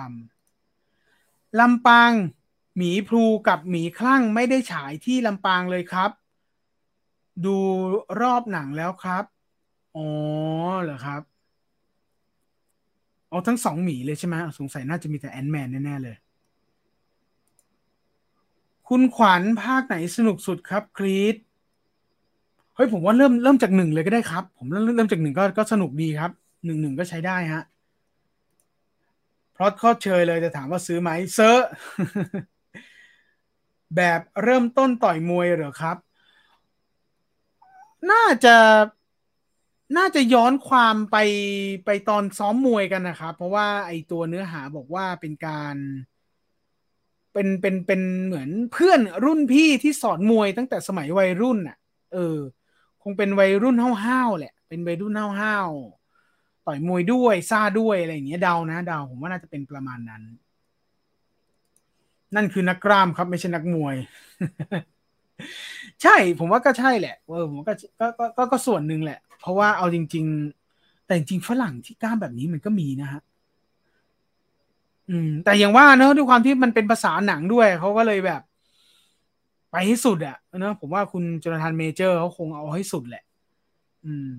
[0.78, 2.12] ำลำปาง
[2.78, 6.12] หมีพลูกับหมีคลั่งไม่ได้ฉายที่ลำปางเลยครับ
[7.46, 7.58] ดู
[8.22, 9.24] รอบหนังแล้วครับ
[9.96, 10.08] อ๋อ
[10.84, 11.22] เหรอครับ
[13.30, 16.16] เอาทั้งสองหมีเลยใช่ไหมสงสัยน่าจะมีแต่แอนแมนแน่ ๆ เลย
[18.90, 21.36] คุณขวัญภาคไหนสนุกสุดครับครีด
[22.76, 26.32] เฮ้ยผมว่าเริ่มเริ่มจากหนึ่งเลยก็ได้ครับ ผมเริ่มเริ่มจากหนึ่งก็ก็สนุกดีครับ
[26.66, 27.64] หนึ่งหนึ่งก็ใช้ได้ฮะ
[29.54, 31.68] เพราะข้อเชยเลยจะถามว่าซื้อไหมเซอร์
[33.96, 35.98] แบบเริ่มต้นต่อยมวยเหรอครับ
[38.12, 38.56] น่าจะ
[39.98, 41.18] น่าจะย้อนความไป
[41.86, 45.76] ไปตอนซ้อมมวยกันนะครับ เพราะว่าไอตัวเนื้อหาบอกว่าเป็นการ
[47.34, 51.78] เป็นเป็นเป็นเหมือนเพื่อนรุ่นพี่ที่สอนมวยตั้งแต่สมัยวัยรุ่นอะ
[52.14, 52.38] เออ
[53.04, 60.24] คงเป็นวัยรุ่นห้าวๆแหละ เป็นวัยรุ่นห้าวๆต่อยมวยด้วยซ่าด้วยอะไรอย่างเงี้ยเดานะเดาผมว่าน่าจะเป็นประมาณนั้น
[62.36, 63.96] นั่นคือนักกล้ามครับ ไม่ใช่นักมวย
[66.04, 68.08] ใช่ ผมว่าก็ใช่แหละเออผมก็ก็
[68.38, 70.26] ก็ก็ส่วนหนึ่งแหละ เพราะว่าเอาจริง
[70.66, 73.22] ๆ แต่จริงฝรั่งที่กล้ามแบบนี้มันก็มีนะฮะ
[75.10, 78.42] อืม แต่อย่างว่าเนอะด้วยความที่มันเป็นภาษาหนังด้วยเขาก็เลยแบบ
[79.72, 83.24] ไปให้สุดอะเนอะผมว่าคุณจนาธานเมเจอร์เขาคงเอาให้สุดแหละ
[84.06, 84.30] อืม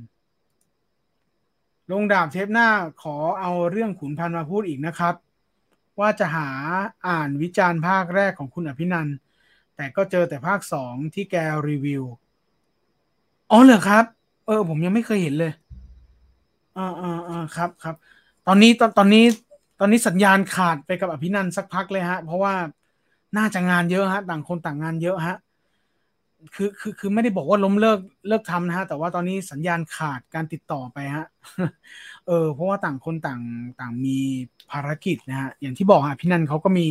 [1.93, 2.69] ลงดาบเทปหน้า
[3.03, 5.15] ขอเอาเรื่องขุนพันมาพูดอีกนะครับ
[6.01, 6.49] ว่าจะหา
[7.09, 9.09] อ่านวิจารณ์ภาคแรกของคุณอภินัน
[9.77, 11.37] แต่ก็เจอแต่ภาคสองที่แก
[11.69, 12.03] รีวิว
[13.51, 14.05] อ๋อเหรอครับ
[14.47, 15.53] เออ ผมยังไม่เคยเห็นเลย
[16.79, 17.95] อ่าอ่าอ่าครับครับ
[18.47, 19.25] ตอนนี้ตอนตอนนี้
[19.81, 22.55] ตอนนี้สัญญาณขาดไปกับอภินันสักพักเลยฮะ เพราะว่า
[23.37, 25.37] น่าจะงานเยอะฮะต่างคนต่างงานเยอะฮะ
[26.55, 27.99] คือคือคือไม่ได้บอกว่าล้มเลิก
[28.29, 31.27] เลิกทำนะฮะ แต่ว่าตอนนี้สัญญาณขาดการติดต่อไปฮะ
[32.27, 33.41] เออ เพราะว่าต่างคนต่าง
[33.81, 34.19] ต่างมี
[34.71, 36.89] ภารกิจนะฮะ อย่างที่บอกฮะพี่นันเขาก็มี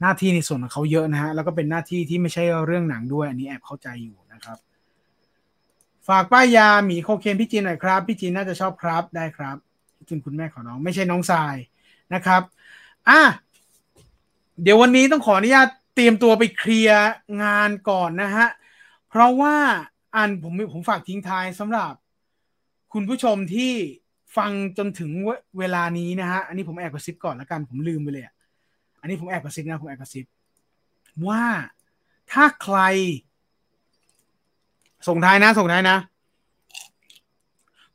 [0.00, 4.58] หน้าที่ในส่วนของเขาเยอะนะฮะ แล้วก็เป็นหน้าที่ที่ไม่ใช่เรื่องหนังด้วย อันนี้แอบเข้าใจอยู่นะครับ
[6.08, 9.56] ฝากป้ายยาหมีโคเคนพี่จีนหน่อยครับ พี่จีนน่าจะชอบครับได้ครับ
[9.96, 11.56] พี่จีนคุณแม่ของน้อง ไม่ใช่น้องทราย
[12.14, 12.42] นะครับ
[13.08, 13.20] อะ
[14.62, 17.02] เดี๋ยววันนี้ต้องขออนุญาตเตรียมตัวไปเคลียร์
[17.42, 18.48] งานก่อนนะฮะ
[19.08, 19.56] เพราะว่า
[20.14, 21.92] อันผมผมฝากทิ้งท้ายสำหรับ
[22.92, 23.72] คุณผู้ชมที่
[24.36, 25.10] ฟังจนถึง
[25.58, 28.24] เวลานี้นะฮะ อันนี้ผมแอบกระซิบก่อนล้วกัน ผมลืมไปเลย
[29.00, 30.24] อันนี้ผมแอบกระซิบนะผมแอบกระซิบ
[31.28, 31.44] ว่า
[32.32, 32.78] ถ้าใคร
[35.08, 35.96] ส่งท้ายนะ ส่งท้ายนะ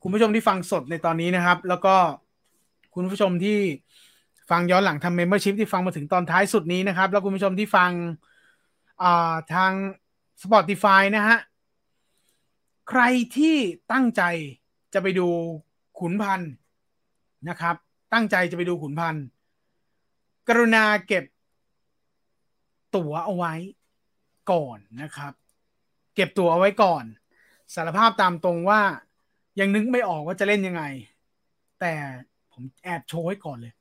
[0.02, 1.96] คุณผู้ชมที่ฟังสดในตอนนี้นะครับ แล้วก็
[2.96, 3.60] คุณผู้ชมที่
[4.52, 7.92] ฟังย้อนหลังทำเมมเบอร์ชิพที่ฟังมาถึงตอนท้ายสุดนี้นะครับ แล้วคุณผู้ชมที่ฟัง
[9.54, 9.72] ทาง
[10.42, 11.38] Spotify นะฮะ
[12.90, 13.02] ใคร
[13.38, 13.58] ที่
[13.92, 14.24] ตั้งใจ
[14.94, 15.28] จะไปดู
[16.00, 16.52] ขุนพันธ์
[17.50, 17.76] นะครับ
[18.14, 19.24] ตั้งใจจะไปดูขุนพันธ์
[20.48, 21.26] กรุณาเก็บ
[22.96, 23.54] ตั๋วเอาไว้
[24.52, 25.34] ก่อนนะครับ
[26.16, 27.04] เก็บตั๋วเอาไว้ก่อน
[27.74, 28.82] สารภาพตามตรงว่า
[29.60, 30.84] ยังนึกไม่ออกว่าจะเล่นยังไง
[31.80, 31.94] แต่
[32.52, 33.74] ผมแอบโชว์ให้ก่อนเลย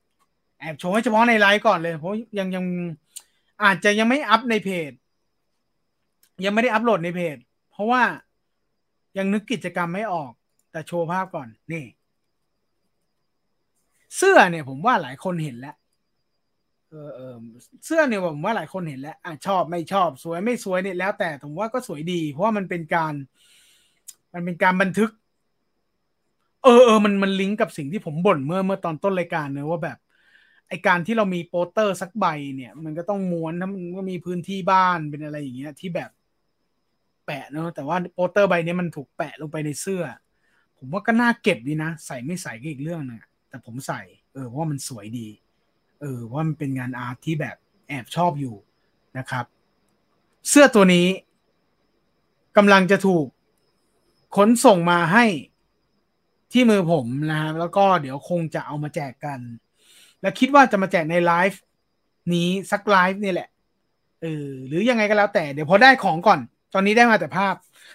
[0.60, 2.64] แอบโชว์ให้เฉพาะในไลฟ์ก่อนเลยเพราะยังยัง
[3.62, 4.92] อาจจะยังไม่อัพในเพจ
[6.44, 7.36] ยังไม่ได้อัพโหลดในเพจ
[7.70, 8.02] เพราะว่า
[9.18, 10.32] ยังนึกกิจกรรมไม่ออก
[10.72, 11.84] แต่โชว์ภาพก่อนนี่
[14.16, 15.76] เสื้อเนี่ยผมว่าหลายคนเห็นแล้ว
[16.90, 17.34] เออเออ
[17.84, 23.14] เสื้อเนี่ยผมว่าหลายคนเห็นแล้วอะชอบไม่ชอบสวยไม่สวยเนี่ยแล้ว แต่ผมว่าก็สวยดี เพราะว่ามันเป็นการ
[24.34, 25.10] มันเป็นการบันทึก
[26.64, 29.98] เออเออมันมันลิงก์กับสิ่งที่ผมบ่นเมื่อเมื่อตอนต้นรายการเนอะว่าแบบ
[30.70, 32.26] ไอการที่เรามีโปสเตอร์สักใบ
[32.56, 36.10] เนี่ย มันก็ต้องม้วนถ้ามันก็มีพื้นที่บ้านเป็นอะไรอย่างเงี้ย ที่แบบ
[37.26, 40.04] แปะเนอะแต่ว่าโปสเตอร์ใบนี้มันถูกแปะลงไปในเสื้อ
[40.78, 43.18] ผมว่าก็น่าเก็บดีนะ ใส่ไม่ใส่ก็อีกเรื่องนึง
[43.48, 44.00] แต่ผมใส่
[44.32, 45.28] เออว่ามันสวยดี
[46.00, 47.56] เออว่ามันเป็นงานอาร์ตที่แบบ
[47.88, 48.56] แอบชอบอยู่
[49.18, 49.44] นะครับ
[50.48, 51.06] เสื้อตัวนี้
[52.56, 53.26] กำลังจะถูก
[54.36, 55.24] ขนส่งมาให้
[56.52, 59.40] ที่มือผมนะครับแล้วก็เดี๋ยวคงจะเอามาแจกกัน
[60.22, 61.60] และคิดว่าจะมาแจกในไลฟ์
[62.34, 63.48] นี้สักไลฟ์นี่แหละ
[64.22, 66.40] เออหรือยังไงก็แล้วแต่เดี๋ยวพอได้ของก่อน
[66.74, 67.54] ตอนนี้ได้มาแต่ภาพ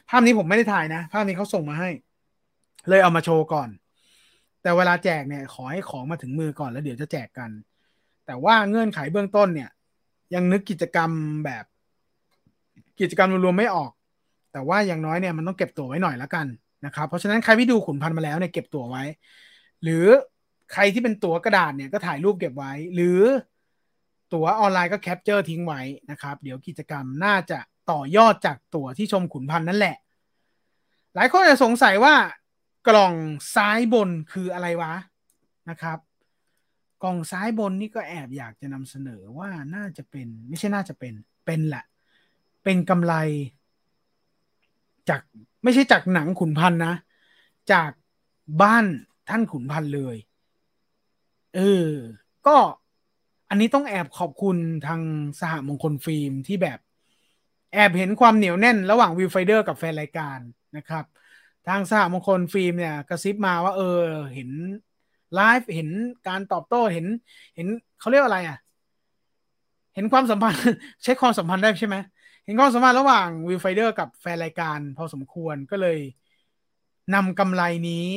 [0.10, 1.90] ภาพนี้ผมไม่ได้ถ่ายนะ ภาพนี้เขาส่งมาให้
[2.90, 3.70] เลยเอามาโชว์ก่อน
[4.62, 7.50] แต่เวลาแจกเนี่ย ขอให้ของมาถึงมือก่อนแล้วเดี๋ยวจะแจกกัน
[8.26, 9.70] แต่ว่าเงื่อนไขเบื้องต้นเนี่ย
[10.34, 11.10] ยังนึกกิจกรรม
[11.46, 11.66] แบบ
[13.00, 13.92] กิจกรรมรวมๆไม่ออก
[14.52, 16.46] แต่ว่าอย่างน้อยเนี่ยมันต้องเก็บตั๋วไว้หน่อยแล้วกัน
[16.86, 19.04] นะครับ เพราะฉะนั้นใครที่ดูขุนพันธ์มาแล้วเนี่ยเก็บตั๋วไว้
[19.84, 20.06] หรือ
[20.74, 23.22] ใครที่เป็นตั๋วกระดาษเนี่ยก็ถ่ายรูปเก็บไว้ หรือ
[24.34, 25.82] ตั๋วออนไลน์ก็ capture ทิ้งไว้
[26.12, 27.60] นะครับ เดี๋ยวกิจกรรมน่าจะ
[27.92, 29.98] ต่อยอดจากตั๋วที่ชมขุนพันธ์นั่นแหละ
[31.16, 32.16] หลายคนจะสงสัยว่า
[32.88, 33.16] กล่อง
[33.56, 34.94] ซ้ายบนคืออะไรวะ
[35.70, 36.00] นะครับ
[37.04, 41.14] กล่องซ้ายบนนี่ก็แอบอยากจะนำเสนอว่าน่าจะเป็นไม่ใช่น่าจะเป็น
[41.46, 41.86] เป็นแหละ
[42.64, 43.14] เป็นกำไล
[45.10, 45.22] จาก
[45.64, 46.96] ไม่ใช่จากหนังขุนพันธ์นะ
[47.72, 47.92] จาก
[48.62, 48.86] บ้าน
[49.30, 50.16] ท่านขุนพันธ์เลย
[51.56, 51.62] เออ
[52.46, 52.52] ก็
[53.50, 55.02] อันนี้ต้องแอบขอบคุณทาง
[55.40, 56.80] สหมงคลฟิล์มที่แบบ
[57.72, 60.40] แอบเห็นความเหนียวแน่นระหว่าง Viewfinder กับแฟนรายการ
[60.76, 61.06] นะครับ
[61.66, 63.84] ทางสหมงคลฟิล์มเนี่ยกระซิบมาว่า เออ
[64.34, 64.50] เห็น
[65.34, 65.90] ไลฟ์เห็น
[66.28, 67.06] การตอบโต้เห็น
[67.56, 67.68] เห็น
[67.98, 68.58] เขาเรียกอะไรอะ
[69.94, 70.60] เห็นความสัมพันธ์
[71.04, 71.98] ใช้ความสัมพันธ์ได้ใช่ไหม
[72.44, 75.98] เห็นความสัมพันธ์ระหว่าง Viewfinder กับแฟนรายการ พอสมควรก็เลย
[77.14, 78.08] นำกำไลนี้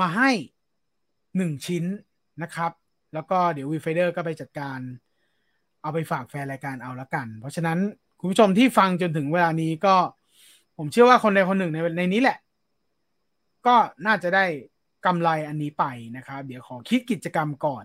[0.00, 0.30] มาให้
[1.36, 1.84] หนึ่งชิ้น
[2.42, 2.72] นะครับ
[3.14, 4.78] แล้วก็เดี๋ยว Viewfinder ก็ไปจัดการ
[5.82, 7.78] เอาไปฝากแฟนรายการเอาละกัน เพราะฉะนั้น
[8.18, 9.96] คุณผู้ชมที่ฟังจนถึงเวลานี้ก็
[10.76, 12.38] ผมเชื่อว่าคนใดคนหนึ่งในในนี้แหละ
[13.66, 14.44] ก็น่าจะได้
[15.06, 15.84] กำไรอันนี้ไป
[16.16, 17.84] นะครับ เดี๋ยวขอคิดกิจกรรมก่อน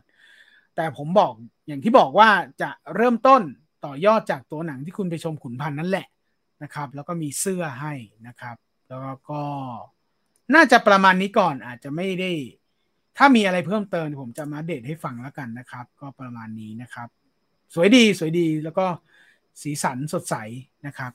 [0.76, 1.34] แต่ผมบอก
[1.68, 2.30] อย่างที่บอกว่า
[2.62, 3.42] จะเริ่มต้น
[3.86, 6.08] ต่อยอดจากตัวหนังที่คุณไปชมขุนพันธ์นั่นแหละ
[6.64, 7.94] นะครับ แล้วก็มีเสื้อให้
[8.28, 8.56] นะครับ
[8.90, 9.42] แล้วก็
[10.56, 12.32] น่าจะประมาณนี้ก่อนอาจจะไม่ได้
[13.18, 17.07] ถ้ามีอะไรเพิ่มเติมผมจะมาเดทให้ฟังแล้วกันนะครับ ก็ประมาณนี้นะครับ
[17.73, 18.85] สวยดีสวยดีแล้วก็
[19.61, 20.35] สีสันสดใส
[20.85, 21.11] นะครับ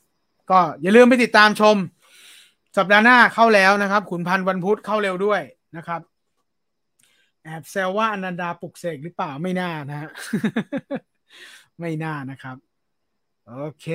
[0.50, 1.76] ก็อย่าลืมไปติดตามชม
[2.76, 5.42] สัปดาห์หน้าเข้าแล้วนะครับ ขุนพันธ์วันพุธเข้าเร็วด้วย
[5.76, 6.00] นะครับ
[7.42, 10.10] แอบแซวว่าอนันดาปลุกเสกหรือเปล่าไม่น่านะฮะ
[11.80, 12.56] ไม่น่านะครับ
[13.46, 13.86] โอเค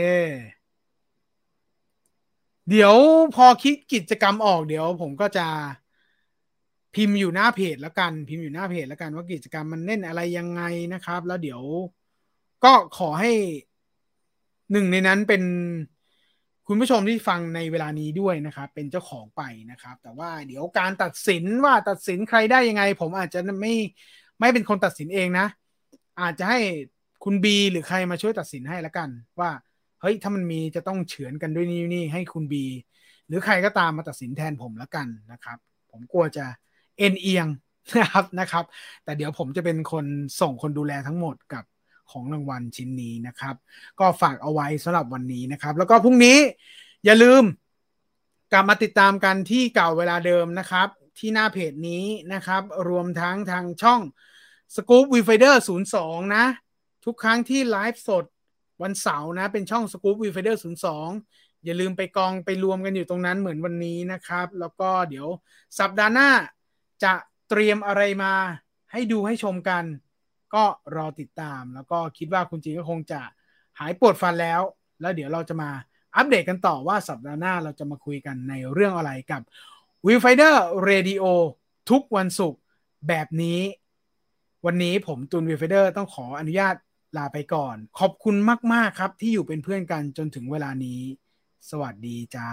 [2.69, 2.95] เดี๋ยว
[3.35, 5.47] พอคิดกิจกรรมออกเดี๋ยวผมก็จะ
[6.95, 10.61] พิมพ์อยู่หน้าเพจแล้วกัน พิมพ์อยู่หน้าเพจแล้วกันว่ากิจกรรมมันเล่นอะไรยังไง
[10.93, 11.61] นะครับ แล้วเดี๋ยว
[12.63, 13.31] ก็ขอให้
[14.71, 15.43] หนึ่งในนั้นเป็น
[16.67, 19.41] คุณผู้ชมที่ฟังในเวลานี้ด้วยนะครับ เป็นเจ้าของไป
[19.71, 23.73] นะครับ แต่ว่าเดี๋ยวการตัดสินว่าตัดสินใครได้ยังไง ผมอาจจะไม่
[24.39, 25.47] ไม่เป็นคนตัดสินเองนะ
[26.21, 26.59] อาจจะให้
[27.23, 29.09] คุณบีหรือใครมาช่วยตัดสินให้ล้วกัน
[29.39, 29.51] ว่า
[30.01, 32.65] เฮ้ยถ้ามันมีจะต้องเฉือนกันด้วยนี่นี่ให้คุณบี
[33.27, 35.57] หรือใครก็ตามมาตัดสินแทนผมล้วกันนะครับ
[35.91, 36.45] ผมกลัวจะ
[36.97, 37.47] เอ็นเอียง
[37.99, 38.65] นะครับนะครับ
[39.03, 40.05] แต่เดี๋ยวผมจะเป็นคน
[40.41, 41.63] ส่งคนดูแลทั้งหมดกับ
[42.11, 43.55] ของรางวัลชิ้นนี้นะครับ
[43.99, 46.37] ก็ฝากเอาไว้สำหรับวันนี้นะครับ แล้วก็พรุ่งนี้
[47.05, 47.43] อย่าลืม
[48.51, 50.87] กลับมาติดตามกันที่เก่าเวลาเดิมนะครับ
[51.19, 54.01] ที่หน้าเพจนี้นะครับ รวมทั้งทางช่อง
[54.75, 55.55] Scoop w i f i d e r
[55.95, 56.45] 02 นะ
[57.05, 58.25] ทุกครั้งที่ไลฟ์สด
[58.83, 60.55] วันเสาร์นะ เป็นช่อง Scoop w i f i d e r
[61.05, 65.27] 02 อย่าลืมไปกองไปรวมกันอยู่ตรงนั้นเหมือนวันนี้นะครับ แล้วก็เดี๋ยว
[65.79, 66.29] สัปดาห์หน้า
[67.03, 67.13] จะ
[67.49, 68.33] เตรียมอะไรมา
[68.91, 69.83] ให้ดูให้ชมกัน
[70.55, 70.63] ก็
[70.95, 73.21] รอติดตาม แล้วก็คิดว่าคุณจีก็คงจะ
[73.79, 74.61] หายปวดฟันแล้ว
[75.01, 75.69] แล้วเดี๋ยวเราจะมา
[76.15, 79.41] อัปเดตกันต่อว่าสัปดาห์หน้าเราจะมาคุยกันในเรื่องอะไรกับ
[80.07, 80.55] w i f i d e r
[80.89, 81.23] Radio
[81.89, 82.61] ทุกวันศุกร์
[83.07, 83.59] แบบนี้
[84.65, 86.75] วันนี้ผมตุน w i f i d e r ต้องขออนุญาต
[87.17, 88.35] ลาไปก่อน ขอบคุณ
[88.73, 91.01] มาก ๆ ครับ ที่อยู่เป็นเพื่อนกันจนถึงเวลานี้
[91.69, 92.49] สวัสดีจ้า